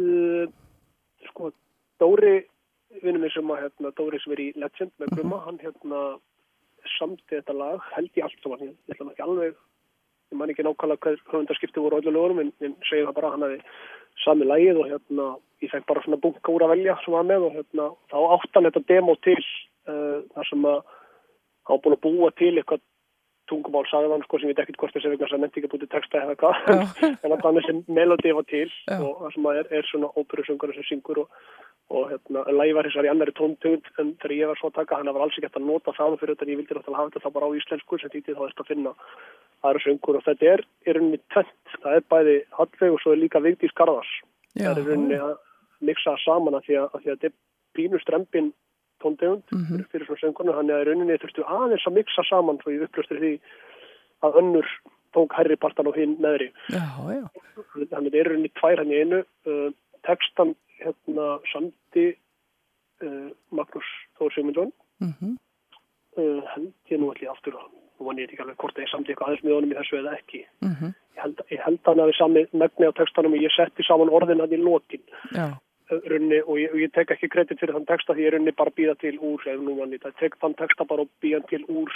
uh, 0.01 0.45
sko 1.29 1.51
Dóri 2.01 2.41
vinnum 3.03 3.23
við 3.23 3.35
sem 3.35 3.51
að 3.51 3.61
hérna, 3.65 3.91
Dóri 3.95 4.19
sem 4.23 4.33
er 4.35 4.41
í 4.43 4.47
Legend 4.59 4.91
með 4.99 5.13
Bruma 5.13 5.43
hann 5.45 5.61
hérna 5.61 6.01
samti 6.97 7.37
þetta 7.37 7.55
lag 7.55 7.85
held 7.93 8.17
ég 8.17 8.25
allt 8.25 8.41
saman 8.43 8.65
ég 8.65 8.73
ætla 8.91 9.11
ekki 9.11 9.25
alveg 9.25 9.53
ég 9.53 10.39
man 10.39 10.51
ekki 10.51 10.65
nákvæmlega 10.65 11.01
hvað 11.05 11.21
höfundarskipti 11.31 11.83
voru 11.83 11.99
öllu 12.01 12.13
lögurum 12.13 12.41
en, 12.43 12.51
en 12.65 12.75
segjum 12.89 13.09
það 13.09 13.17
bara 13.19 13.29
að 13.29 13.35
hann 13.35 13.45
hafi 13.45 13.61
sami 14.23 14.49
lagið 14.49 14.81
og 14.81 14.89
hérna 14.91 15.29
ég 15.63 15.71
fekk 15.71 15.87
bara 15.89 16.03
svona 16.05 16.21
bunka 16.23 16.51
úr 16.51 16.65
að 16.65 16.75
velja 16.75 16.97
sem 17.03 17.15
var 17.15 17.27
með 17.29 17.47
og 17.47 17.57
hérna 17.59 17.87
þá 18.11 18.17
átt 18.35 18.57
hann 18.57 18.67
þetta 18.69 18.83
demo 18.91 19.15
til 19.27 19.39
uh, 19.39 20.19
þar 20.35 20.51
sem 20.51 20.67
að 20.71 20.79
hann 21.65 21.79
var 21.79 21.83
búin 21.85 21.97
að 21.97 22.05
búa 22.05 22.31
til 22.39 22.53
eitthvað 22.53 22.83
tungumál 23.49 23.85
sagðan 23.89 24.23
sko 24.25 24.39
sem 24.39 24.51
veit 24.51 24.59
ekkert 24.61 24.79
hvort 24.81 24.95
þessi 24.95 25.11
vegna 25.13 25.29
sem 25.29 25.41
nefndi 25.43 25.61
ekki 25.61 25.69
að 25.69 25.73
búti 25.75 25.89
texta 25.91 26.23
eða 26.23 26.35
hvað. 26.41 26.57
En 27.25 27.35
að 27.35 27.43
þannig 27.45 27.67
sem 27.67 27.83
melodi 27.97 28.33
var 28.37 28.47
til 28.49 28.67
Já. 28.67 28.97
og 28.97 29.21
það 29.21 29.35
sem 29.35 29.47
er, 29.51 29.69
er 29.79 29.87
svona 29.89 30.11
óperusöngur 30.19 30.73
sem 30.75 30.87
syngur 30.89 31.21
og, 31.23 31.39
og 31.95 32.11
hérna, 32.11 32.43
lagi 32.57 32.75
var 32.77 32.89
þessar 32.89 33.07
í 33.07 33.11
annari 33.13 33.35
tóntegund 33.37 33.89
en 34.01 34.13
þegar 34.21 34.35
ég 34.37 34.51
var 34.51 34.61
svo 34.61 34.71
að 34.71 34.77
taka 34.81 34.99
hann 34.99 35.13
var 35.13 35.25
alls 35.25 35.37
ekki 35.37 35.49
hægt 35.49 35.59
að 35.61 35.67
nota 35.69 35.95
það 35.97 36.19
fyrir 36.21 36.35
þetta 36.35 36.47
en 36.47 36.53
ég 36.53 36.61
vildi 36.61 36.77
náttúrulega 36.77 37.01
hafa 37.01 37.13
þetta 37.13 37.25
þá 37.25 37.35
bara 37.37 37.49
á 37.49 37.57
íslensku 37.61 38.01
sem 38.01 38.13
þýtti 38.15 38.37
þá 38.37 38.43
eftir 38.49 38.65
að 38.65 38.71
finna 38.73 38.95
aðra 39.65 39.85
söngur. 39.85 40.19
Og 40.19 40.27
þetta 40.27 40.51
er 40.53 40.65
í 40.65 40.95
rauninni 40.97 41.21
tvent 41.33 41.79
það 41.81 41.97
er 41.99 42.05
bæði 42.13 42.37
Hallveig 42.59 42.95
og 42.97 43.01
svo 43.03 43.15
er 43.15 43.21
líka 43.21 43.43
Vigdís 43.45 43.75
Garðars. 43.77 44.13
Já. 44.55 44.69
það 44.71 44.77
er 44.77 44.83
í 44.83 44.87
rauninni 44.91 45.21
að 45.21 45.35
það 46.01 46.21
saman 46.23 46.57
að 46.57 46.69
því 46.69 46.79
að, 46.81 46.87
að, 46.91 47.01
því 47.03 47.11
að 47.13 47.25
þetta 47.25 48.53
er 49.05 49.17
pínu 49.19 49.37
strempin 49.45 49.45
tóntegund 49.51 49.87
fyrir, 49.91 50.05
svona 50.05 50.21
söngurnu 50.21 50.57
þannig 50.57 50.75
að 50.75 50.81
í 50.81 50.89
rauninni 50.89 51.17
þurftu 51.21 51.45
aðeins 51.45 51.87
að 51.87 51.97
mixa 51.97 52.23
saman 52.29 52.59
svo 52.61 52.71
ég 52.71 52.85
upplöstur 52.85 53.21
því 53.21 53.33
að 54.25 54.37
önnur 54.41 54.67
tók 55.15 55.33
herri 55.37 55.55
partan 55.55 55.87
og 55.87 55.95
hinn 55.95 56.17
já, 56.19 57.29
þannig 57.93 57.93
að 57.93 58.03
þetta 58.03 58.19
er 58.19 58.29
rauninni 58.29 58.51
tvær 58.59 58.81
hann 58.81 58.91
í 58.91 58.99
einu. 59.01 59.23
Uh, 59.47 59.71
textan 60.05 60.55
hérna 60.81 61.39
samdi 61.51 62.05
uh, 63.05 63.31
Magnús 63.55 63.89
Þór 64.19 64.35
Sigmundsson. 64.35 64.71
Mhm. 65.03 65.37
Uh, 66.15 66.41
held 66.53 66.71
ég 66.87 66.99
nú 67.01 67.11
allir 67.11 67.31
aftur 67.31 67.57
og 67.59 67.71
nú 67.99 68.05
var 68.07 68.19
ég 68.19 68.29
ekki 68.29 68.43
alveg 68.43 68.59
hvort 68.59 68.77
að 68.77 68.85
ég 68.85 68.91
samdi 68.91 69.11
eitthvað 69.11 69.27
aðeins 69.31 69.43
með 69.43 69.55
honum 69.55 69.73
í 69.73 69.79
þessu 69.79 69.97
eða 69.99 70.15
ekki. 70.15 70.45
Ég 71.15 71.21
held, 71.23 71.41
ég 71.51 71.61
held 71.63 71.79
hann 71.87 71.99
að 72.03 72.09
við 72.11 72.17
sami 72.19 72.45
megni 72.51 72.87
á 72.91 72.97
textanum 72.97 73.35
og 73.35 73.43
ég 73.43 73.55
setti 73.55 73.83
saman 73.87 74.11
orðin 74.11 74.43
hann 74.43 74.55
í 74.55 74.59
lokin. 74.59 75.03
Já, 75.35 75.47
runni 75.91 76.41
og 76.43 76.59
ég, 76.59 76.75
ég 76.85 76.93
tek 76.95 77.11
ekki 77.15 77.29
kredit 77.31 77.59
fyrir 77.61 77.75
þann 77.77 77.89
texta 77.89 78.15
því 78.15 78.27
ég 78.27 78.35
runni 78.35 78.53
bara 78.57 78.73
býða 78.75 78.95
til 79.01 79.15
úr 79.19 79.43
ef 79.45 79.59
nú 79.61 79.77
mann 79.79 79.93
ég 79.95 80.05
tek 80.05 80.37
þann 80.41 80.57
texta 80.59 80.87
bara 80.89 81.05
og 81.05 81.11
býða 81.23 81.43
til 81.51 81.63
úr 81.69 81.91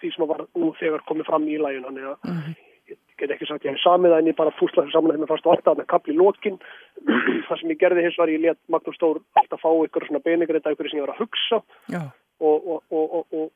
því 0.00 0.12
sem 0.14 0.28
var 0.28 0.44
nú 0.56 0.72
þegar 0.80 1.06
komið 1.08 1.28
fram 1.28 1.48
í 1.48 1.58
lægin 1.60 1.86
þannig 1.88 2.10
að 2.10 2.54
ég 2.90 2.98
get 3.20 3.34
ekki 3.34 3.48
sagt 3.48 3.66
ég 3.66 3.76
hef 3.76 3.82
samið 3.84 4.14
það 4.14 4.22
en 4.22 4.30
ég 4.32 4.38
bara 4.38 4.56
fúsla 4.58 4.84
þessu 4.84 4.96
saman 4.96 5.12
þegar 5.12 5.22
mér 5.24 5.32
fannst 5.32 5.50
varta 5.50 5.76
með 5.78 5.90
kapli 5.92 6.16
lokin. 6.16 6.56
Það 7.48 7.60
sem 7.60 7.74
ég 7.74 7.80
gerði 7.82 8.06
hins 8.06 8.18
var 8.20 8.32
ég 8.32 8.42
let 8.44 8.58
Magnús 8.72 8.96
Stór 8.98 9.20
alltaf 9.38 9.62
fá 9.62 9.70
ykkur 9.70 10.08
svona 10.08 10.22
beinigreita 10.24 10.72
ykkur 10.74 10.90
sem 10.90 11.00
ég 11.00 11.06
var 11.06 11.14
að 11.14 11.22
hugsa. 11.22 11.60
Já, 11.92 12.02
og, 12.40 12.68
og, 12.72 12.82
og, 12.90 13.26
og, 13.32 13.50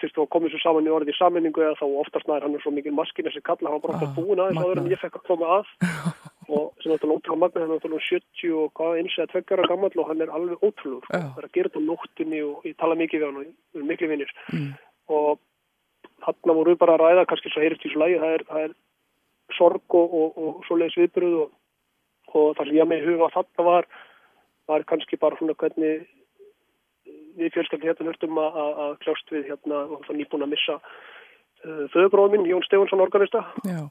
fyrst 0.00 0.18
og 0.18 0.30
komið 0.32 0.54
svo 0.54 0.60
saman 0.62 0.88
í 0.88 0.92
orðið 0.92 1.14
í 1.14 1.18
sammenningu 1.18 1.62
eða 1.62 1.78
þá 1.78 1.84
oftast 2.02 2.28
nær 2.28 2.44
hann 2.44 2.56
er 2.56 2.62
svo 2.64 2.72
mikil 2.74 2.94
maskin 2.96 3.28
þessi 3.28 3.42
kalla, 3.46 3.70
hann 3.70 3.78
var 3.78 3.84
bara 3.86 4.00
Ah, 4.10 4.16
búin 4.16 4.42
aðeins 4.42 4.60
að 4.60 4.72
að 5.54 5.70
og 6.48 6.82
sem 6.82 6.92
lóta 6.92 7.32
á 7.32 7.36
magna 7.36 7.62
hann 7.62 7.70
er 7.70 7.78
náttúrulega 7.78 8.08
70 8.10 8.54
og 8.60 8.72
hvað 8.78 8.98
eins 9.00 9.18
eða 9.18 9.32
tveggjara 9.32 9.68
gammal 9.70 9.90
og 9.96 10.08
hann 10.10 10.22
er 10.24 10.32
alveg 10.34 10.62
ótrúlur 10.62 11.02
sko. 11.04 11.20
Það 11.20 11.42
er 11.42 11.48
að 11.48 11.54
gera 11.56 11.72
þetta 11.72 11.82
á 11.84 11.88
nóttinni 11.88 12.40
og 12.44 12.68
ég 12.68 12.78
tala 12.78 13.00
mikið 13.00 13.20
við 13.20 13.26
hann 13.28 13.40
og 13.40 13.44
við 13.44 13.80
erum 13.80 13.92
miklu 13.92 14.08
vinnir 14.12 14.32
Mm. 14.52 14.72
og 15.08 15.38
þarna 16.24 16.56
voru 16.56 16.76
bara 16.76 16.94
að 16.96 17.02
ræða 17.04 17.26
kannski 17.28 17.50
svo 17.52 17.60
heyrist 17.60 17.84
í 17.84 17.92
svo 17.92 18.00
lægi, 18.00 18.18
það 18.22 18.34
er, 18.34 18.44
það 18.48 18.64
er 18.64 18.74
sorg 19.56 19.94
og, 19.94 20.14
og, 20.14 20.38
og 20.38 20.64
svoleiðis 20.68 20.98
viðbröð 21.00 21.36
og, 21.42 21.50
og 22.34 22.56
það 22.56 22.68
sem 22.68 22.78
ég 22.78 22.88
með 22.88 23.06
huga 23.08 23.30
þarna 23.34 23.66
var 23.68 23.88
var 24.66 24.84
kannski 24.88 25.18
bara 25.20 25.36
svona 25.36 25.56
hvernig 25.60 26.06
við 27.38 27.52
fjölskyldi 27.56 27.90
hérna 27.90 28.08
hörtum 28.08 28.38
að, 28.40 28.94
kljást 29.02 29.32
við 29.34 29.50
hérna 29.50 29.82
og 29.96 30.06
það 30.06 30.20
nýbúin 30.20 30.46
að 30.46 30.52
missa 30.54 30.78
uh, 30.78 31.84
föðubróðum 31.92 32.36
minn, 32.38 32.48
Jón 32.48 32.64
Stefansson 32.66 33.02
organista 33.04 33.44
já, 33.66 33.82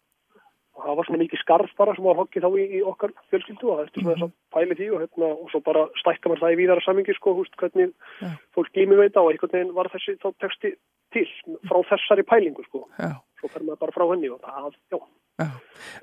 og 0.74 0.86
það 0.86 0.98
var 0.98 1.08
svona 1.08 1.22
mikið 1.22 1.42
skarf 1.42 1.74
bara 1.78 1.94
sem 1.96 2.08
var 2.08 2.18
hokkið 2.18 2.46
þá 2.46 2.58
í, 2.58 2.64
í 2.78 2.80
okkar 2.90 3.14
fjölskyldu 3.32 3.70
og 3.70 3.78
það 3.78 3.84
eftir 3.86 4.04
svona 4.04 4.16
þess 4.16 4.26
að 4.26 4.34
pæli 4.56 4.78
því 4.80 4.88
og, 4.90 5.04
hérna, 5.04 5.30
og 5.34 5.52
svo 5.52 5.62
bara 5.68 5.84
stækka 6.02 6.32
maður 6.32 6.44
það 6.44 6.56
í 6.56 6.60
víðara 6.62 6.86
samingi 6.86 7.16
sko, 7.18 7.36
húst, 7.38 7.58
hvernig 7.62 7.92
Já. 8.24 8.30
fólk 8.58 8.72
glými 8.74 9.00
veita 9.00 9.22
og 9.22 9.32
einhvern 9.32 9.54
veginn 9.54 9.76
var 9.78 9.92
þessi 9.94 10.18
þá 10.24 10.30
texti 10.44 10.74
til 11.14 11.26
frá 11.70 11.78
þessari 11.92 12.26
pælingu 12.26 12.66
sko, 12.66 12.88
já, 12.98 13.14
svo 13.40 13.52
fer 13.54 13.66
maður 13.68 13.84
bara 13.86 13.96
frá 13.96 14.06
henni 14.14 14.32
og 14.34 14.42
það, 14.42 14.80
já, 14.90 15.00
já. 15.44 15.50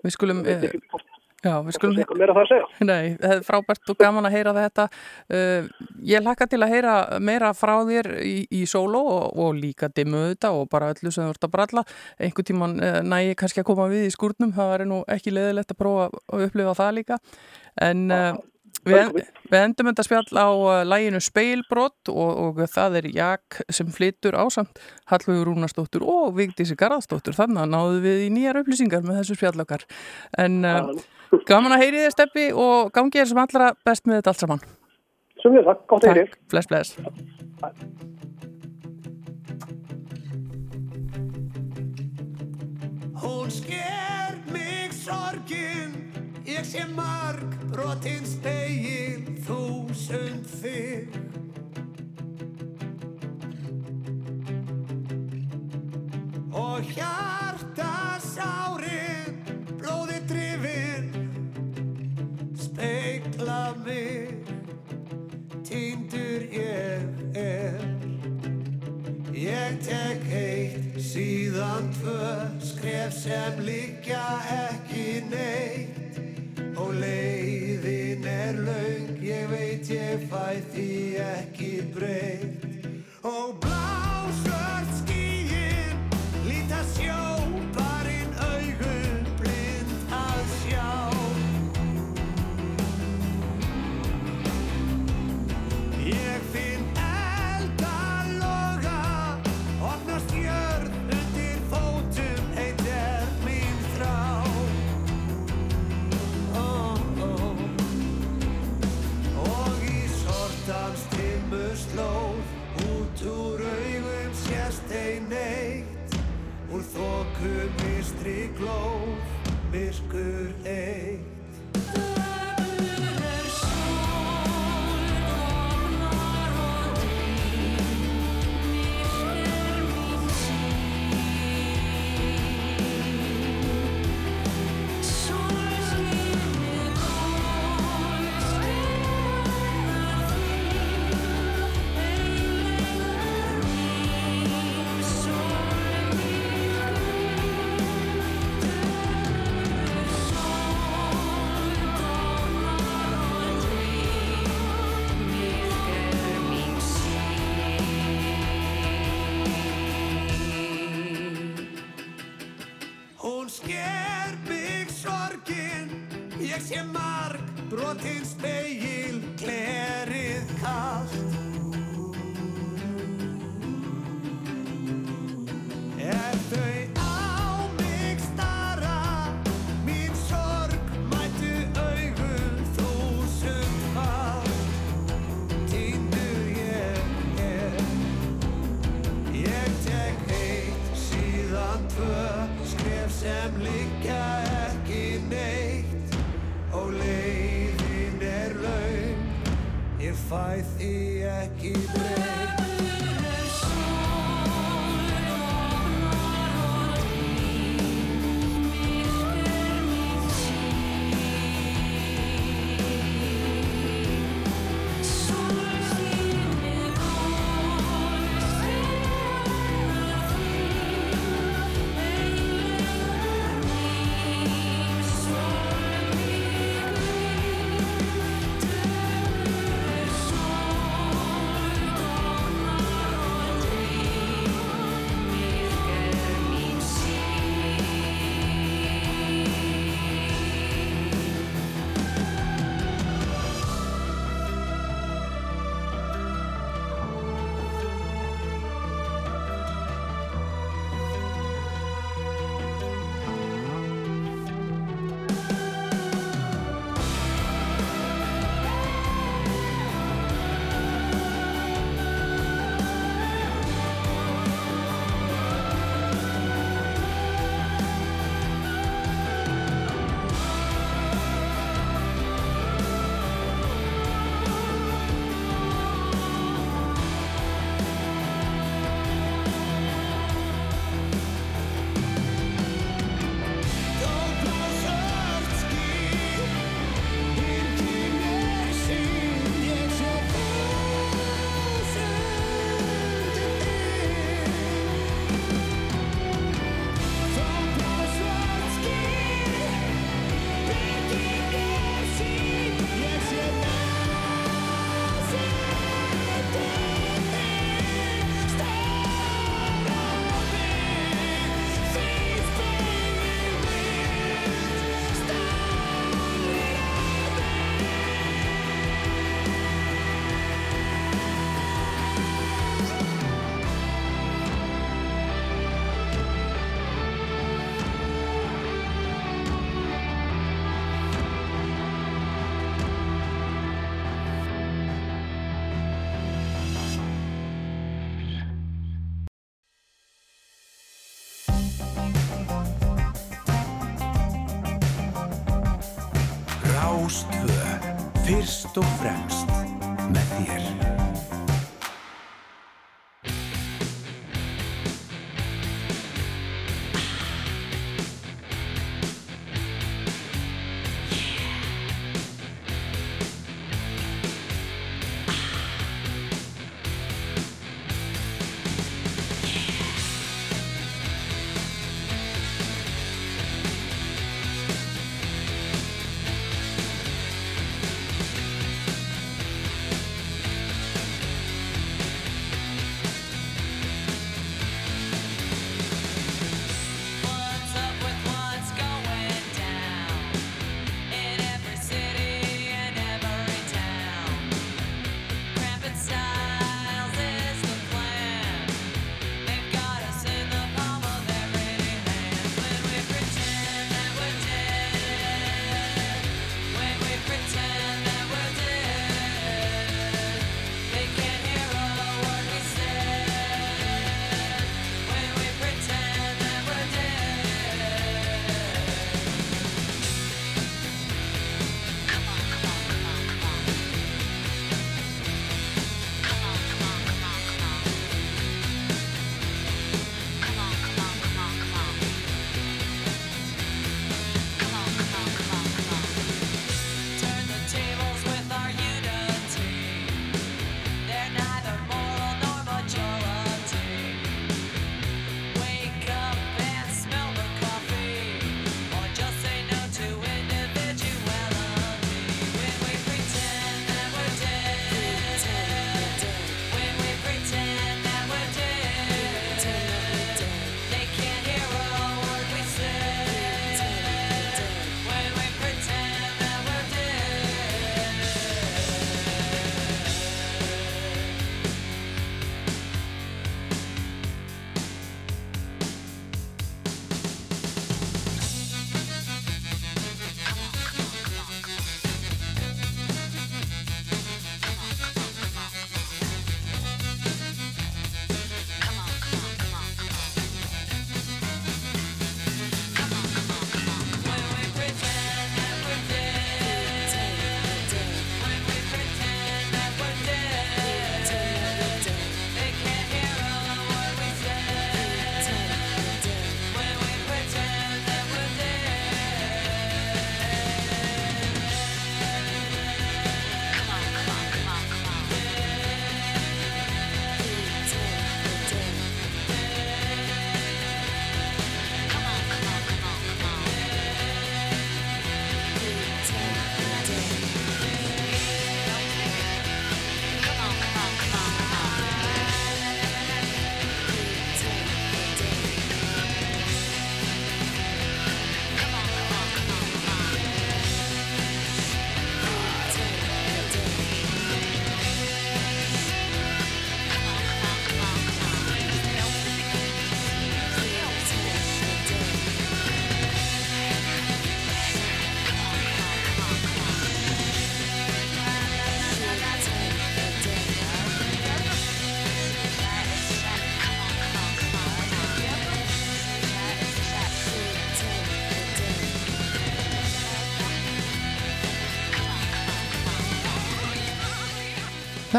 Við 0.05 0.15
skulum, 0.15 0.45
veit 0.47 0.55
eh, 0.55 0.69
ekki 0.71 0.83
hvort 0.93 1.20
já, 1.45 1.53
við 1.67 1.77
skulum, 1.77 1.95
er 1.97 2.05
eitthvað 2.05 2.21
meira 2.23 2.37
það 2.37 2.43
að 2.43 2.51
segja. 2.51 2.67
Nei, 2.91 3.07
það 3.21 3.35
er 3.37 3.45
frábært 3.47 3.93
og 3.93 3.99
gaman 4.01 4.29
að 4.29 4.37
heyra 4.37 4.55
þetta. 4.57 4.87
Uh, 5.31 5.89
ég 6.11 6.27
hlakka 6.27 6.49
til 6.51 6.61
að 6.61 6.75
heyra 6.75 6.95
meira 7.31 7.53
frá 7.57 7.75
þér 7.89 8.11
í, 8.27 8.37
í 8.61 8.63
sóló 8.71 9.03
og, 9.15 9.41
og 9.45 9.57
líka 9.59 9.91
dimmu 9.95 10.27
þetta 10.33 10.53
og 10.57 10.69
bara 10.73 10.93
öllu 10.95 11.15
sem 11.15 11.27
þú 11.27 11.35
ert 11.35 11.49
að 11.49 11.55
bralla. 11.57 11.87
Einhvern 12.21 12.51
tíman 12.51 12.77
uh, 12.85 13.01
nægi 13.07 13.39
kannski 13.41 13.65
að 13.65 13.71
koma 13.73 13.89
við 13.93 14.07
í 14.09 14.15
skúrnum, 14.15 14.55
það 14.57 14.73
væri 14.75 14.91
nú 14.91 15.03
ekki 15.17 15.35
leðilegt 15.35 15.75
að 15.75 15.83
prófa 15.83 16.09
að 16.11 16.47
upplifa 16.49 16.79
það 16.83 16.97
líka. 17.01 17.21
En 17.89 18.07
uh, 18.13 18.33
við, 18.89 19.21
við 19.51 19.59
endum 19.61 19.91
þetta 19.91 20.07
spjall 20.07 20.41
á 20.41 20.49
uh, 20.49 20.81
læginu 20.89 21.21
Speilbrott 21.25 22.11
og, 22.13 22.31
og 22.45 22.61
það 22.73 22.99
er 23.01 23.09
Jak 23.15 23.61
sem 23.73 23.91
flyttur 23.93 24.39
ásamt 24.39 24.81
Hallvegur 25.11 25.51
Rúnastóttur 25.51 26.05
og 26.07 26.35
Vigdísi 26.39 26.77
Garðarsdóttur. 26.81 27.37
Þannig 27.37 27.65
að 27.65 27.73
náðu 27.75 28.03
við 28.07 28.27
í 28.27 28.29
nýjar 28.35 28.61
upplýsingar 28.63 29.07
með 29.07 29.23
þessu 29.23 29.39
spjallokkar. 29.41 29.87
En 30.41 30.61
uh, 30.65 30.93
gaman 31.51 31.77
að 31.77 31.87
heyri 31.87 32.05
þér 32.05 32.17
steppi 32.17 32.51
og 32.57 32.93
gangi 32.97 33.21
þér 33.21 33.33
sem 33.33 33.43
allra 33.45 33.73
best 33.87 34.07
með 34.09 34.21
þetta 34.21 34.35
allt 34.35 34.45
saman. 34.47 34.69
Sem 35.41 35.57
við 35.57 35.67
það, 35.69 35.83
gátt 35.89 36.07
eyrið. 36.11 36.31
Takk, 36.31 36.47
bless, 36.53 36.69
bless. 36.71 36.97
Hún 43.21 43.51
sker 43.51 44.37
mig 44.53 44.93
sorgin, 44.93 46.00
ég 46.51 46.65
sé 46.67 46.83
marg 46.95 47.53
brotin 47.71 48.25
spegin 48.27 49.27
þúsund 49.47 50.49
þig. 50.59 51.15
Og 56.51 56.91
hjarta 56.91 57.93
sárin, 58.25 59.39
blóði 59.79 60.19
drifin, 60.31 61.13
speikla 62.59 63.63
mig, 63.85 64.51
týndur 65.63 66.49
ég 66.51 67.39
er. 67.39 67.87
Ég 69.31 69.79
tek 69.87 70.27
eitt, 70.35 70.99
síðan 70.99 71.95
tvö, 72.01 72.35
skref 72.73 73.15
sem 73.23 73.65
liggja 73.71 74.27
ekki 74.59 75.09
neitt. 75.31 76.00
Og 76.77 76.95
leiðin 76.95 78.27
er 78.31 78.61
laung, 78.67 79.11
ég 79.25 79.51
veit 79.51 79.91
ég 79.91 80.27
fæ 80.31 80.61
því 80.73 80.91
ekki 81.25 81.73
breytt. 81.95 82.67
Og 83.27 83.57
blásvört 83.63 84.93
skýin, 85.01 85.99
líta 86.47 86.85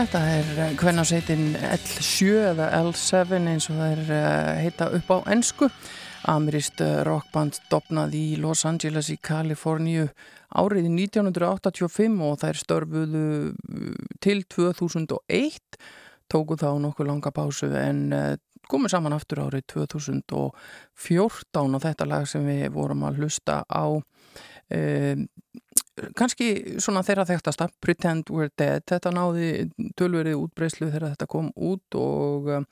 Þetta 0.01 0.19
er 0.33 0.47
hvernaseitin 0.81 1.51
L7 1.61 2.31
eða 2.55 2.71
L7 2.79 3.37
eins 3.37 3.67
og 3.69 3.75
það 3.77 3.91
er 3.91 4.07
uh, 4.15 4.47
heita 4.57 4.87
upp 4.97 5.11
á 5.13 5.17
ennsku. 5.29 5.67
Amirist 6.31 6.81
rockband 7.05 7.59
dopnað 7.69 8.15
í 8.17 8.23
Los 8.41 8.63
Angeles 8.65 9.11
í 9.13 9.19
Kaliforníu 9.21 10.07
árið 10.57 10.87
1985 10.89 12.17
og 12.25 12.39
þær 12.41 12.61
störfuðu 12.63 13.27
til 14.25 14.41
2001 14.49 15.77
tóku 16.33 16.57
þá 16.57 16.81
nokkuð 16.81 17.11
langa 17.11 17.29
pásu 17.35 17.69
en 17.77 18.01
komið 18.73 18.95
saman 18.95 19.17
aftur 19.19 19.43
árið 19.45 19.67
2014 19.75 21.77
og 21.77 21.85
þetta 21.85 22.09
lag 22.09 22.25
sem 22.25 22.49
við 22.49 22.73
vorum 22.73 23.05
að 23.05 23.21
hlusta 23.21 23.61
á 23.69 24.01
uh, 24.71 25.23
kannski 26.17 26.79
svona 26.81 27.03
þeirra 27.05 27.27
þekktasta 27.29 27.69
Pretend 27.83 28.31
We're 28.33 28.51
Dead 28.57 28.85
þetta 28.89 29.13
náði 29.13 29.69
tölverið 29.99 30.39
útbreyslu 30.39 30.89
þegar 30.89 31.11
þetta 31.13 31.29
kom 31.31 31.51
út 31.55 31.99
og 31.99 32.51
um, 32.57 32.69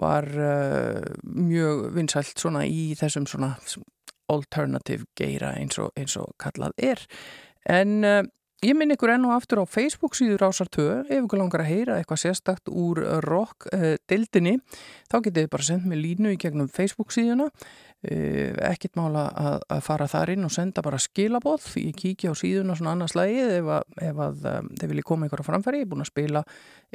var 0.00 0.28
uh, 0.28 1.02
mjög 1.24 1.90
vinsælt 1.96 2.40
svona 2.40 2.66
í 2.68 2.90
þessum 2.98 3.28
svona 3.28 3.54
alternative 4.32 5.06
geira 5.16 5.54
eins 5.56 5.78
og, 5.80 5.92
eins 5.96 6.16
og 6.20 6.32
kallað 6.42 6.74
er. 6.82 7.04
En 7.70 8.02
uh, 8.04 8.22
ég 8.64 8.76
minn 8.76 8.92
ykkur 8.94 9.14
enn 9.14 9.26
og 9.28 9.36
aftur 9.36 9.62
á 9.62 9.66
Facebook 9.68 10.16
síður 10.18 10.48
ásar 10.48 10.68
2 10.72 10.86
ef 11.06 11.16
ykkur 11.22 11.40
langar 11.40 11.64
að 11.64 11.72
heyra 11.72 11.98
eitthvað 12.00 12.22
sérstakt 12.24 12.70
úr 12.72 13.00
rock 13.24 13.68
uh, 13.72 13.94
dildinni 14.10 14.58
þá 15.10 15.20
getið 15.20 15.42
þið 15.44 15.50
bara 15.54 15.68
sendt 15.70 15.88
mig 15.88 16.02
línu 16.02 16.34
í 16.34 16.40
gegnum 16.40 16.70
Facebook 16.72 17.14
síðuna 17.14 17.50
Eh, 18.06 18.52
ekkit 18.68 18.94
mála 18.94 19.24
að, 19.34 19.54
að 19.72 19.80
fara 19.82 20.06
þar 20.06 20.30
inn 20.36 20.46
og 20.46 20.52
senda 20.54 20.82
bara 20.84 20.98
skilaboð, 21.02 21.64
ég 21.80 21.96
kíkja 21.98 22.30
á 22.30 22.34
síðuna 22.38 22.76
svona 22.78 22.92
annars 22.94 23.16
lagið 23.18 23.54
ef 23.56 23.70
að, 23.78 23.86
ef 24.06 24.20
að 24.22 24.44
um, 24.50 24.68
þeir 24.78 24.90
vilja 24.92 25.06
koma 25.08 25.26
ykkur 25.26 25.42
á 25.42 25.48
framfæri, 25.48 25.80
ég 25.80 25.88
er 25.88 25.90
búin 25.90 26.04
að 26.04 26.10
spila 26.12 26.42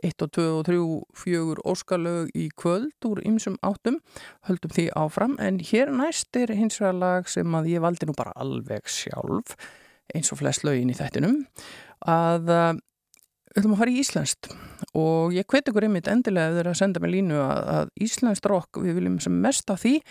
1 0.07 0.23
og 0.23 0.31
2 0.37 0.45
og 0.53 0.61
3 0.69 0.77
og 0.85 1.19
4 1.25 1.65
óskalög 1.73 2.31
í 2.31 2.45
kvöld 2.55 3.09
úr 3.09 3.19
ymsum 3.27 3.57
áttum. 3.59 3.99
Höldum 4.47 4.71
því 4.77 4.85
áfram, 5.01 5.35
en 5.43 5.59
hér 5.71 5.91
næst 5.91 6.39
er 6.39 6.55
hins 6.55 6.79
vegar 6.79 6.95
lag 7.01 7.27
sem 7.33 7.59
að 7.59 7.73
ég 7.73 7.83
valdi 7.83 8.07
nú 8.07 8.15
bara 8.15 8.37
alveg 8.39 8.87
sjálf 8.87 9.57
eins 10.15 10.31
og 10.31 10.39
flest 10.39 10.63
lögin 10.67 10.93
í 10.93 10.95
þettinum 10.95 11.41
að 12.07 12.55
um, 12.55 12.79
ætlum 13.57 13.75
að 13.75 13.81
fara 13.81 13.93
í 13.93 14.01
Íslandst 14.01 14.51
og 14.97 15.33
ég 15.35 15.47
hveti 15.47 15.71
ykkur 15.71 15.87
einmitt 15.87 16.09
endilega 16.11 16.51
ef 16.51 16.57
þeir 16.57 16.69
að 16.71 16.77
senda 16.81 17.01
mig 17.03 17.13
línu 17.13 17.39
að, 17.39 17.61
að 17.75 17.91
Íslandst 18.07 18.47
rock, 18.51 18.81
við 18.83 18.99
viljum 18.99 19.19
sem 19.23 19.37
mest 19.43 19.71
af 19.71 19.83
því. 19.85 20.01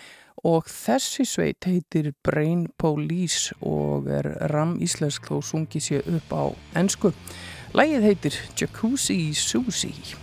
Og 0.47 0.65
þessi 0.65 1.25
sveit 1.29 1.67
heitir 1.69 2.13
Brain 2.25 2.65
Police 2.81 3.53
og 3.61 4.09
er 4.09 4.31
ram 4.49 4.73
íslensk 4.81 5.29
þó 5.29 5.37
sungið 5.45 5.85
sér 5.85 6.09
upp 6.17 6.33
á 6.33 6.43
ennsku. 6.81 7.13
Lægið 7.77 8.09
heitir 8.09 8.41
Jacuzzi 8.57 9.19
Susie 9.37 10.17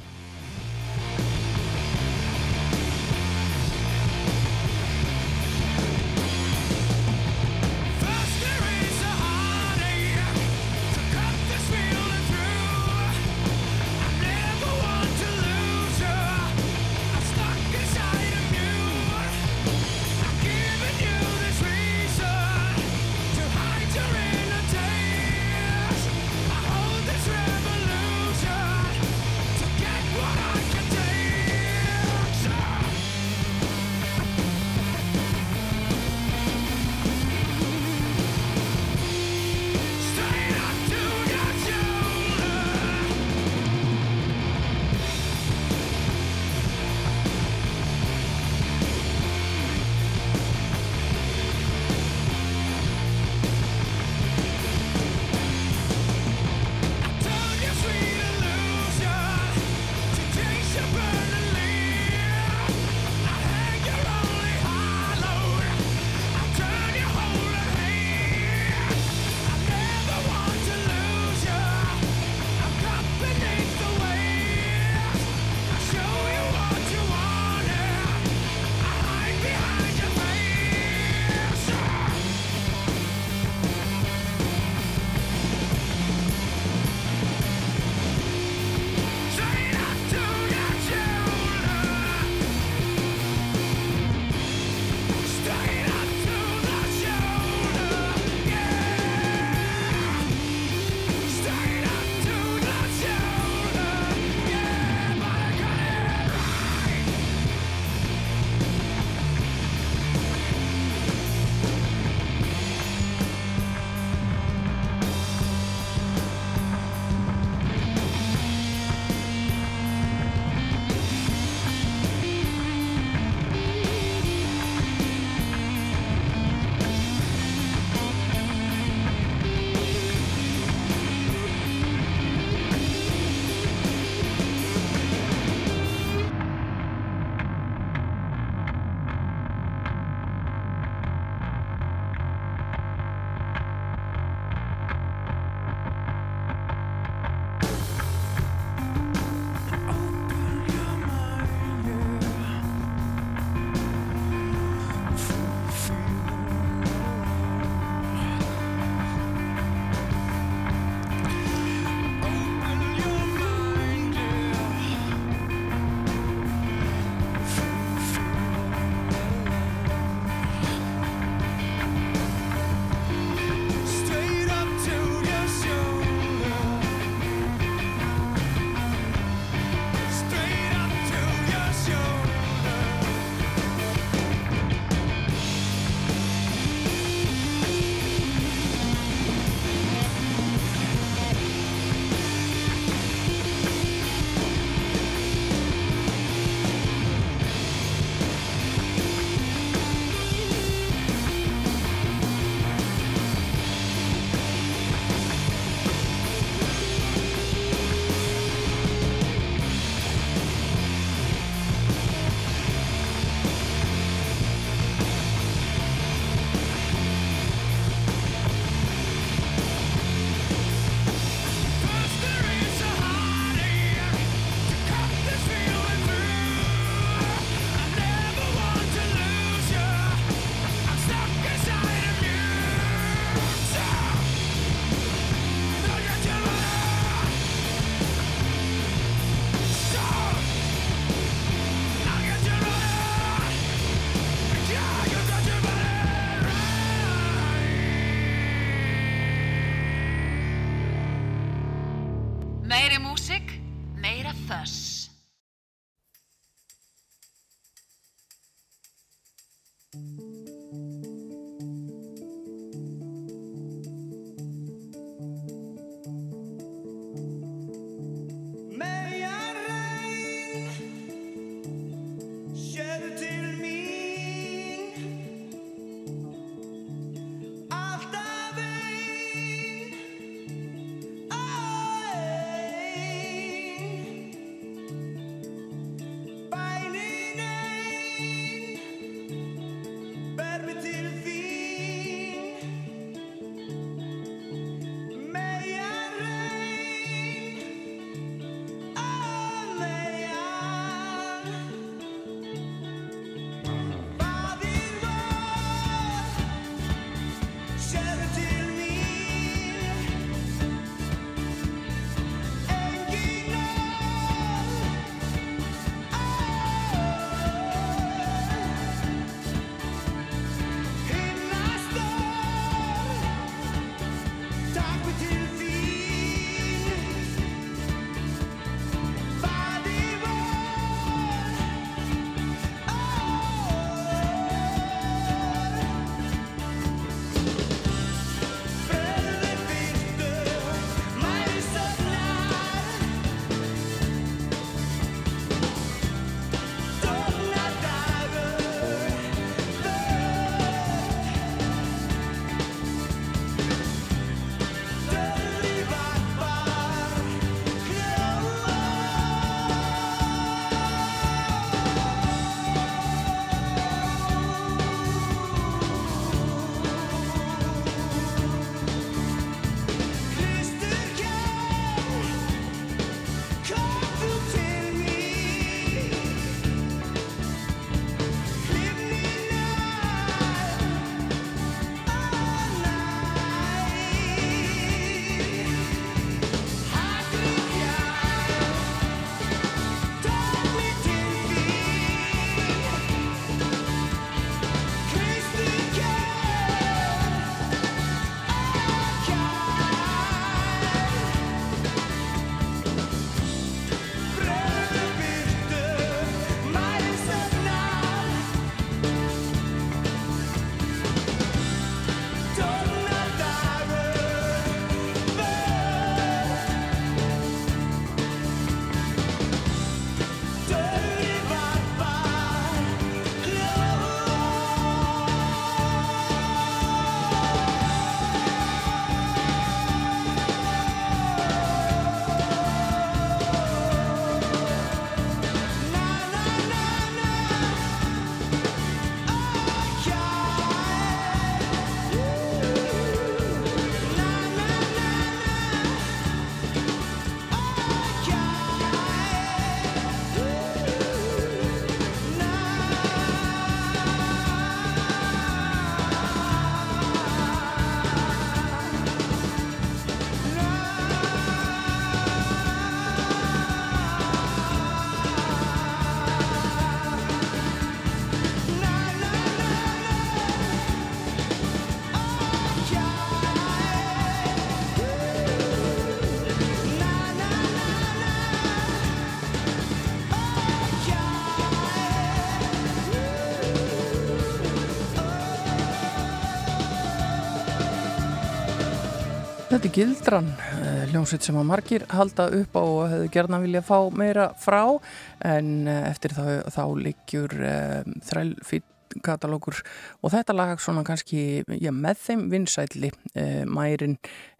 Þetta 489.78 489.86
er 489.86 489.94
Gildran, 489.94 490.46
eh, 490.58 491.02
hljómsveit 491.12 491.44
sem 491.46 491.54
að 491.54 491.66
margir 491.68 492.04
halda 492.10 492.48
upp 492.50 492.72
á 492.74 492.82
og 492.82 493.04
hefðu 493.12 493.28
gerna 493.30 493.60
vilja 493.62 493.82
fá 493.86 494.10
meira 494.10 494.48
frá. 494.58 494.98
En 495.38 495.86
eh, 495.86 496.10
eftir 496.10 496.34
þá, 496.34 496.66
þá 496.66 496.82
liggjur 496.98 497.54
um, 497.54 498.16
þrælfýtt 498.26 498.88
katalókur 499.24 499.78
og 500.22 500.32
þetta 500.34 500.56
lag 500.56 500.82
svona 500.82 501.04
kannski 501.06 501.62
já, 501.78 501.92
með 501.94 502.18
þeim 502.26 502.42
vinsætli 502.52 503.10
e, 503.34 503.64
Mærin 503.64 504.18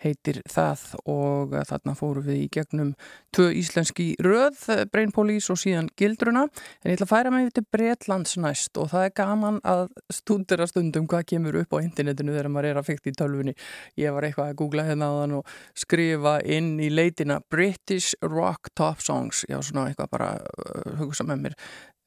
heitir 0.09 0.40
það 0.51 0.85
og 1.06 1.55
þarna 1.68 1.97
fóru 1.98 2.24
við 2.26 2.43
í 2.43 2.48
gegnum 2.59 2.94
tvö 3.36 3.51
íslenski 3.60 4.10
röð 4.24 4.64
Brain 4.93 5.12
Police 5.14 5.52
og 5.55 5.60
síðan 5.60 5.93
Gildruna. 5.98 6.47
En 6.82 6.90
ég 6.93 6.98
ætla 6.98 7.09
að 7.09 7.14
færa 7.14 7.35
mig 7.35 7.52
til 7.55 7.66
Bretlands 7.70 8.36
næst 8.40 8.80
og 8.80 8.90
það 8.93 9.09
er 9.09 9.16
gaman 9.22 9.62
að 9.68 9.86
stundira 10.12 10.66
stundum 10.70 11.09
hvað 11.10 11.28
kemur 11.35 11.60
upp 11.62 11.78
á 11.78 11.85
internetinu 11.85 12.35
þegar 12.35 12.52
maður 12.52 12.72
er 12.72 12.82
að 12.82 12.90
fykta 12.90 13.12
í 13.12 13.18
tölfunni 13.18 13.55
ég 13.98 14.14
var 14.14 14.26
eitthvað 14.26 14.52
að 14.52 14.59
googla 14.62 14.86
hérna 14.86 15.10
á 15.10 15.14
þann 15.20 15.36
og 15.39 15.52
skrifa 15.78 16.39
inn 16.47 16.74
í 16.82 16.89
leitina 16.93 17.40
British 17.51 18.16
Rock 18.24 18.72
Top 18.78 19.02
Songs. 19.05 19.44
Já 19.48 19.60
svona 19.62 19.89
eitthvað 19.90 20.12
bara 20.14 20.32
uh, 20.39 20.98
hugsa 21.02 21.26
með 21.28 21.47
mér. 21.47 21.59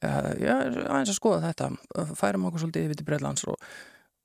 Uh, 0.02 0.32
já, 0.42 0.56
aðeins 0.90 1.14
að 1.14 1.20
skoða 1.20 1.52
þetta. 1.52 1.72
Færum 2.18 2.48
okkur 2.50 2.66
svolítið 2.66 2.88
yfir 2.88 3.02
til 3.02 3.10
Breitlands 3.10 3.46
og, 3.50 3.72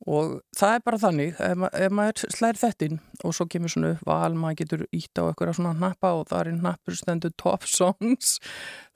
og 0.05 0.36
það 0.56 0.77
er 0.77 0.85
bara 0.86 1.01
þannig 1.01 1.40
ef, 1.40 1.56
ma 1.59 1.70
ef 1.73 1.94
maður 1.94 2.35
slæðir 2.36 2.60
þettin 2.60 3.01
og 3.24 3.35
svo 3.35 3.47
kemur 3.51 3.73
svona 3.73 3.94
val, 4.06 4.36
maður 4.36 4.60
getur 4.60 4.85
ítt 4.94 5.18
á 5.18 5.24
eitthvað 5.24 5.56
svona 5.59 5.74
hnappa 5.78 6.12
og 6.18 6.28
það 6.31 6.43
er 6.43 6.60
hnappur 6.60 6.98
stendur 6.98 7.35
top 7.40 7.66
songs, 7.78 8.36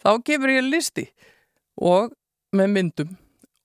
þá 0.02 0.12
kemur 0.26 0.54
ég 0.54 0.68
listi. 0.68 1.08
Og 1.80 2.12
með 2.56 2.72
myndum. 2.74 3.12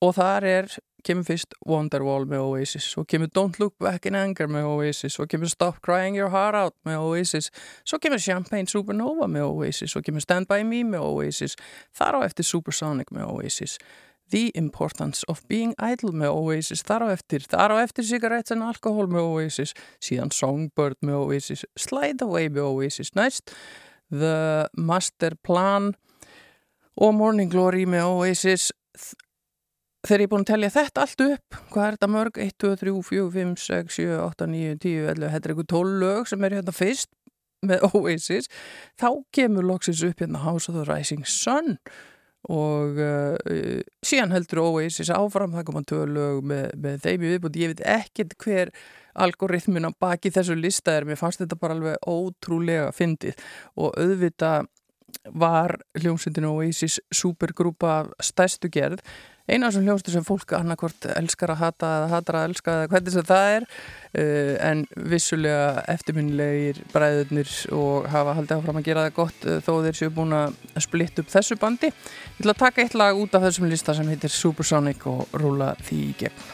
Og 0.05 0.13
þar 0.15 0.45
er 0.47 0.75
kemur 1.05 1.25
fyrst 1.27 1.53
Wonderwall 1.69 2.25
með 2.29 2.43
Oasis 2.47 2.87
svo 2.89 3.03
kemur 3.07 3.29
Don't 3.35 3.59
Look 3.61 3.75
Back 3.81 4.07
in 4.09 4.17
Anger 4.17 4.49
með 4.51 4.69
Oasis 4.71 5.17
svo 5.17 5.27
kemur 5.29 5.51
Stop 5.51 5.81
Crying 5.85 6.17
Your 6.17 6.31
Heart 6.33 6.57
Out 6.57 6.75
með 6.87 7.03
Oasis 7.05 7.51
svo 7.85 7.99
kemur 8.01 8.21
Champagne 8.21 8.69
Supernova 8.69 9.27
með 9.31 9.49
Oasis 9.51 9.93
svo 9.93 10.01
kemur 10.05 10.25
Stand 10.25 10.49
By 10.49 10.65
Me 10.67 10.81
með 10.87 11.05
Oasis 11.05 11.57
þar 11.95 12.21
á 12.21 12.25
eftir 12.25 12.47
Supersonic 12.49 13.13
með 13.13 13.29
Oasis 13.35 13.77
The 14.31 14.51
Importance 14.55 15.23
of 15.29 15.43
Being 15.47 15.75
Idle 15.77 16.13
með 16.17 16.33
Oasis. 16.33 16.83
Þar 16.85 17.05
á 17.05 17.07
eftir, 17.13 17.45
þar 17.45 17.75
á 17.75 17.83
eftir 17.83 18.07
Cigarettes 18.07 18.53
and 18.55 18.65
Alcohol 18.65 19.07
með 19.11 19.27
Oasis. 19.29 19.75
Síðan 20.03 20.33
Songbird 20.33 20.97
með 21.05 21.19
Oasis. 21.21 21.65
Slide 21.77 22.25
Away 22.25 22.49
með 22.49 22.69
Oasis. 22.71 23.13
Næst 23.17 23.53
The 24.09 24.67
Master 24.77 25.35
Plan 25.43 25.93
og 26.95 27.13
Morning 27.17 27.51
Glory 27.51 27.85
með 27.89 28.09
Oasis. 28.15 28.71
Þegar 30.05 30.21
ég 30.21 30.27
er 30.27 30.31
búin 30.31 30.45
að 30.45 30.51
telja 30.53 30.73
þetta 30.73 31.03
allt 31.03 31.21
upp 31.25 31.59
hvað 31.73 31.85
er 31.85 31.95
þetta 31.97 32.09
mörg? 32.13 32.39
1, 32.41 32.57
2, 32.61 32.73
3, 32.81 32.95
4, 33.09 33.29
5, 33.33 33.53
6, 33.65 33.95
7, 33.99 34.17
8, 34.21 34.49
9, 34.53 34.75
10, 34.83 35.07
11 35.15 35.31
þetta 35.33 35.49
er 35.49 35.53
eitthvað 35.53 35.71
12 35.73 35.95
lög 36.03 36.29
sem 36.29 36.45
er 36.45 36.57
hérna 36.59 36.75
fyrst 36.75 37.09
með 37.65 37.87
Oasis. 37.97 38.51
Þá 39.01 39.09
kemur 39.33 39.65
loksins 39.65 40.03
upp 40.05 40.21
hérna 40.21 40.43
House 40.45 40.69
of 40.69 40.77
the 40.77 40.85
Rising 40.85 41.25
Sun 41.25 41.79
og 42.51 42.99
uh, 43.01 43.79
síðan 44.05 44.35
heldur 44.35 44.61
Oasis 44.65 45.09
áfram 45.13 45.55
það 45.55 45.67
koma 45.69 45.81
tvö 45.87 46.03
lög 46.09 46.45
með, 46.45 46.67
með 46.83 47.01
þeim 47.07 47.25
í 47.25 47.33
viðbúti 47.33 47.63
ég 47.63 47.73
veit 47.73 47.83
ekkert 47.95 48.37
hver 48.43 48.73
algoritmin 49.15 49.87
á 49.87 49.91
baki 49.95 50.31
þessu 50.33 50.57
lista 50.59 50.95
er. 50.95 51.07
Mér 51.07 51.19
fannst 51.19 51.41
þetta 51.41 51.57
bara 51.59 51.77
alveg 51.77 52.09
ótrúlega 52.09 52.89
fyndið. 52.95 53.37
Og 53.79 53.95
auðvita 53.95 54.57
var 55.33 55.77
hljómsveitin 55.99 56.47
Oasis 56.49 56.99
supergrúpa 57.13 58.05
stæstu 58.23 58.69
gerð. 58.71 59.01
Eina 59.45 59.67
af 59.67 59.75
þessum 59.75 59.85
hljómsveitur 59.85 60.15
sem 60.15 60.25
fólk 60.25 60.53
annarkvort 60.57 61.05
elskar 61.19 61.53
að 61.53 61.59
hata 61.61 61.91
eða 61.99 62.07
hatar 62.15 62.37
að 62.39 62.47
elska 62.49 62.73
eða 62.79 62.89
hvernig 62.93 63.13
sem 63.13 63.27
það 63.29 63.49
er 63.51 63.67
uh, 63.67 64.53
en 64.71 64.81
vissulega 65.13 65.85
eftirminnilegir 65.93 66.81
bræðurnir 66.95 67.53
og 67.77 68.09
hafa 68.09 68.35
haldið 68.39 68.57
áfram 68.57 68.81
að 68.81 68.89
gera 68.89 69.05
það 69.05 69.15
gott 69.21 69.45
uh, 69.45 69.61
þó 69.61 69.71
þeir 69.85 70.01
séu 70.01 70.11
búin 70.17 70.33
að 70.33 70.59
splitt 70.87 71.21
upp 71.21 71.31
þessu 71.35 71.61
bandi. 71.61 71.93
Ég 71.93 72.41
ætla 72.41 72.57
að 72.57 72.63
taka 72.65 72.85
eitt 72.85 72.97
lag 72.97 73.21
út 73.21 73.37
af 73.37 73.45
þessum 73.45 73.69
lista 73.69 73.93
sem 73.93 74.09
heitir 74.09 74.33
Supersonic 74.33 75.05
og 75.11 75.27
rúla 75.37 75.75
því 75.85 76.03
í 76.09 76.13
gegn 76.25 76.45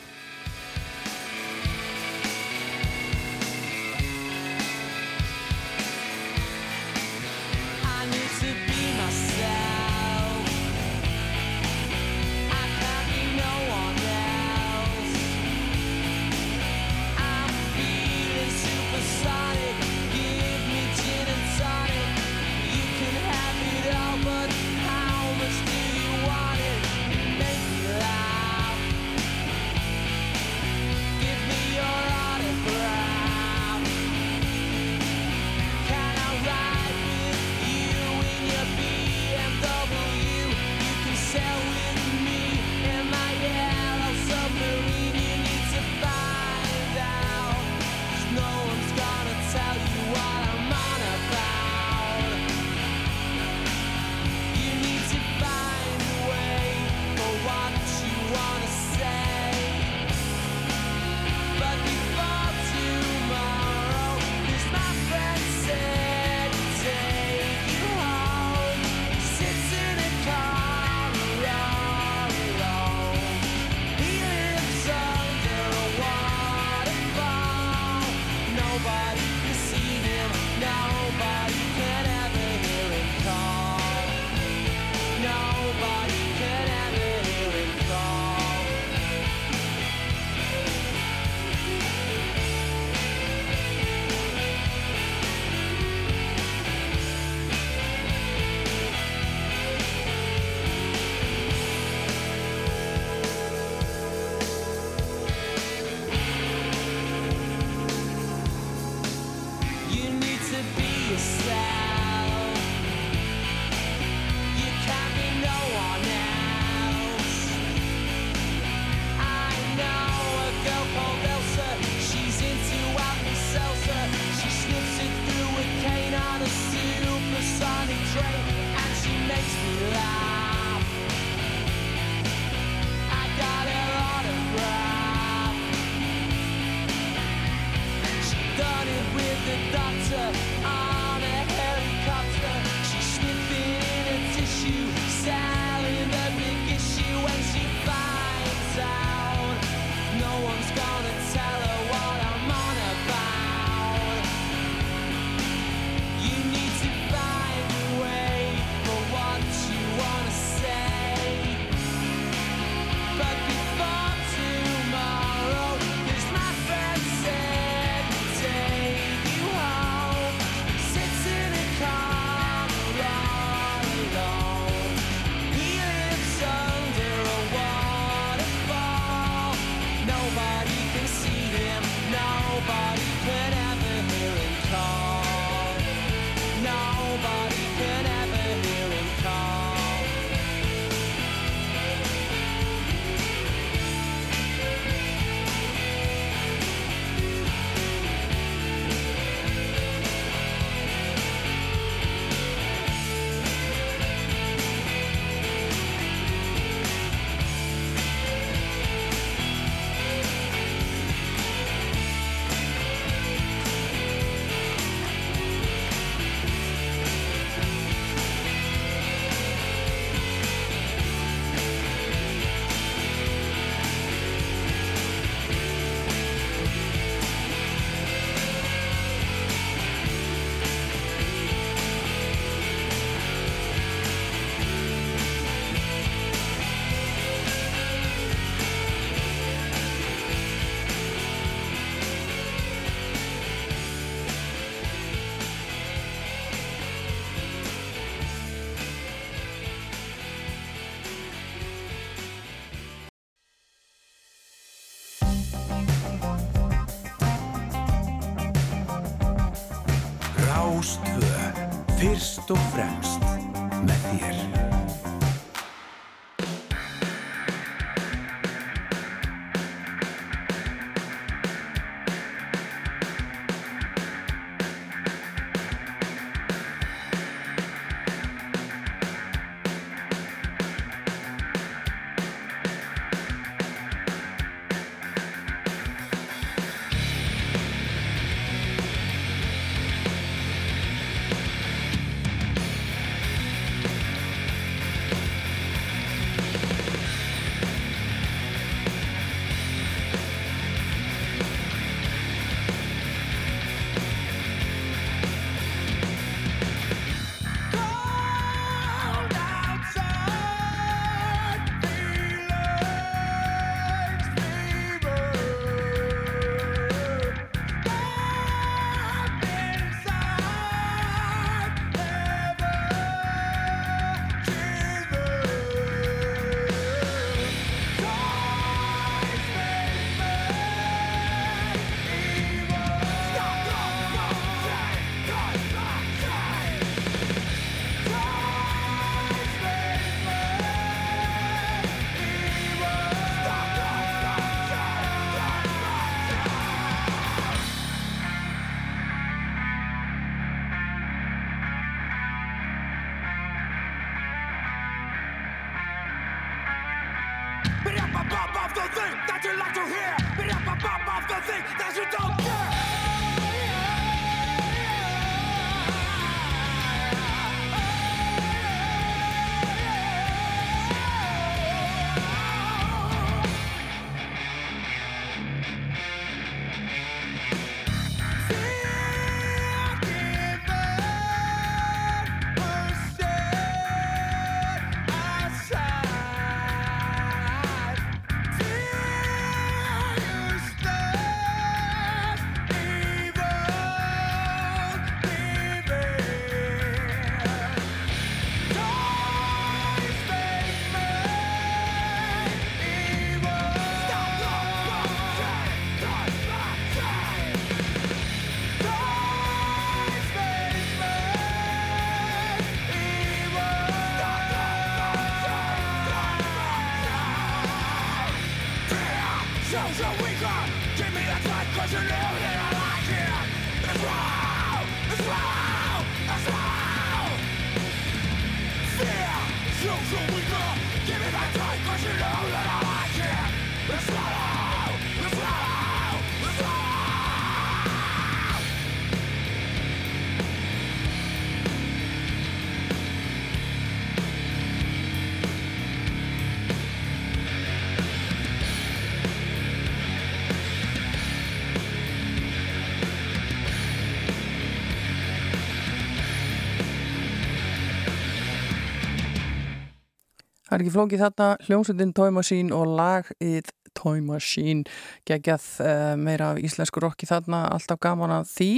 Það 460.72 460.78
er 460.78 460.84
ekki 460.86 460.92
flókið 460.96 461.22
þarna, 461.26 461.46
hljómsveitin 461.68 462.12
Toy 462.16 462.30
Machine 462.32 462.72
og 462.72 462.92
lagið 462.96 463.72
Toy 463.92 464.22
Machine. 464.24 464.86
Geggjað 465.28 465.66
uh, 465.84 466.14
meira 466.16 466.54
af 466.54 466.62
íslensku 466.64 467.02
rocki 467.04 467.28
þarna, 467.28 467.66
alltaf 467.76 468.00
gaman 468.00 468.32
að 468.38 468.46
því. 468.54 468.70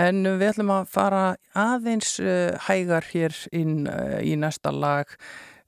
En 0.00 0.22
við 0.24 0.46
ætlum 0.46 0.72
að 0.78 0.88
fara 0.94 1.20
aðeins 1.52 2.14
uh, 2.24 2.56
hægar 2.70 3.04
hér 3.10 3.36
inn 3.52 3.84
uh, 3.84 4.16
í 4.24 4.32
næsta 4.40 4.72
lag 4.72 5.12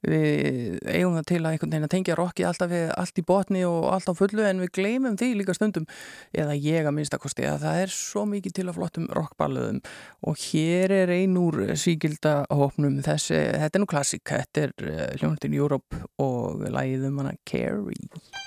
við 0.05 0.79
eigum 0.87 1.17
það 1.17 1.27
til 1.31 1.39
að 1.39 1.49
einhvern 1.51 1.73
veginn 1.73 1.87
að 1.87 1.93
tengja 1.93 2.17
rocki 2.19 2.45
alltaf 2.47 2.71
við 2.71 2.85
allt 2.95 3.19
í 3.19 3.25
botni 3.27 3.63
og 3.67 3.87
allt 3.91 4.09
á 4.11 4.13
fullu 4.15 4.45
en 4.47 4.63
við 4.63 4.71
gleymum 4.79 5.17
því 5.19 5.29
líka 5.41 5.55
stundum 5.57 5.87
eða 6.31 6.55
ég 6.55 6.87
að 6.87 6.95
minnstakosti 6.97 7.47
að 7.49 7.65
það 7.65 7.83
er 7.83 7.95
svo 7.95 8.25
mikið 8.29 8.57
til 8.59 8.67
að 8.69 8.79
flottum 8.79 9.09
rockballuðum 9.17 9.81
og 10.29 10.43
hér 10.49 10.95
er 11.01 11.15
ein 11.17 11.39
úr 11.39 11.61
síkilda 11.79 12.35
hópnum 12.47 13.01
þessi, 13.05 13.39
þetta 13.59 13.75
er 13.75 13.83
nú 13.83 13.89
klassik 13.89 14.35
þetta 14.35 14.67
er 14.67 14.75
uh, 14.83 15.07
hljóndin 15.19 15.57
Europe 15.57 16.05
og 16.21 16.63
lagið 16.69 17.09
um 17.11 17.23
hana 17.23 17.35
Carrie 17.43 18.38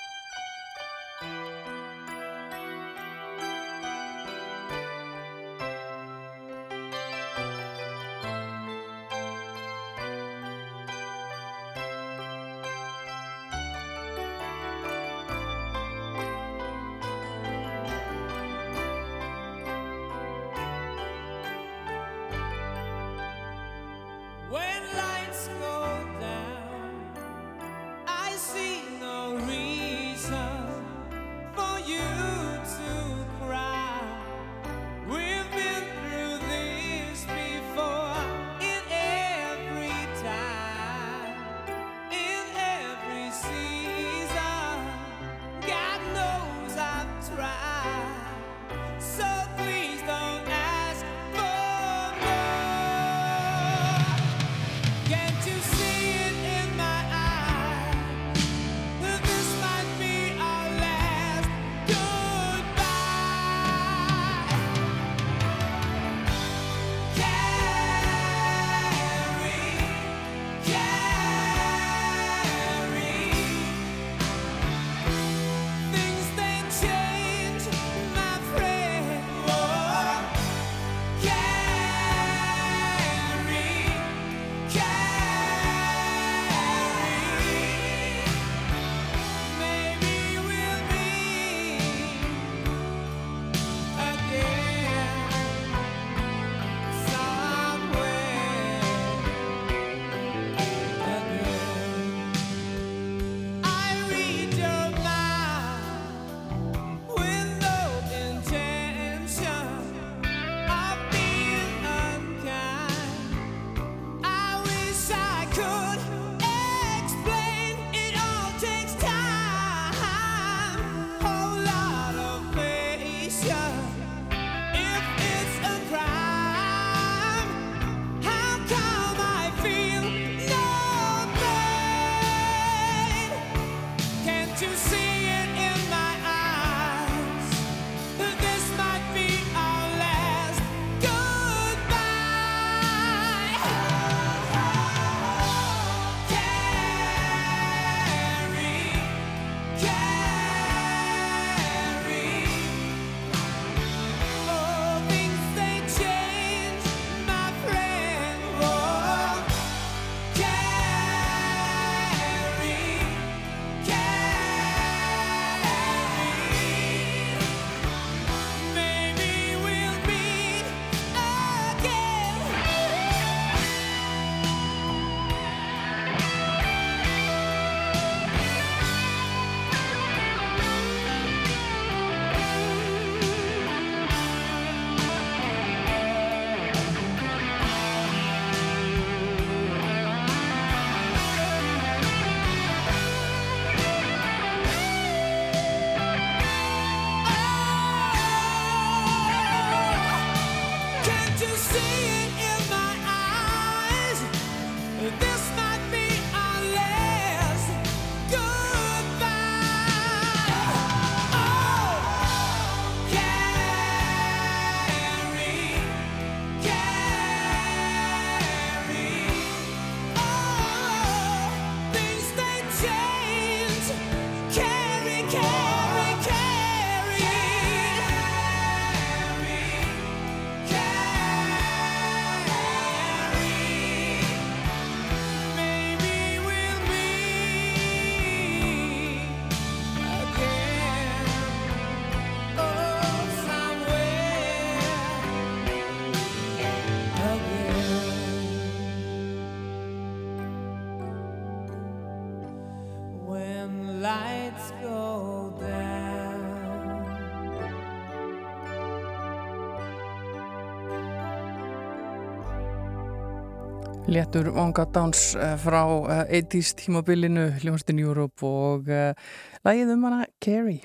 Léttur 264.07 264.51
Vonga 264.51 264.85
Downs 264.85 265.35
eh, 265.35 265.55
frá 265.57 265.83
eh, 266.27 266.41
80's 266.43 266.73
tímabilinu 266.75 267.53
Ljónstin 267.63 268.01
Júrup 268.03 268.43
og 268.43 268.89
eh, 268.91 269.13
uh, 269.15 269.61
lægið 269.63 269.93
um 269.95 270.03
hana 270.09 270.25
Carrie. 270.43 270.83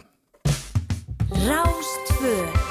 Rástföð 1.35 2.69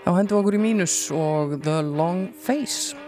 Þá 0.00 0.10
hendum 0.16 0.34
við 0.34 0.40
okkur 0.40 0.58
í 0.58 0.62
mínus 0.64 0.96
og 1.14 1.60
The 1.62 1.78
Long 1.86 2.26
Face. 2.34 2.99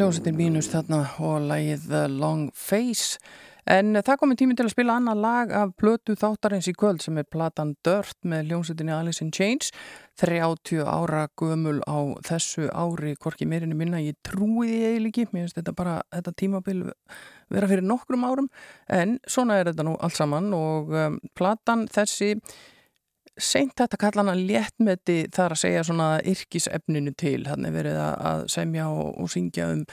Hljómsveitin 0.00 0.36
Mínus 0.38 0.70
þarna 0.72 0.98
og 1.20 1.42
lagið 1.44 1.82
The 1.90 1.98
Long 2.08 2.46
Face. 2.56 3.18
En 3.68 3.92
það 3.98 4.16
komið 4.22 4.38
tími 4.40 4.54
til 4.56 4.64
að 4.64 4.72
spila 4.72 4.94
annað 4.96 5.18
lag 5.20 5.52
af 5.52 5.74
plötu 5.76 6.14
þáttarins 6.16 6.70
í 6.70 6.72
kvöld 6.72 7.02
sem 7.04 7.20
er 7.20 7.26
platan 7.28 7.74
Dirt 7.84 8.16
með 8.24 8.48
hljómsveitinni 8.48 8.94
Alice 8.96 9.20
in 9.20 9.28
Chains. 9.36 9.68
30 10.22 10.80
ára 10.88 11.26
gömul 11.36 11.82
á 11.84 12.16
þessu 12.24 12.70
ári 12.72 13.12
hvorki 13.20 13.44
meirinni 13.44 13.76
minna, 13.76 14.00
ég 14.00 14.16
trúi 14.24 14.70
því 14.70 14.80
eiginlega 14.88 15.10
ekki. 15.10 15.28
Mér 15.34 15.44
finnst 15.44 15.60
þetta 15.60 15.76
bara, 15.76 16.00
þetta 16.16 16.36
tímabil 16.46 16.82
vera 17.52 17.68
fyrir 17.68 17.84
nokkrum 17.92 18.24
árum. 18.24 18.48
En 18.88 19.18
svona 19.28 19.60
er 19.60 19.68
þetta 19.68 19.84
nú 19.84 19.98
allt 20.00 20.16
saman 20.16 20.48
og 20.56 20.96
um, 20.96 21.20
platan 21.36 21.84
þessi 21.92 22.38
seint 23.44 23.72
þetta 23.78 23.98
kalla 24.00 24.22
hana 24.24 24.34
léttmeti 24.38 25.24
þar 25.34 25.54
að 25.54 25.60
segja 25.62 25.84
svona 25.86 26.08
yrkisefninu 26.28 27.12
til. 27.18 27.44
Þannig 27.48 27.74
verið 27.74 28.00
að, 28.00 28.16
að 28.30 28.42
semja 28.54 28.88
og, 28.92 29.08
og 29.20 29.30
syngja 29.32 29.68
um, 29.74 29.84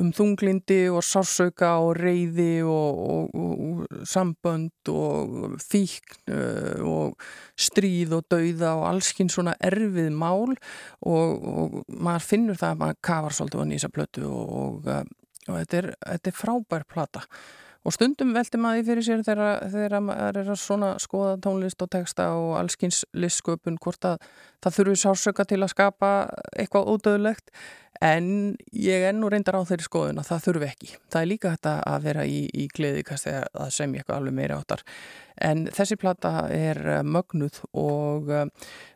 um 0.00 0.12
þunglindi 0.16 0.78
og 0.92 1.04
sársauka 1.06 1.72
og 1.84 1.92
reyði 1.98 2.62
og, 2.66 3.02
og, 3.14 3.34
og 3.34 4.06
sambönd 4.08 4.92
og 4.92 5.58
fíkn 5.62 6.34
uh, 6.34 6.86
og 6.88 7.26
stríð 7.54 8.16
og 8.18 8.28
dauða 8.32 8.76
og 8.78 8.86
allskinn 8.92 9.32
svona 9.32 9.56
erfið 9.64 10.14
mál. 10.14 10.54
Og 11.06 11.82
maður 11.88 12.30
finnur 12.30 12.60
það 12.60 12.72
að 12.76 12.80
maður 12.84 13.02
kafar 13.10 13.38
svolítið 13.40 13.66
á 13.66 13.70
nýsa 13.74 13.92
plötu 13.94 14.30
og, 14.30 14.88
og 14.88 15.52
þetta, 15.52 15.82
er, 15.82 15.92
þetta 16.14 16.32
er 16.32 16.40
frábær 16.44 16.88
plata 16.88 17.28
Og 17.84 17.92
stundum 17.92 18.32
velti 18.32 18.56
maður 18.56 18.78
því 18.78 18.84
fyrir 18.88 19.04
sér 19.04 19.22
þegar, 19.28 19.98
maður 20.00 20.38
er 20.40 20.50
að 20.54 20.60
svona 20.62 20.94
skoða 21.02 21.36
tónlist 21.44 21.82
og 21.84 21.90
texta 21.92 22.30
og 22.38 22.54
allskins 22.56 23.02
listsköpun 23.12 23.76
hvort 23.76 24.06
að 24.08 24.22
það 24.64 24.76
þurfi 24.78 25.00
sásöka 25.02 25.44
til 25.50 25.58
að 25.60 25.72
skapa 25.74 26.12
eitthvað 26.56 26.88
ódöðlegt 26.94 27.52
en 28.04 28.28
ég 28.72 29.04
er 29.08 29.12
nú 29.16 29.28
reyndar 29.28 29.58
á 29.60 29.68
þeirri 29.68 29.84
skoðun 29.84 30.22
að 30.22 30.30
það 30.30 30.46
þurfi 30.46 30.68
ekki. 30.70 30.88
Það 31.12 31.20
er 31.20 31.28
líka 31.30 31.52
þetta 31.52 31.74
að 31.90 32.06
vera 32.08 32.24
í, 32.24 32.38
í 32.48 32.64
gleðikast 32.72 33.28
eða 33.30 33.44
að 33.66 33.74
semja 33.76 34.00
eitthvað 34.00 34.20
alveg 34.20 34.36
meira 34.38 34.56
áttar. 34.58 34.84
En 35.44 35.66
þessi 35.76 35.98
plata 36.00 36.32
er 36.54 36.80
eh, 36.80 37.02
mögnuð 37.04 37.60
og 37.80 38.32
eh, 38.32 38.46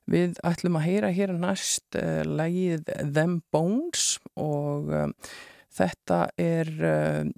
við 0.08 0.40
ætlum 0.48 0.80
að 0.80 0.86
heyra 0.88 1.12
hér 1.12 1.34
næst 1.36 1.98
uh, 2.00 2.22
lægið 2.24 2.88
Them 3.04 3.42
Bones 3.52 4.14
og 4.40 4.88
uh, 4.88 5.34
þetta 5.76 6.22
er... 6.40 6.72
Uh, 6.80 7.36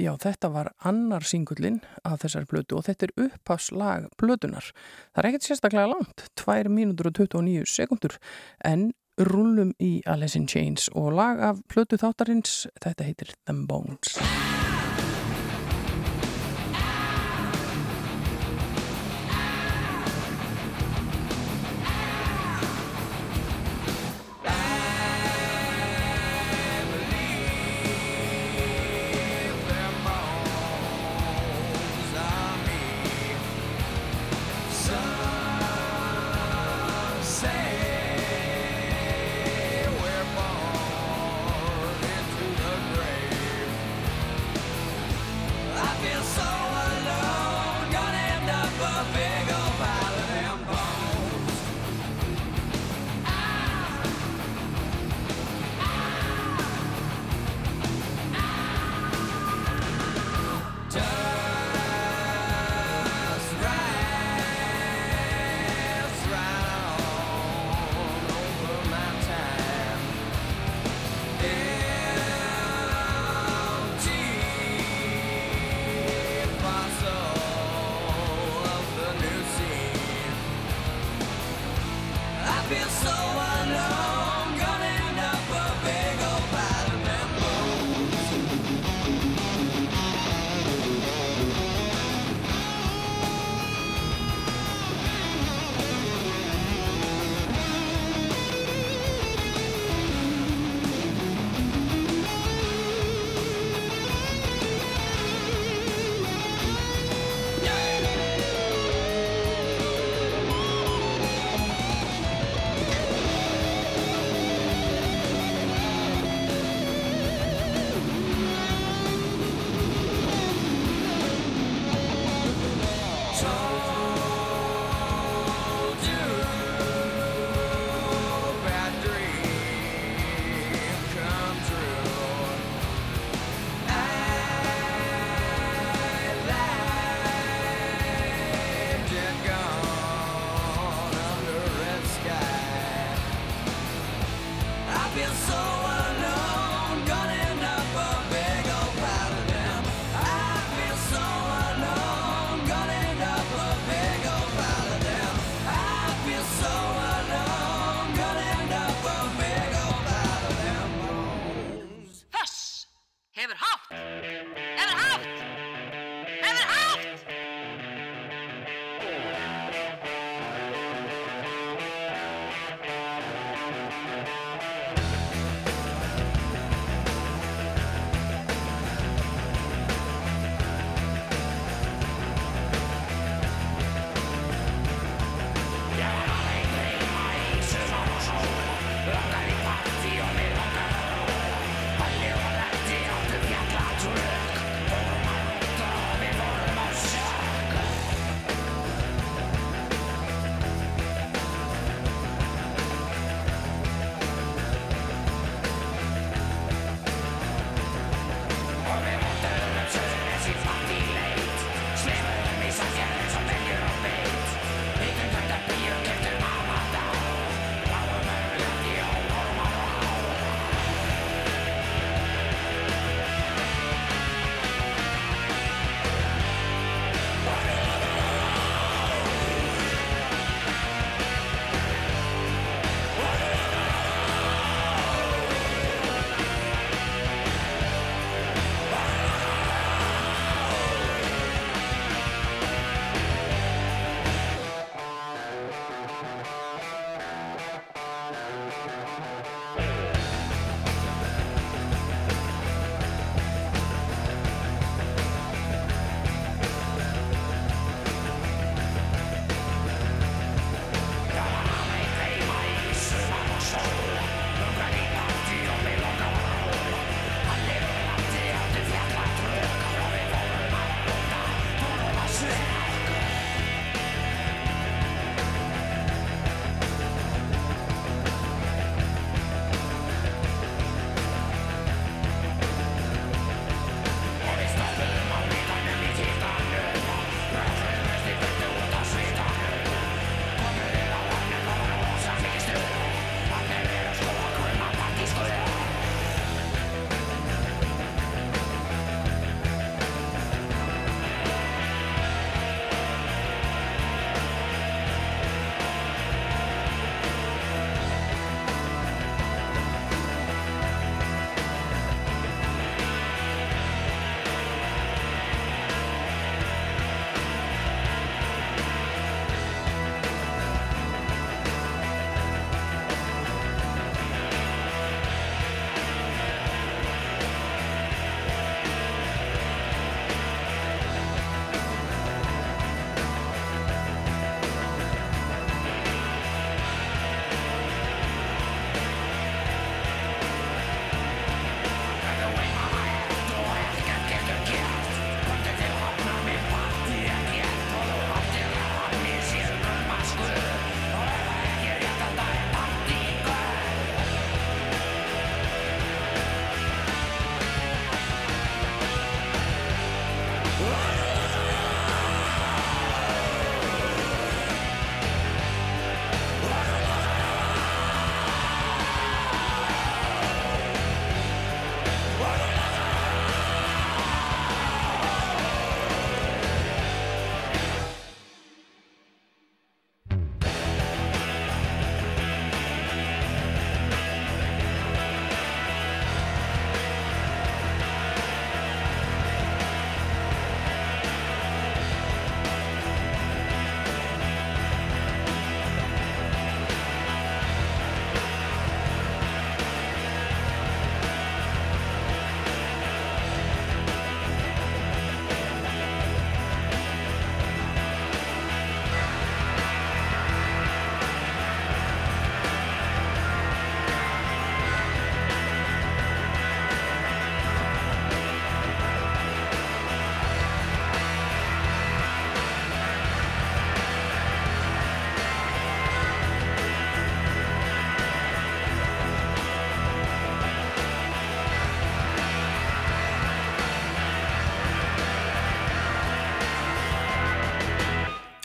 Já, 0.00 0.14
þetta 0.16 0.48
var 0.48 0.70
annar 0.88 1.24
singullin 1.28 1.82
af 2.08 2.22
þessar 2.22 2.46
blödu 2.48 2.78
og 2.78 2.86
þetta 2.86 3.08
er 3.08 3.26
upphafslag 3.26 4.06
blödunar. 4.20 4.70
Það 5.12 5.20
er 5.20 5.28
ekkert 5.28 5.48
sérstaklega 5.48 5.90
langt, 5.92 6.24
2 6.40 6.72
mínútur 6.72 7.10
og 7.10 7.18
29 7.20 7.68
sekundur, 7.68 8.16
en 8.64 8.90
rúlum 9.20 9.74
í 9.76 10.00
Alice 10.08 10.38
in 10.38 10.48
Chains 10.48 10.88
og 10.96 11.12
lag 11.18 11.44
af 11.44 11.60
blödu 11.68 12.00
þáttarins, 12.00 12.64
þetta 12.80 13.10
heitir 13.10 13.36
Them 13.44 13.66
Bones. 13.68 14.16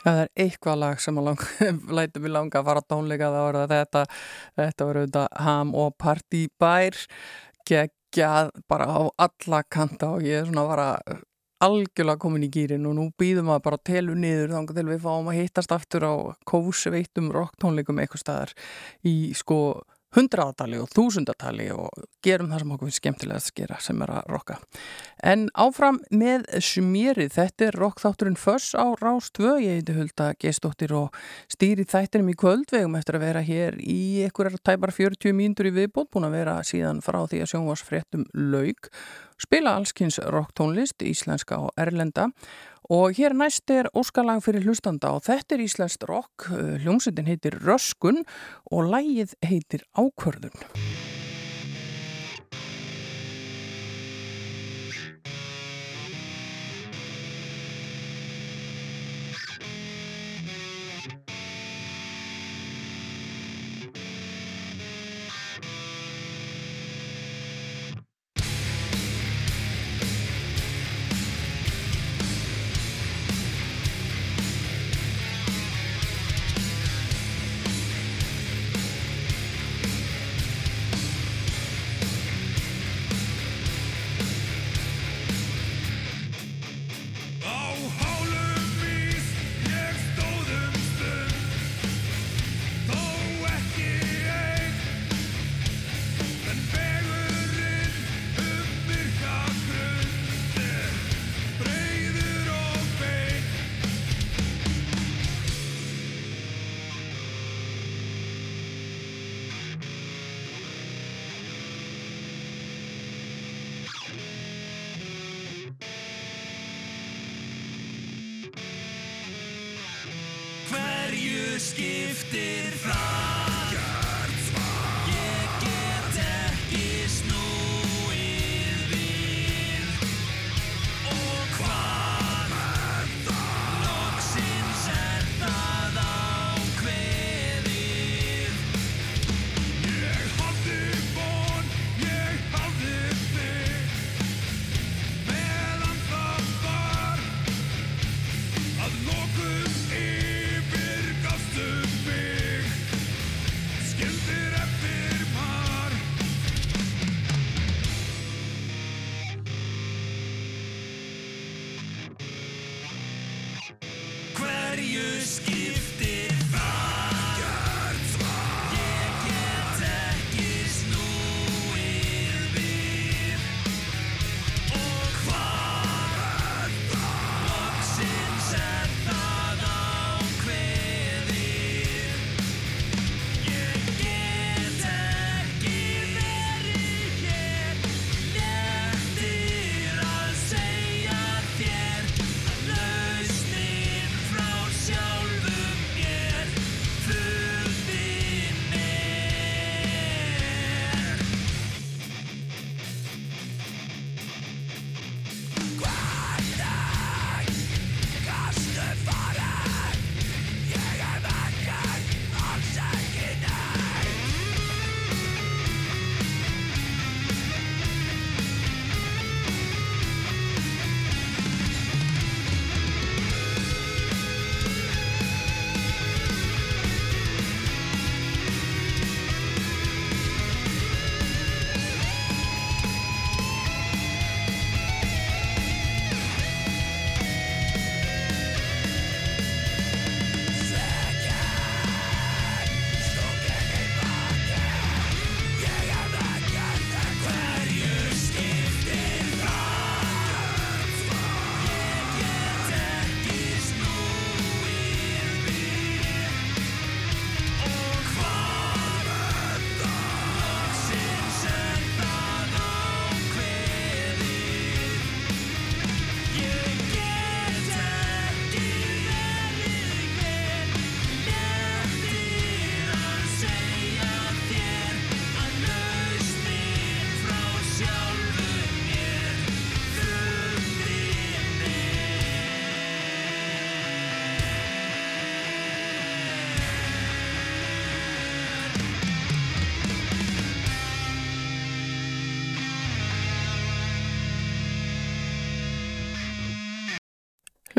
Það 0.08 0.22
er 0.22 0.30
eitthvað 0.44 0.80
lag 0.80 1.00
sem 1.04 1.20
að 1.20 1.46
lætur 1.98 2.24
mig 2.24 2.32
langa 2.32 2.60
að 2.60 2.68
fara 2.70 2.82
á 2.82 2.88
tónleika 2.88 3.30
það 3.34 3.46
var 3.46 3.72
þetta, 3.74 4.04
þetta 4.56 4.88
var 4.88 5.00
auðvitað 5.02 5.40
ham 5.44 5.72
og 5.76 5.96
partybær 6.00 7.00
geggjað 7.68 8.52
bara 8.70 8.88
á 8.88 9.00
alla 9.28 9.64
kanta 9.68 10.14
og 10.16 10.24
ég 10.24 10.40
er 10.40 10.48
svona 10.48 10.64
bara 10.70 10.88
algjörlega 11.64 12.22
komin 12.22 12.46
í 12.46 12.50
gýrin 12.54 12.86
og 12.86 12.94
nú 12.96 13.08
býðum 13.18 13.50
við 13.50 13.62
bara 13.66 13.80
telu 13.90 14.14
niður 14.16 14.54
þannig 14.54 14.76
til 14.78 14.86
við 14.88 15.04
fáum 15.04 15.30
að 15.30 15.38
hittast 15.40 15.74
aftur 15.74 16.06
á 16.06 16.14
kósveitum 16.48 17.32
rocktónleikum 17.34 17.98
eitthvað 17.98 18.22
staðar 18.22 18.52
í 19.06 19.14
sko 19.36 19.58
hundraðatali 20.16 20.78
og 20.80 20.88
þúsundatali 20.94 21.68
og 21.74 22.06
gerum 22.24 22.48
það 22.48 22.62
sem 22.62 22.72
okkur 22.74 22.88
finnst 22.88 23.00
skemmtilegast 23.02 23.50
að 23.52 23.58
gera 23.60 23.78
sem 23.84 24.02
er 24.04 24.12
að 24.14 24.30
rocka. 24.32 24.56
En 25.20 25.44
áfram 25.58 26.00
með 26.14 26.46
smérið, 26.64 27.34
þetta 27.36 27.66
er 27.68 27.78
rockþátturinn 27.82 28.38
Föss 28.40 28.72
á 28.72 28.86
Rás 29.00 29.28
2, 29.36 29.58
ég 29.64 29.80
heiti 29.80 29.96
Hulda 29.98 30.30
Geistóttir 30.40 30.94
og 30.96 31.20
stýri 31.52 31.84
þættinum 31.88 32.32
í 32.32 32.38
kvöldvegum 32.40 32.96
eftir 32.98 33.18
að 33.18 33.26
vera 33.26 33.44
hér 33.44 33.78
í 33.82 34.24
einhverjar 34.24 34.62
tæpar 34.64 34.94
40 34.96 35.36
mínútur 35.36 35.68
í 35.68 35.74
viðbót, 35.76 36.10
búin 36.14 36.28
að 36.30 36.38
vera 36.40 36.58
síðan 36.64 37.04
frá 37.04 37.20
því 37.28 37.44
að 37.44 37.52
sjónvarsfréttum 37.52 38.26
laug, 38.54 38.90
spila 39.38 39.76
allskins 39.78 40.18
rocktónlist, 40.24 41.04
íslenska 41.04 41.60
og 41.68 41.76
erlenda 41.78 42.30
Og 42.88 43.12
hér 43.18 43.34
næst 43.36 43.68
er 43.68 43.90
óskalag 43.92 44.40
fyrir 44.40 44.64
hlustanda 44.64 45.10
og 45.12 45.26
þetta 45.26 45.58
er 45.58 45.64
Íslandst 45.66 46.06
rock, 46.08 46.46
hljómsveitin 46.48 47.28
heitir 47.28 47.58
Röskun 47.60 48.22
og 48.72 48.88
lægið 48.88 49.36
heitir 49.44 49.84
Ákvörðun. 49.92 50.56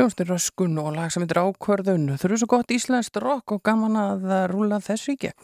hljómsnir 0.00 0.30
röskun 0.32 0.78
og 0.80 0.94
lag 0.96 1.10
sem 1.12 1.20
heitir 1.20 1.42
ákvörðun. 1.42 2.14
Þau 2.16 2.26
eru 2.30 2.36
svo 2.40 2.46
gott 2.48 2.70
íslenskt 2.72 3.18
rock 3.20 3.52
og 3.52 3.60
gaman 3.66 3.98
að 4.00 4.22
rúla 4.48 4.78
þess 4.80 5.10
ríkja. 5.10 5.34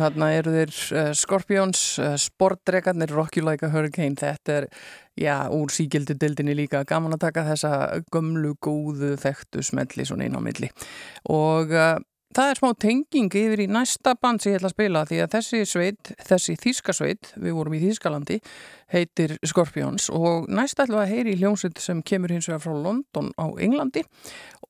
þarna 0.00 0.30
eru 0.36 0.54
þeir 0.54 0.74
eh, 0.98 1.10
Scorpions, 1.18 1.82
eh, 2.02 2.16
Sportdregarnir, 2.20 3.12
Rocky 3.14 3.42
Like 3.44 3.66
a 3.66 3.72
Hurricane, 3.72 4.18
þetta 4.18 4.56
er 4.60 4.68
já, 5.18 5.36
úr 5.54 5.72
síkildu 5.74 6.16
dildinni 6.18 6.56
líka. 6.56 6.84
Gaman 6.88 7.16
að 7.16 7.24
taka 7.28 7.46
þessa 7.48 7.72
gömlu 8.14 8.54
góðu 8.64 9.16
þekktu 9.20 9.64
smelli 9.66 10.06
svona 10.08 10.28
inn 10.28 10.38
á 10.38 10.42
milli. 10.42 10.70
Og 11.34 11.74
uh, 11.74 11.98
það 12.36 12.52
er 12.52 12.60
smá 12.60 12.68
tenging 12.80 13.38
yfir 13.40 13.62
í 13.64 13.68
næsta 13.72 14.14
band 14.20 14.42
sem 14.42 14.52
ég 14.52 14.60
ætla 14.60 14.70
að 14.70 14.76
spila 14.76 15.04
því 15.08 15.20
að 15.24 15.32
þessi 15.36 15.62
sveit, 15.68 16.12
þessi 16.28 16.56
þýskasveit, 16.62 17.32
við 17.40 17.56
vorum 17.58 17.76
í 17.78 17.82
Þýskalandi 17.82 18.38
heitir 18.94 19.36
Scorpions. 19.46 20.08
Og 20.14 20.48
næst 20.52 20.80
ætlum 20.80 21.00
við 21.00 21.06
að 21.06 21.14
heyri 21.14 21.34
í 21.34 21.40
hljómsveit 21.42 21.82
sem 21.82 22.02
kemur 22.06 22.34
hins 22.34 22.50
vegar 22.50 22.64
frá 22.66 22.76
London 22.76 23.32
á 23.40 23.46
Englandi. 23.58 24.04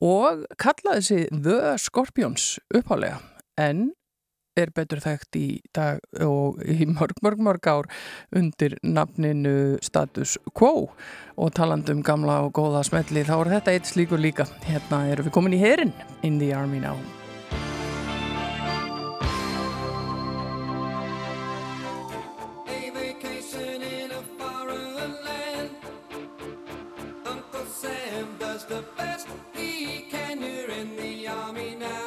Og 0.00 0.46
kallaði 0.60 1.02
þessi 1.02 1.42
The 1.44 1.76
Scorpions 1.82 2.54
upphálega 2.72 3.20
en 3.58 3.88
er 4.58 4.72
betur 4.74 5.02
þekkt 5.04 5.38
í 5.40 5.46
dag 5.76 6.02
og 6.24 6.62
í 6.64 6.86
mörg, 6.88 7.20
mörg, 7.24 7.42
mörg 7.44 7.70
ár 7.70 7.88
undir 8.36 8.78
nafninu 8.82 9.78
Status 9.84 10.36
Quo 10.54 10.88
og 11.38 11.54
talandum 11.56 12.02
gamla 12.06 12.40
og 12.46 12.56
góða 12.58 12.82
smelli 12.86 13.26
þá 13.28 13.36
er 13.38 13.54
þetta 13.58 13.76
eitt 13.76 13.92
slíkur 13.92 14.22
líka. 14.22 14.48
Hérna 14.66 15.06
erum 15.12 15.28
við 15.28 15.38
komin 15.38 15.56
í 15.56 15.62
herin 15.62 15.94
in 16.22 16.42
the 16.42 16.52
army 16.54 16.82
now. 16.82 16.98
the 28.68 28.84
best 28.98 29.28
he 29.54 30.02
can. 30.10 30.40
You're 30.42 30.70
in 30.70 30.96
the 30.96 31.26
army 31.28 31.74
now. 31.74 31.97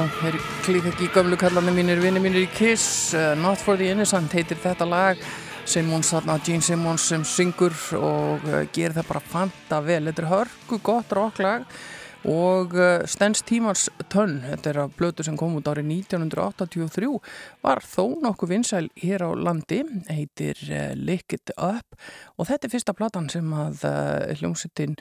Já, 0.00 0.06
þeir 0.16 0.36
klík 0.64 0.86
ekki 0.88 1.04
í 1.04 1.08
gömlu 1.12 1.36
kallarnir 1.36 1.74
mínir, 1.76 1.98
vinni 2.00 2.22
mínir 2.24 2.46
í 2.46 2.50
Kiss 2.54 3.10
uh, 3.12 3.34
Not 3.36 3.60
for 3.60 3.76
the 3.76 3.90
Innocent 3.92 4.32
heitir 4.32 4.56
þetta 4.56 4.86
lag. 4.88 5.18
Simmons, 5.68 6.08
þarna 6.14 6.38
Gene 6.46 6.64
Simmons 6.64 7.04
sem 7.10 7.26
syngur 7.28 7.76
og 7.98 8.46
uh, 8.48 8.62
gerir 8.72 8.94
það 8.96 9.10
bara 9.10 9.22
fanta 9.34 9.82
vel 9.84 9.98
þetta 10.08 10.24
er 10.24 10.30
hörku 10.30 10.78
gott 10.86 11.12
rocklag 11.12 11.68
og 12.32 12.72
uh, 12.78 13.04
Stens 13.04 13.44
Tímans 13.44 13.90
Tönn. 14.08 14.38
Þetta 14.46 14.72
er 14.72 14.80
að 14.86 14.96
blötu 15.02 15.26
sem 15.26 15.36
kom 15.36 15.60
út 15.60 15.68
árið 15.68 15.92
1983 15.98 17.12
var 17.68 17.84
þó 17.84 18.06
nokkuð 18.24 18.54
vinsæl 18.54 18.84
hér 19.04 19.28
á 19.28 19.30
landi 19.36 19.82
heitir 20.08 20.64
Lick 20.96 21.36
It 21.36 21.52
Up. 21.58 22.00
Og 22.40 22.48
þetta 22.48 22.70
er 22.70 22.78
fyrsta 22.78 22.96
platan 22.96 23.28
sem 23.28 23.52
að 23.52 23.84
hljómsittin 24.40 24.96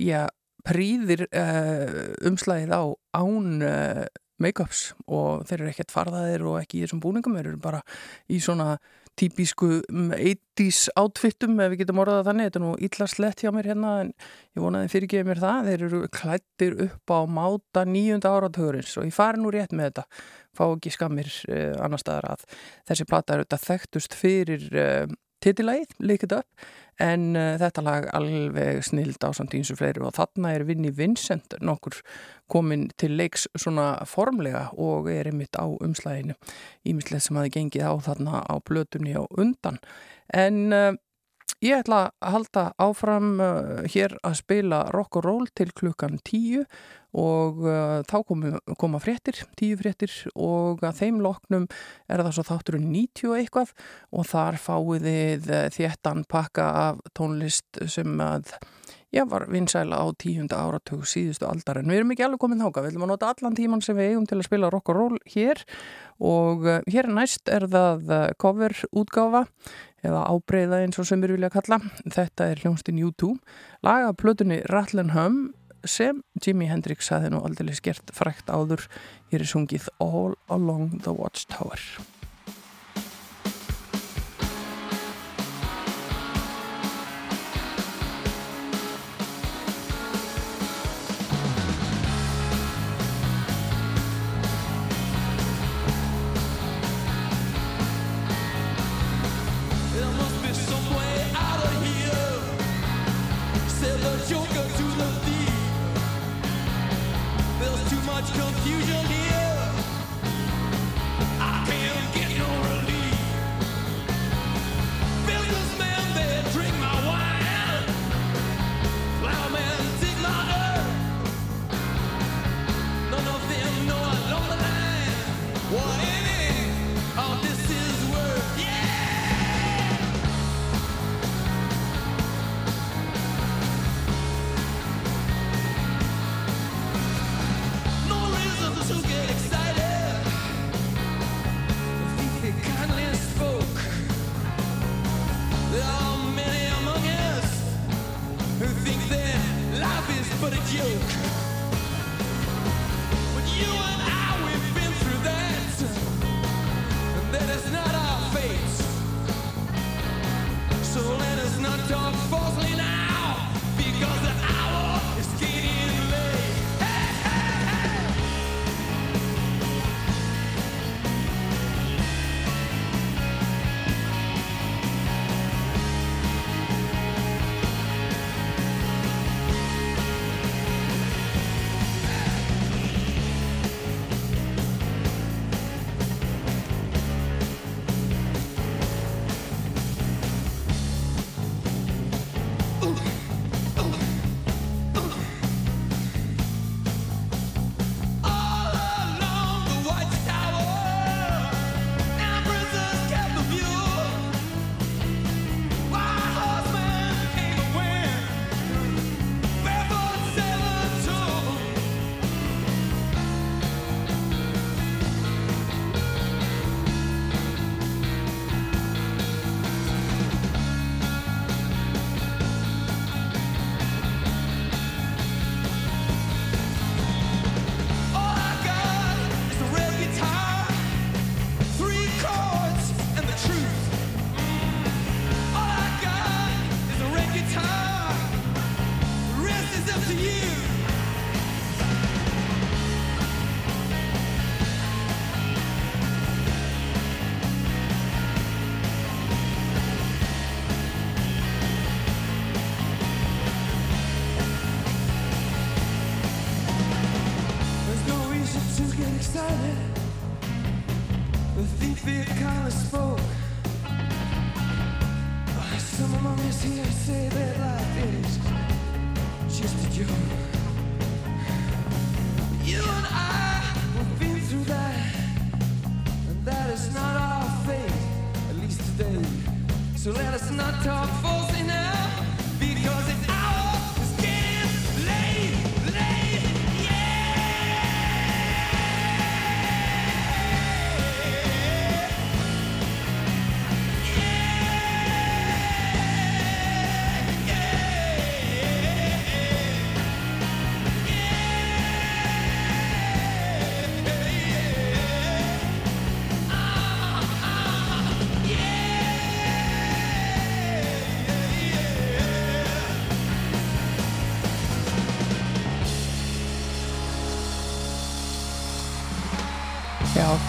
já, 0.00 0.30
prýðir 0.66 1.26
uh, 1.28 2.16
umslæðið 2.26 2.74
á 2.74 2.82
án 3.16 3.62
uh, 3.64 4.04
make-ups 4.42 4.90
og 5.06 5.44
þeir 5.48 5.60
eru 5.60 5.74
ekkert 5.74 5.94
farðaðir 5.94 6.46
og 6.48 6.58
ekki 6.62 6.80
í 6.80 6.84
þessum 6.84 7.02
búningum, 7.04 7.36
þeir 7.38 7.52
eru 7.52 7.60
bara 7.62 7.82
í 8.30 8.40
svona 8.42 8.74
típisku 9.20 9.68
mm, 9.82 10.12
80s 10.16 10.88
outfitum 10.98 11.58
ef 11.60 11.72
við 11.72 11.82
getum 11.82 12.00
orðað 12.02 12.28
þannig, 12.30 12.48
þetta 12.48 12.60
er 12.60 12.64
nú 12.64 12.72
illa 12.86 13.08
slett 13.10 13.42
hjá 13.42 13.50
mér 13.54 13.70
hérna 13.72 13.94
en 14.04 14.12
ég 14.56 14.62
vonaði 14.64 14.92
fyrirgeði 14.92 15.28
mér 15.28 15.42
það, 15.42 15.70
þeir 15.70 15.86
eru 15.88 16.02
klættir 16.16 16.76
upp 16.86 17.14
á 17.14 17.20
máta 17.38 17.84
nýjunda 17.88 18.32
áratugurins 18.36 18.94
og 19.00 19.08
ég 19.08 19.16
fari 19.16 19.42
nú 19.42 19.52
rétt 19.52 19.74
með 19.76 19.90
þetta, 19.90 20.06
fá 20.56 20.64
ekki 20.68 20.94
skammir 20.94 21.32
uh, 21.50 21.74
annar 21.84 22.02
staðar 22.02 22.30
að. 22.34 22.46
Þessi 22.90 23.08
plata 23.10 23.34
er 23.34 23.44
auðvitað 23.44 23.66
þekktust 23.66 24.16
fyrir 24.18 24.70
uh, 25.40 25.44
titillægið, 25.44 25.96
líkit 26.04 26.32
upp 26.36 26.70
en 27.00 27.30
uh, 27.36 27.56
þetta 27.60 27.84
lag 27.84 28.08
alveg 28.16 28.82
snild 28.84 29.22
á 29.24 29.32
samt 29.32 29.54
eins 29.56 29.72
og 29.72 29.80
fleiri 29.80 30.02
og 30.04 30.14
þarna 30.18 30.54
er 30.54 30.66
Vinni 30.68 30.92
Vincent 30.92 31.56
nokkur 31.64 32.00
komin 32.50 32.88
til 33.00 33.16
leiks 33.16 33.46
svona 33.56 34.04
formlega 34.08 34.68
og 34.76 35.08
er 35.12 35.30
einmitt 35.30 35.56
á 35.56 35.64
umslæginu 35.64 36.36
ímislegt 36.84 37.26
sem 37.26 37.38
hafi 37.40 37.54
gengið 37.56 37.86
á 37.88 37.94
þarna 38.04 38.42
á 38.44 38.54
blötunni 38.60 39.16
á 39.16 39.24
undan. 39.30 39.80
En 40.34 40.72
uh, 40.76 40.92
ég 41.64 41.80
ætla 41.80 42.10
að 42.20 42.36
halda 42.36 42.64
áfram 42.80 43.34
uh, 43.40 43.82
hér 43.88 44.18
að 44.20 44.40
spila 44.42 44.84
rock 44.94 45.20
og 45.20 45.28
roll 45.28 45.48
til 45.56 45.72
klukkan 45.72 46.20
tíu 46.24 46.66
og 47.16 47.62
uh, 47.64 48.00
þá 48.06 48.16
komu, 48.26 48.52
koma 48.78 49.00
fréttir, 49.02 49.40
tíu 49.58 49.78
fréttir 49.80 50.12
og 50.34 50.84
að 50.86 51.00
þeim 51.02 51.22
loknum 51.24 51.66
er 52.10 52.22
það 52.22 52.36
svo 52.36 52.46
þátturinn 52.50 52.90
90 52.92 53.30
og 53.30 53.38
eitthvað 53.38 53.72
og 54.10 54.28
þar 54.30 54.60
fáið 54.62 55.08
þið 55.08 55.48
uh, 55.50 55.64
þéttan 55.74 56.26
pakka 56.30 56.68
af 56.86 57.00
tónlist 57.18 57.82
sem 57.90 58.20
að 58.24 58.54
Já, 59.10 59.24
var 59.26 59.48
vinsæla 59.50 59.98
á 59.98 60.06
tíunda 60.14 60.54
áratug 60.54 61.02
síðustu 61.02 61.42
aldar. 61.42 61.80
En 61.80 61.90
við 61.90 61.98
erum 61.98 62.12
ekki 62.14 62.22
alveg 62.22 62.38
komin 62.44 62.60
þáka, 62.62 62.84
við 62.84 62.92
viljum 62.92 63.04
að 63.08 63.10
nota 63.10 63.30
allan 63.32 63.56
tíman 63.58 63.80
sem 63.82 63.96
við 63.98 64.12
eigum 64.12 64.26
til 64.30 64.36
að 64.38 64.46
spila 64.46 64.70
rock 64.70 64.92
og 64.92 64.98
roll 65.00 65.16
hér 65.32 65.64
og 66.22 66.62
uh, 66.62 66.76
hér 66.86 67.10
næst 67.10 67.50
er 67.50 67.66
það 67.72 68.06
uh, 68.06 68.20
cover 68.38 68.76
útgáfa 68.94 69.48
eða 70.06 70.22
ábreyða 70.30 70.84
eins 70.84 71.02
og 71.02 71.08
sem 71.10 71.26
við 71.26 71.34
vilja 71.34 71.50
kalla. 71.50 71.80
Þetta 72.06 72.52
er 72.52 72.62
hljónstinn 72.62 73.02
U2 73.02 73.34
laga 73.82 74.14
plötunni 74.14 74.62
Rattlin' 74.70 75.10
Hum 75.16 75.48
sem 75.88 76.22
Jimi 76.40 76.68
Hendrix 76.70 77.10
hafði 77.12 77.32
nú 77.34 77.42
aldrei 77.44 77.74
skert 77.76 78.12
frækt 78.16 78.52
áður. 78.52 78.86
Hér 79.32 79.44
er 79.44 79.52
sungið 79.52 79.90
All 80.02 80.36
Along 80.48 81.00
the 81.04 81.14
Watchtower 81.14 81.80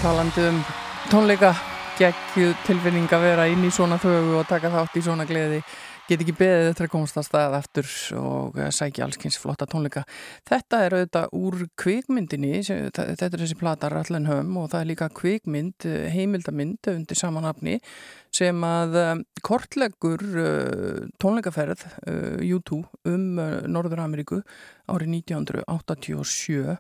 talandi 0.02 0.42
um 0.50 0.56
tónleika 1.12 1.52
geggju 2.00 2.56
tilfinning 2.66 3.12
að 3.14 3.26
vera 3.28 3.44
inn 3.52 3.62
í 3.68 3.70
svona 3.70 4.00
þögu 4.02 4.40
og 4.40 4.48
taka 4.50 4.72
þátt 4.74 4.96
í 4.98 5.04
svona 5.06 5.28
gleði. 5.30 5.60
Get 6.08 6.24
ekki 6.24 6.34
beðið 6.40 6.70
eftir 6.72 6.88
að 6.88 6.92
komast 6.96 7.20
að 7.22 7.28
stað 7.28 7.58
eftir 7.60 7.92
og 8.18 8.58
eh, 8.58 8.72
sækja 8.74 9.06
allskins 9.06 9.38
flotta 9.38 9.68
tónleika. 9.70 10.02
Þetta 10.50 10.80
er 10.86 10.96
auðvitað 10.98 11.36
úr 11.38 11.60
kvikmyndinni 11.84 12.64
þetta 12.64 13.28
er 13.28 13.44
þessi 13.44 13.60
plata 13.60 13.92
Rallen 13.94 14.26
Hömm 14.32 14.58
og 14.64 14.72
það 14.72 14.80
er 14.80 14.90
líka 14.90 15.10
kvikmynd 15.22 15.88
eh, 15.92 16.10
heimildamynd 16.16 16.90
undir 16.96 17.22
samanhafni 17.22 17.78
sem 18.34 18.66
að 18.66 18.98
kortleggur 19.44 20.22
uh, 20.40 21.06
tónleikaferð 21.20 21.82
uh, 22.08 22.40
U2 22.40 22.78
um 23.12 23.42
Norður 23.68 24.06
Ameríku 24.06 24.40
árið 24.88 25.18
1987 25.20 26.78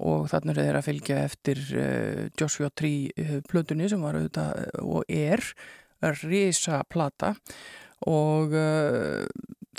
og 0.00 0.28
þannig 0.32 0.56
er 0.56 0.66
þeir 0.68 0.78
að 0.78 0.88
fylgja 0.88 1.20
eftir 1.26 1.62
uh, 1.76 2.24
Joshua 2.40 2.70
Tree 2.72 3.12
uh, 3.20 3.38
plötunni 3.48 3.90
sem 3.90 4.02
var 4.02 4.16
auðvitað 4.16 4.62
uh, 4.62 4.84
og 4.96 5.04
er 5.12 5.44
risa 6.24 6.82
plata 6.90 7.34
og 8.08 8.54
uh, 8.56 9.26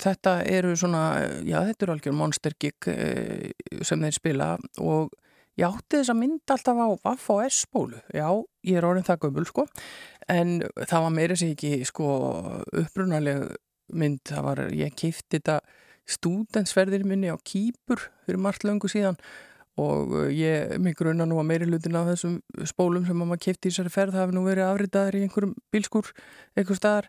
þetta 0.00 0.38
eru 0.48 0.72
svona, 0.78 1.02
já 1.44 1.58
þetta 1.68 1.86
eru 1.86 1.94
algjör 1.96 2.16
monster 2.16 2.56
gig 2.60 2.88
uh, 2.90 3.50
sem 3.84 4.00
þeir 4.00 4.16
spila. 4.16 4.48
Og 4.80 5.12
ég 5.60 5.68
átti 5.68 6.00
þess 6.00 6.14
að 6.14 6.20
mynda 6.22 6.56
alltaf 6.56 6.80
á 6.80 6.88
Vaff 7.04 7.30
og 7.34 7.44
S-bólu, 7.46 8.00
já 8.14 8.26
ég 8.66 8.80
er 8.80 8.88
orðin 8.88 9.06
það 9.06 9.22
gömul 9.26 9.46
sko. 9.50 9.66
En 10.30 10.60
það 10.80 11.06
var 11.06 11.14
meira 11.14 11.38
sér 11.38 11.54
ekki 11.54 11.84
sko 11.86 12.10
upprunaleg 12.72 13.48
mynd, 13.94 14.22
það 14.26 14.46
var, 14.48 14.62
ég 14.72 14.94
keifti 14.96 15.38
þetta 15.38 15.60
stúdensferðir 16.08 17.04
minni 17.08 17.30
á 17.32 17.36
Kýpur 17.36 18.08
fyrir 18.24 18.40
margt 18.40 18.64
löngu 18.64 18.88
síðan 18.92 19.18
og 19.80 20.12
uh, 20.14 20.26
ég 20.30 20.76
mig 20.78 20.94
grunna 20.94 21.26
nú 21.26 21.40
að 21.40 21.48
meiri 21.48 21.66
hlutin 21.66 21.96
af 21.98 22.06
þessum 22.12 22.36
spólum 22.68 23.06
sem 23.08 23.18
að 23.18 23.30
maður 23.30 23.42
kefti 23.48 23.70
í 23.70 23.72
þessari 23.72 23.90
ferð 23.90 24.18
hafi 24.20 24.36
nú 24.36 24.44
verið 24.46 24.68
afritaðar 24.68 25.16
í 25.18 25.22
einhverjum 25.26 25.54
bílskúr 25.74 26.10
einhver 26.54 26.78
staðar. 26.78 27.08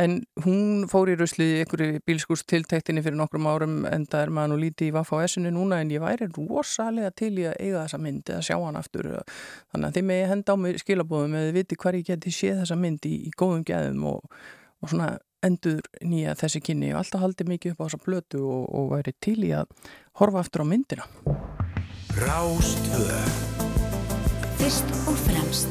En 0.00 0.16
hún 0.46 0.86
fór 0.88 1.12
í 1.12 1.16
ruslið 1.20 1.52
í 1.52 1.58
einhverju 1.64 2.00
bílskúrs 2.08 2.46
tiltektinni 2.48 3.04
fyrir 3.04 3.18
nokkrum 3.20 3.48
árum 3.50 3.76
en 3.90 4.06
það 4.08 4.24
er 4.24 4.32
maður 4.38 4.54
nú 4.54 4.60
lítið 4.64 4.88
í 4.88 4.94
Vaffa 4.96 5.20
á 5.20 5.24
S-inu 5.28 5.52
núna 5.52 5.82
en 5.84 5.92
ég 5.92 6.04
væri 6.04 6.30
rosalega 6.32 7.12
til 7.12 7.34
í 7.36 7.44
að 7.50 7.58
eiga 7.60 7.84
þessa 7.84 8.00
mynd 8.00 8.32
eða 8.32 8.46
sjá 8.48 8.56
hann 8.62 8.80
aftur. 8.80 9.10
Þannig 9.74 9.90
að 9.90 9.98
þið 9.98 10.08
megi 10.12 10.30
henda 10.32 10.56
á 10.56 10.62
mig 10.62 10.80
skilabóðum 10.80 11.36
eða 11.36 11.56
viti 11.58 11.80
hvar 11.82 12.00
ég 12.00 12.08
geti 12.08 12.32
séð 12.32 12.62
þessa 12.62 12.80
mynd 12.80 13.08
í, 13.08 13.14
í 13.28 13.34
góðum 13.36 13.66
geðum 13.68 14.08
og, 14.14 14.40
og 14.80 14.92
svona 14.92 15.12
endur 15.44 15.84
nýja 16.00 16.32
þessi 16.40 16.64
kynni. 16.64 16.94
Og 16.94 17.02
alltaf 17.04 17.22
haldið 17.26 17.52
mikið 17.52 17.76
upp 17.76 17.84
á 17.84 17.86
þessa 17.90 18.02
blötu 18.08 18.42
og, 18.48 18.64
og 18.72 18.90
væri 18.96 19.14
til 19.20 19.38
í 19.44 19.52
að 19.56 19.68
horfa 20.16 20.42
aftur 20.42 20.64
á 20.64 20.70
myndina 20.72 21.55
Rástvö 22.16 23.16
Fyrst 24.56 24.88
og 25.04 25.16
fremst. 25.20 25.68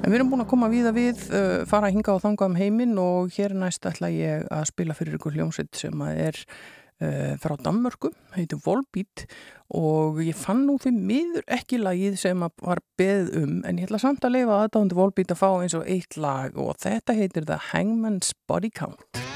En 0.00 0.08
við 0.08 0.16
erum 0.16 0.30
búin 0.32 0.40
að 0.40 0.48
koma 0.54 0.70
víða 0.72 0.92
við, 0.96 1.20
uh, 1.36 1.66
fara 1.68 1.90
að 1.90 1.98
hinga 1.98 2.14
og 2.14 2.22
þanga 2.22 2.48
um 2.48 2.56
heiminn 2.56 2.94
og 3.00 3.34
hér 3.36 3.52
næst 3.52 3.84
ætla 3.84 4.08
ég 4.08 4.46
að 4.48 4.64
spila 4.70 4.96
fyrir 4.96 5.18
ykkur 5.18 5.36
hljómsveit 5.36 5.76
sem 5.76 6.00
að 6.06 6.22
er 6.30 6.40
uh, 6.40 7.34
frá 7.44 7.58
Danmörku, 7.60 8.14
heitir 8.38 8.62
Volbeat. 8.64 9.26
Og 9.76 10.22
ég 10.24 10.32
fann 10.32 10.64
nú 10.64 10.78
fyrir 10.80 11.04
miður 11.12 11.44
ekki 11.58 11.82
lagið 11.82 12.16
sem 12.24 12.48
að 12.48 12.56
var 12.64 12.80
beð 12.96 13.36
um 13.42 13.60
en 13.68 13.82
ég 13.82 13.90
ætla 13.90 14.00
samt 14.00 14.24
að 14.24 14.38
leifa 14.38 14.62
aðdáðandi 14.62 15.00
Volbeat 15.02 15.36
að 15.36 15.42
fá 15.44 15.50
eins 15.58 15.76
og 15.76 15.84
eitt 15.84 16.16
lag 16.16 16.56
og 16.56 16.72
þetta 16.80 17.20
heitir 17.20 17.44
The 17.44 17.60
Hangman's 17.74 18.32
Body 18.48 18.72
Count. 18.72 19.33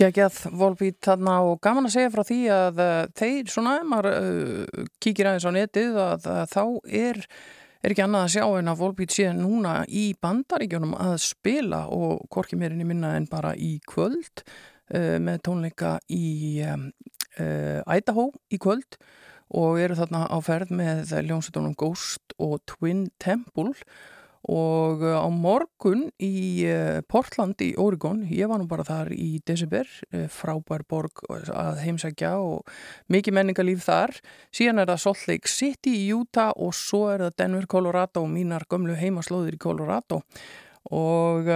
Gekkjað 0.00 0.36
Volbeat 0.56 0.96
þarna 1.04 1.32
og 1.44 1.58
gaman 1.60 1.84
að 1.84 1.92
segja 1.92 2.10
frá 2.14 2.22
því 2.24 2.38
að 2.54 2.78
uh, 2.80 3.00
þeir 3.20 3.50
svona, 3.52 3.72
maður 3.84 4.14
uh, 4.14 4.84
kíkir 5.02 5.28
aðeins 5.28 5.44
á 5.44 5.52
netið 5.52 5.98
að, 6.00 6.28
að 6.32 6.54
þá 6.54 6.62
er, 7.00 7.18
er 7.84 7.92
ekki 7.92 8.04
annað 8.06 8.24
að 8.24 8.32
sjá 8.32 8.44
en 8.46 8.72
að 8.72 8.80
Volbeat 8.80 9.12
sé 9.12 9.26
núna 9.36 9.74
í 9.84 10.04
bandaríkjónum 10.24 10.94
að 10.96 11.16
spila 11.26 11.82
og 11.92 12.22
hvorki 12.32 12.56
meirinni 12.56 12.86
minna 12.88 13.12
en 13.18 13.28
bara 13.28 13.52
í 13.52 13.74
kvöld 13.90 14.40
uh, 14.40 15.18
með 15.20 15.42
tónleika 15.50 15.98
í 16.08 16.30
um, 16.70 16.86
uh, 17.36 17.84
Idaho 17.84 18.30
í 18.48 18.60
kvöld 18.62 18.96
og 19.52 19.82
eru 19.82 19.98
þarna 19.98 20.24
á 20.32 20.36
ferð 20.46 20.72
með 20.80 21.12
ljónsutunum 21.28 21.76
Ghost 21.76 22.32
og 22.40 22.62
Twin 22.70 23.10
Temple. 23.20 23.74
og 23.74 24.19
uh, 24.48 25.20
á 25.20 25.28
morgun 25.28 26.06
í 26.22 26.64
uh, 26.64 27.00
Portland 27.10 27.60
í 27.60 27.74
Oregon, 27.80 28.22
ég 28.24 28.48
var 28.48 28.62
nú 28.62 28.68
bara 28.70 28.86
þar 28.86 29.12
í 29.12 29.42
desember, 29.46 29.88
uh, 30.14 30.24
frábær 30.32 30.86
borg 30.88 31.24
að 31.28 31.82
heimsækja 31.84 32.32
og 32.40 32.70
mikið 33.12 33.36
menningalíf 33.36 33.84
þar, 33.84 34.16
síðan 34.54 34.84
er 34.84 34.92
það 34.92 35.02
Salt 35.04 35.26
Lake 35.28 35.52
City 35.52 35.94
í 36.06 36.08
Utah 36.16 36.54
og 36.56 36.72
svo 36.76 37.06
er 37.12 37.26
það 37.26 37.36
Denver, 37.42 37.68
Colorado 37.68 38.24
og 38.24 38.32
mínar 38.32 38.64
gömlu 38.70 38.96
heimaslóðir 38.96 39.58
í 39.58 39.62
Colorado. 39.62 40.22
Og 40.90 41.48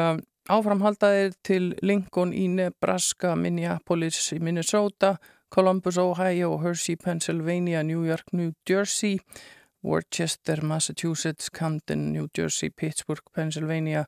áframhaldaðir 0.52 1.32
til 1.46 1.72
Lincoln 1.80 2.34
í 2.36 2.44
Nebraska, 2.52 3.32
Minneapolis 3.38 4.28
í 4.36 4.40
Minnesota, 4.44 5.16
Columbus, 5.54 5.96
Ohio, 5.98 6.58
Hershey, 6.58 6.96
Pennsylvania, 6.96 7.82
New 7.82 8.04
York, 8.04 8.32
New 8.32 8.52
Jersey 8.68 9.20
Worcester, 9.84 10.64
Massachusetts, 10.64 11.50
Camden, 11.50 12.12
New 12.12 12.28
Jersey, 12.36 12.70
Pittsburgh, 12.70 13.22
Pennsylvania, 13.34 14.06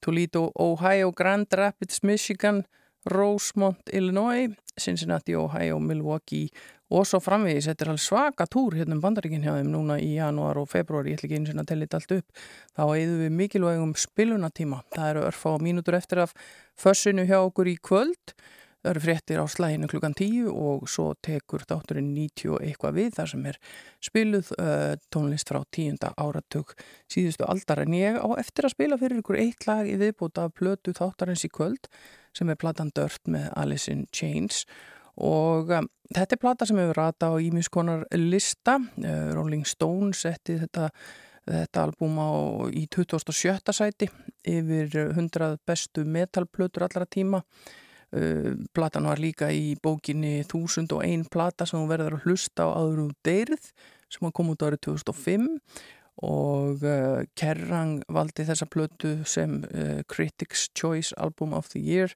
Toledo, 0.00 0.50
Ohio, 0.58 1.12
Grand 1.12 1.46
Rapids, 1.52 2.02
Michigan, 2.02 2.64
Rosemont, 3.04 3.78
Illinois, 3.92 4.48
Cincinnati, 4.78 5.36
Ohio, 5.36 5.78
Milwaukee 5.78 6.48
og 6.90 7.06
svo 7.06 7.20
framvegis. 7.22 7.68
Þetta 7.70 7.84
er 7.84 7.90
alveg 7.92 8.04
svaka 8.04 8.46
túr 8.50 8.76
hérna 8.78 8.96
um 8.96 9.02
bandaríkinn 9.04 9.44
hjá 9.44 9.54
þeim 9.56 9.70
núna 9.72 9.98
í 10.02 10.14
janúar 10.16 10.58
og 10.60 10.68
februar, 10.72 11.06
ég 11.08 11.18
ætla 11.18 11.28
ekki 11.28 11.38
eins 11.38 11.52
og 11.52 11.60
að 11.62 11.68
tella 11.70 11.86
þetta 11.86 12.00
allt 12.00 12.14
upp. 12.16 12.40
Þá 12.76 12.82
eigðum 12.86 13.20
við 13.24 13.36
mikilvægum 13.40 13.94
spilunatíma. 14.04 14.80
Það 14.96 15.12
eru 15.12 15.26
örfa 15.28 15.54
á 15.54 15.56
mínútur 15.62 15.98
eftir 16.00 16.24
af 16.24 16.34
fössinu 16.80 17.26
hjá 17.28 17.38
okkur 17.42 17.70
í 17.70 17.76
kvöld. 17.78 18.34
Það 18.80 18.90
eru 18.90 19.00
fréttir 19.04 19.40
á 19.40 19.44
slæginu 19.44 19.88
klukkan 19.92 20.14
10 20.16 20.46
og 20.48 20.86
svo 20.88 21.10
tekur 21.20 21.66
þátturinn 21.68 22.14
90 22.16 22.54
og 22.54 22.62
eitthvað 22.64 22.94
við 22.96 23.10
þar 23.18 23.30
sem 23.32 23.42
er 23.50 23.58
spiluð 24.00 24.52
uh, 24.56 24.94
tónlist 25.12 25.52
frá 25.52 25.58
tíunda 25.68 26.14
áratug 26.16 26.72
síðustu 27.12 27.44
aldar. 27.44 27.82
En 27.84 27.96
ég 27.98 28.16
á 28.16 28.28
eftir 28.40 28.64
að 28.64 28.72
spila 28.72 28.96
fyrir 29.00 29.20
ykkur 29.20 29.36
eitt 29.42 29.66
lag 29.68 29.84
í 29.84 29.98
viðbúta 30.00 30.46
plötu 30.56 30.94
þáttarins 30.96 31.44
í 31.44 31.52
kvöld 31.52 31.90
sem 32.32 32.48
er 32.48 32.56
platan 32.56 32.92
Dört 32.96 33.28
með 33.28 33.50
Alice 33.60 33.92
in 33.92 34.06
Chains. 34.16 34.62
Og 35.20 35.68
um, 35.76 35.90
þetta 36.16 36.38
er 36.38 36.40
plata 36.40 36.70
sem 36.70 36.80
hefur 36.80 37.02
rata 37.02 37.28
á 37.28 37.36
ímiskonar 37.36 38.06
lista. 38.16 38.78
Uh, 38.96 39.34
Rolling 39.36 39.68
Stones 39.68 40.24
setti 40.24 40.56
þetta 40.62 40.88
þetta 41.50 41.84
albúm 41.84 42.16
á 42.20 42.30
í 42.76 42.86
2007. 42.92 43.72
sæti 43.74 44.08
yfir 44.46 45.12
100 45.16 45.60
bestu 45.66 46.04
metalplötur 46.08 46.84
allra 46.86 47.08
tíma 47.08 47.40
platan 48.74 49.06
var 49.06 49.20
líka 49.22 49.52
í 49.54 49.76
bókinni 49.78 50.40
1001 50.42 51.28
plata 51.30 51.66
sem 51.68 51.78
hún 51.78 51.90
verður 51.90 52.16
að 52.16 52.24
hlusta 52.26 52.66
á 52.66 52.74
aður 52.74 53.04
úr 53.04 53.12
deyrð 53.22 53.68
sem 54.10 54.26
hann 54.26 54.34
kom 54.34 54.50
út 54.50 54.64
árið 54.66 54.82
2005 54.88 55.46
og 56.26 56.84
uh, 56.84 57.22
Kerrang 57.38 58.02
valdi 58.12 58.44
þessa 58.44 58.68
plötu 58.68 59.20
sem 59.28 59.60
uh, 59.70 60.00
Critics 60.10 60.68
Choice 60.76 61.16
Album 61.16 61.54
of 61.56 61.70
the 61.72 61.80
Year 61.80 62.12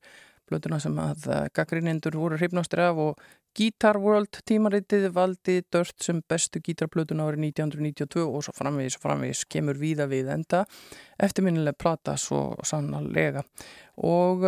plötuna 0.49 0.81
sem 0.83 0.97
að 1.01 1.25
uh, 1.31 1.41
gaggrinendur 1.57 2.19
voru 2.21 2.37
hrifnástir 2.37 2.83
af. 2.85 3.01
Og 3.01 3.25
Guitar 3.55 3.97
World 4.03 4.41
tímaritið 4.49 5.09
valdi 5.15 5.61
Dört 5.73 6.03
sem 6.03 6.21
bestu 6.29 6.61
gítarplötuna 6.65 7.29
árið 7.29 7.47
1992 7.55 8.25
og 8.27 8.45
svo 8.45 8.55
framvegis 8.57 8.99
og 8.99 9.05
framvegis 9.07 9.45
kemur 9.49 9.79
víða 9.81 10.09
við 10.11 10.33
enda. 10.35 10.65
Eftirminnilega 11.23 11.79
plata 11.79 12.19
svo 12.21 12.49
sannarlega. 12.67 13.45
Og 14.03 14.43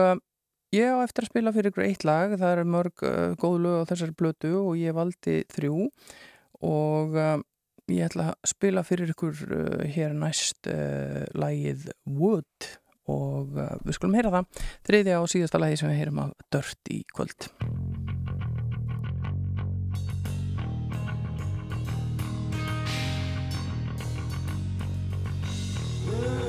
Ég 0.75 0.91
á 0.91 0.99
eftir 1.05 1.23
að 1.23 1.31
spila 1.31 1.53
fyrir 1.55 1.71
ykkur 1.71 1.85
eitt 1.87 2.07
lag, 2.07 2.33
það 2.35 2.55
eru 2.57 2.65
mörg 2.75 3.05
uh, 3.07 3.35
góð 3.39 3.61
lög 3.63 3.85
á 3.87 3.89
þessari 3.93 4.17
blötu 4.19 4.51
og 4.59 4.73
ég 4.81 4.97
valdi 4.97 5.37
þrjú. 5.55 5.87
Og 6.67 7.15
uh, 7.15 7.37
ég 7.93 8.09
ætla 8.09 8.33
að 8.33 8.51
spila 8.51 8.83
fyrir 8.87 9.13
ykkur 9.15 9.45
uh, 9.47 9.85
hér 9.95 10.17
næst 10.19 10.67
uh, 10.73 11.23
lagið 11.39 11.87
Wood. 12.19 12.71
Og 13.07 13.55
uh, 13.55 13.77
við 13.87 14.01
skulum 14.01 14.19
heyra 14.19 14.35
það, 14.35 14.67
þriðja 14.91 15.23
og 15.23 15.31
síðasta 15.31 15.63
lagi 15.63 15.79
sem 15.79 15.93
við 15.93 16.03
heyrum 16.03 16.25
af 16.27 16.35
Dört 16.51 16.91
í 16.91 17.05
kvöld. 17.15 17.51
Wood. 26.07 26.46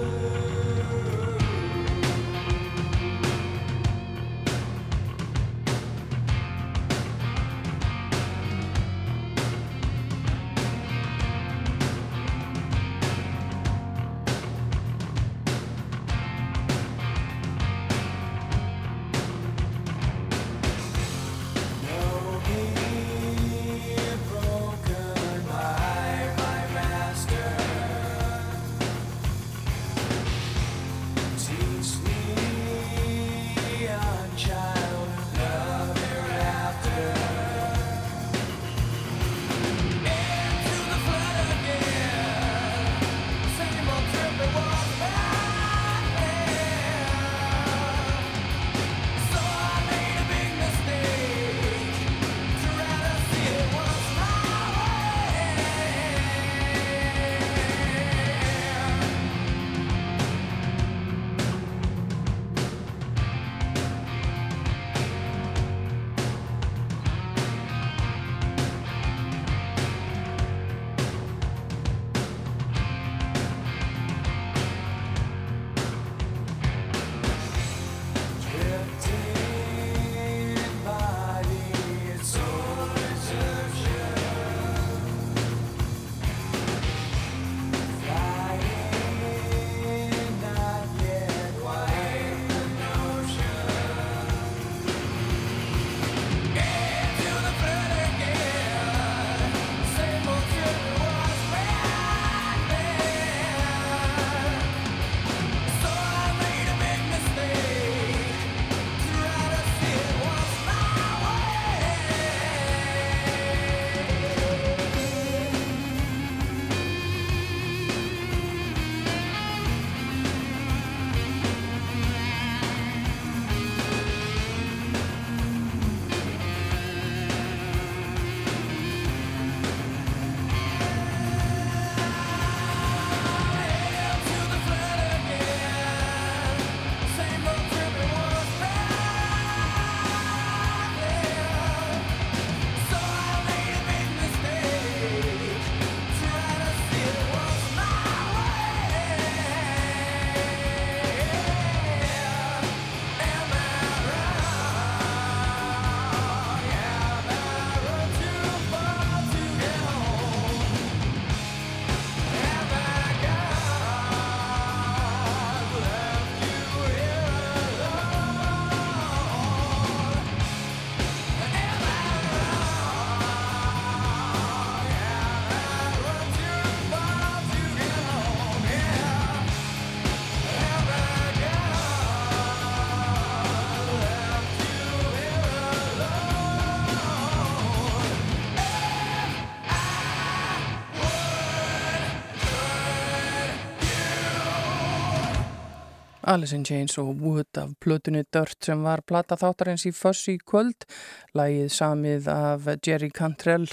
Alice 196.38 196.53
in 196.56 196.66
Chains 196.66 196.98
og 196.98 197.16
Wood 197.17 197.57
af 197.57 197.72
plötunni 197.82 198.22
Dirt 198.33 198.61
sem 198.61 198.83
var 198.85 199.01
plata 199.09 199.33
þáttarins 199.41 199.88
í 199.90 199.91
Fuss 199.95 200.27
í 200.30 200.35
kvöld, 200.38 200.85
lægið 201.33 201.72
samið 201.74 202.27
af 202.30 202.67
Jerry 202.85 203.09
Cantrell 203.09 203.66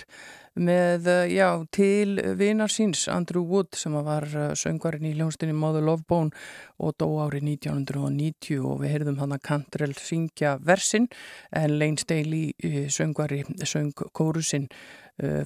með, 0.56 1.08
eh, 1.12 1.34
já, 1.34 1.66
til 1.70 2.16
vinar 2.38 2.72
síns 2.72 3.04
Andrew 3.12 3.44
Wood 3.44 3.76
sem 3.76 3.92
var 3.92 4.24
eh, 4.24 4.54
söngvarinn 4.56 5.10
í 5.10 5.12
hljónstinni 5.12 5.52
Mother 5.52 5.84
Love 5.84 6.06
Bone 6.08 6.32
og 6.78 6.96
dó 6.96 7.10
árið 7.26 7.44
1990 7.50 8.64
og 8.64 8.80
við 8.80 8.94
heyrðum 8.94 9.20
hann 9.20 9.36
að 9.36 9.44
Cantrell 9.44 9.92
syngja 10.00 10.56
versin 10.64 11.10
en 11.52 11.76
Lane 11.76 12.00
Staley 12.00 12.54
eh, 12.64 12.88
söngvari 12.88 13.44
söng 13.60 13.92
kórusinn 13.92 14.70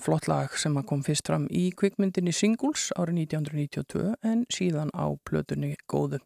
flott 0.01 0.31
lag 0.31 0.55
sem 0.57 0.73
kom 0.89 1.03
fyrst 1.05 1.27
fram 1.29 1.45
í 1.53 1.67
kvikmyndinni 1.77 2.33
Singles 2.33 2.87
árið 2.97 3.27
1992 3.27 4.15
en 4.25 4.47
síðan 4.49 4.89
á 4.97 5.13
plötunni 5.29 5.75
góðu. 5.85 6.23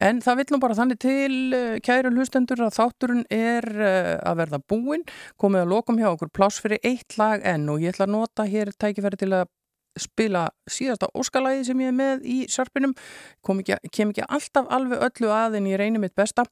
En 0.00 0.20
það 0.24 0.38
vill 0.40 0.52
nú 0.54 0.60
bara 0.62 0.76
þannig 0.78 1.00
til 1.02 1.34
uh, 1.52 1.78
kæru 1.84 2.12
hlustendur 2.14 2.64
að 2.64 2.76
þátturinn 2.78 3.26
er 3.28 3.66
uh, 3.76 4.14
að 4.24 4.38
verða 4.40 4.62
búinn, 4.72 5.04
komið 5.36 5.64
að 5.64 5.74
lokum 5.74 6.00
hjá 6.00 6.08
okkur 6.14 6.32
pláss 6.32 6.62
fyrir 6.62 6.80
eitt 6.82 7.18
lag 7.20 7.44
enn 7.44 7.68
og 7.68 7.82
ég 7.84 7.92
ætla 7.92 8.08
að 8.08 8.14
nota 8.16 8.48
hér 8.48 8.72
tækifæri 8.72 9.20
til 9.20 9.32
að 9.36 9.50
spila 9.98 10.46
síðasta 10.70 11.08
óskalæði 11.18 11.66
sem 11.68 11.80
ég 11.82 11.90
er 11.90 11.96
með 11.96 12.24
í 12.28 12.36
sarpinum, 12.50 12.94
ekki, 13.42 13.76
kem 13.92 14.12
ekki 14.12 14.24
alltaf 14.24 14.70
alveg 14.72 15.02
öllu 15.08 15.32
að 15.34 15.58
en 15.58 15.68
ég 15.70 15.80
reynir 15.80 16.02
mitt 16.02 16.14
besta. 16.18 16.44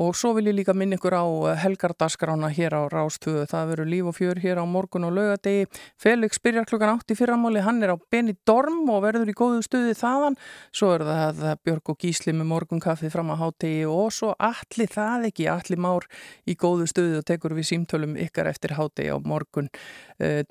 Og 0.00 0.14
svo 0.18 0.34
vil 0.36 0.48
ég 0.50 0.58
líka 0.58 0.74
minna 0.76 0.98
ykkur 0.98 1.16
á 1.16 1.24
helgardaskrána 1.62 2.50
hér 2.52 2.76
á 2.76 2.82
Rástöðu, 2.92 3.46
það 3.50 3.72
verður 3.72 3.90
líf 3.92 4.10
og 4.10 4.16
fjör 4.18 4.42
hér 4.42 4.60
á 4.60 4.64
morgun 4.68 5.08
og 5.08 5.16
laugadegi, 5.16 5.68
Felix 6.00 6.40
byrjar 6.42 6.68
klukkan 6.68 6.94
átt 6.96 7.14
í 7.14 7.18
fyrramáli, 7.18 7.62
hann 7.64 7.82
er 7.82 7.94
á 7.94 7.96
Benny 8.12 8.36
Dorm 8.46 8.84
og 8.92 9.02
verður 9.06 9.32
í 9.32 9.36
góðu 9.36 9.62
stuði 9.64 9.96
þaðan. 9.98 10.38
Svo 10.74 10.92
er 10.96 11.06
það 11.08 11.42
Björg 11.64 11.92
og 11.94 12.00
Gísli 12.02 12.34
með 12.36 12.50
morgunkaffið 12.52 13.14
fram 13.14 13.32
á 13.32 13.36
hátegi 13.40 13.86
og 13.88 14.12
svo 14.14 14.32
allir 14.36 14.92
það 14.92 15.28
ekki, 15.30 15.48
allir 15.52 15.80
már 15.80 16.08
í 16.48 16.56
góðu 16.58 16.88
stuði 16.90 17.20
og 17.20 17.26
tekur 17.28 17.56
við 17.56 17.70
símtölum 17.72 18.16
ykkar 18.20 18.50
eftir 18.50 18.76
hátegi 18.78 19.12
á 19.12 19.18
morgun 19.22 19.70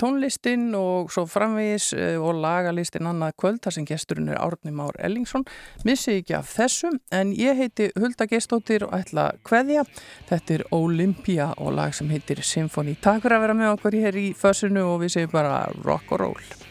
tónlistin 0.01 0.69
og 0.77 1.11
svo 1.14 1.25
framvegis 1.30 1.91
og 2.19 2.41
lagalistin 2.43 3.09
annað 3.09 3.35
kvöld 3.41 3.61
þar 3.64 3.77
sem 3.77 3.88
gesturinn 3.88 4.32
er 4.32 4.41
Árni 4.41 4.74
Már 4.75 4.98
Ellingsson. 5.00 5.45
Missi 5.88 6.17
ekki 6.19 6.38
af 6.38 6.50
þessu 6.51 6.91
en 7.16 7.35
ég 7.38 7.59
heiti 7.59 7.91
Hulda 8.00 8.27
Gestóttir 8.32 8.88
og 8.88 8.95
ætla 9.00 9.30
að 9.32 9.43
kveðja. 9.48 9.85
Þetta 10.32 10.58
er 10.58 10.66
Olympia 10.75 11.51
og 11.58 11.75
lag 11.77 11.95
sem 11.98 12.11
heitir 12.11 12.43
Symphony. 12.45 12.98
Takk 13.01 13.24
fyrir 13.24 13.40
að 13.40 13.48
vera 13.48 13.61
með 13.61 13.77
okkur 13.77 14.01
hér 14.01 14.19
í 14.19 14.27
fössinu 14.38 14.88
og 14.90 15.01
við 15.06 15.17
segjum 15.17 15.40
bara 15.40 15.64
rock 15.85 16.14
og 16.16 16.25
roll 16.25 16.69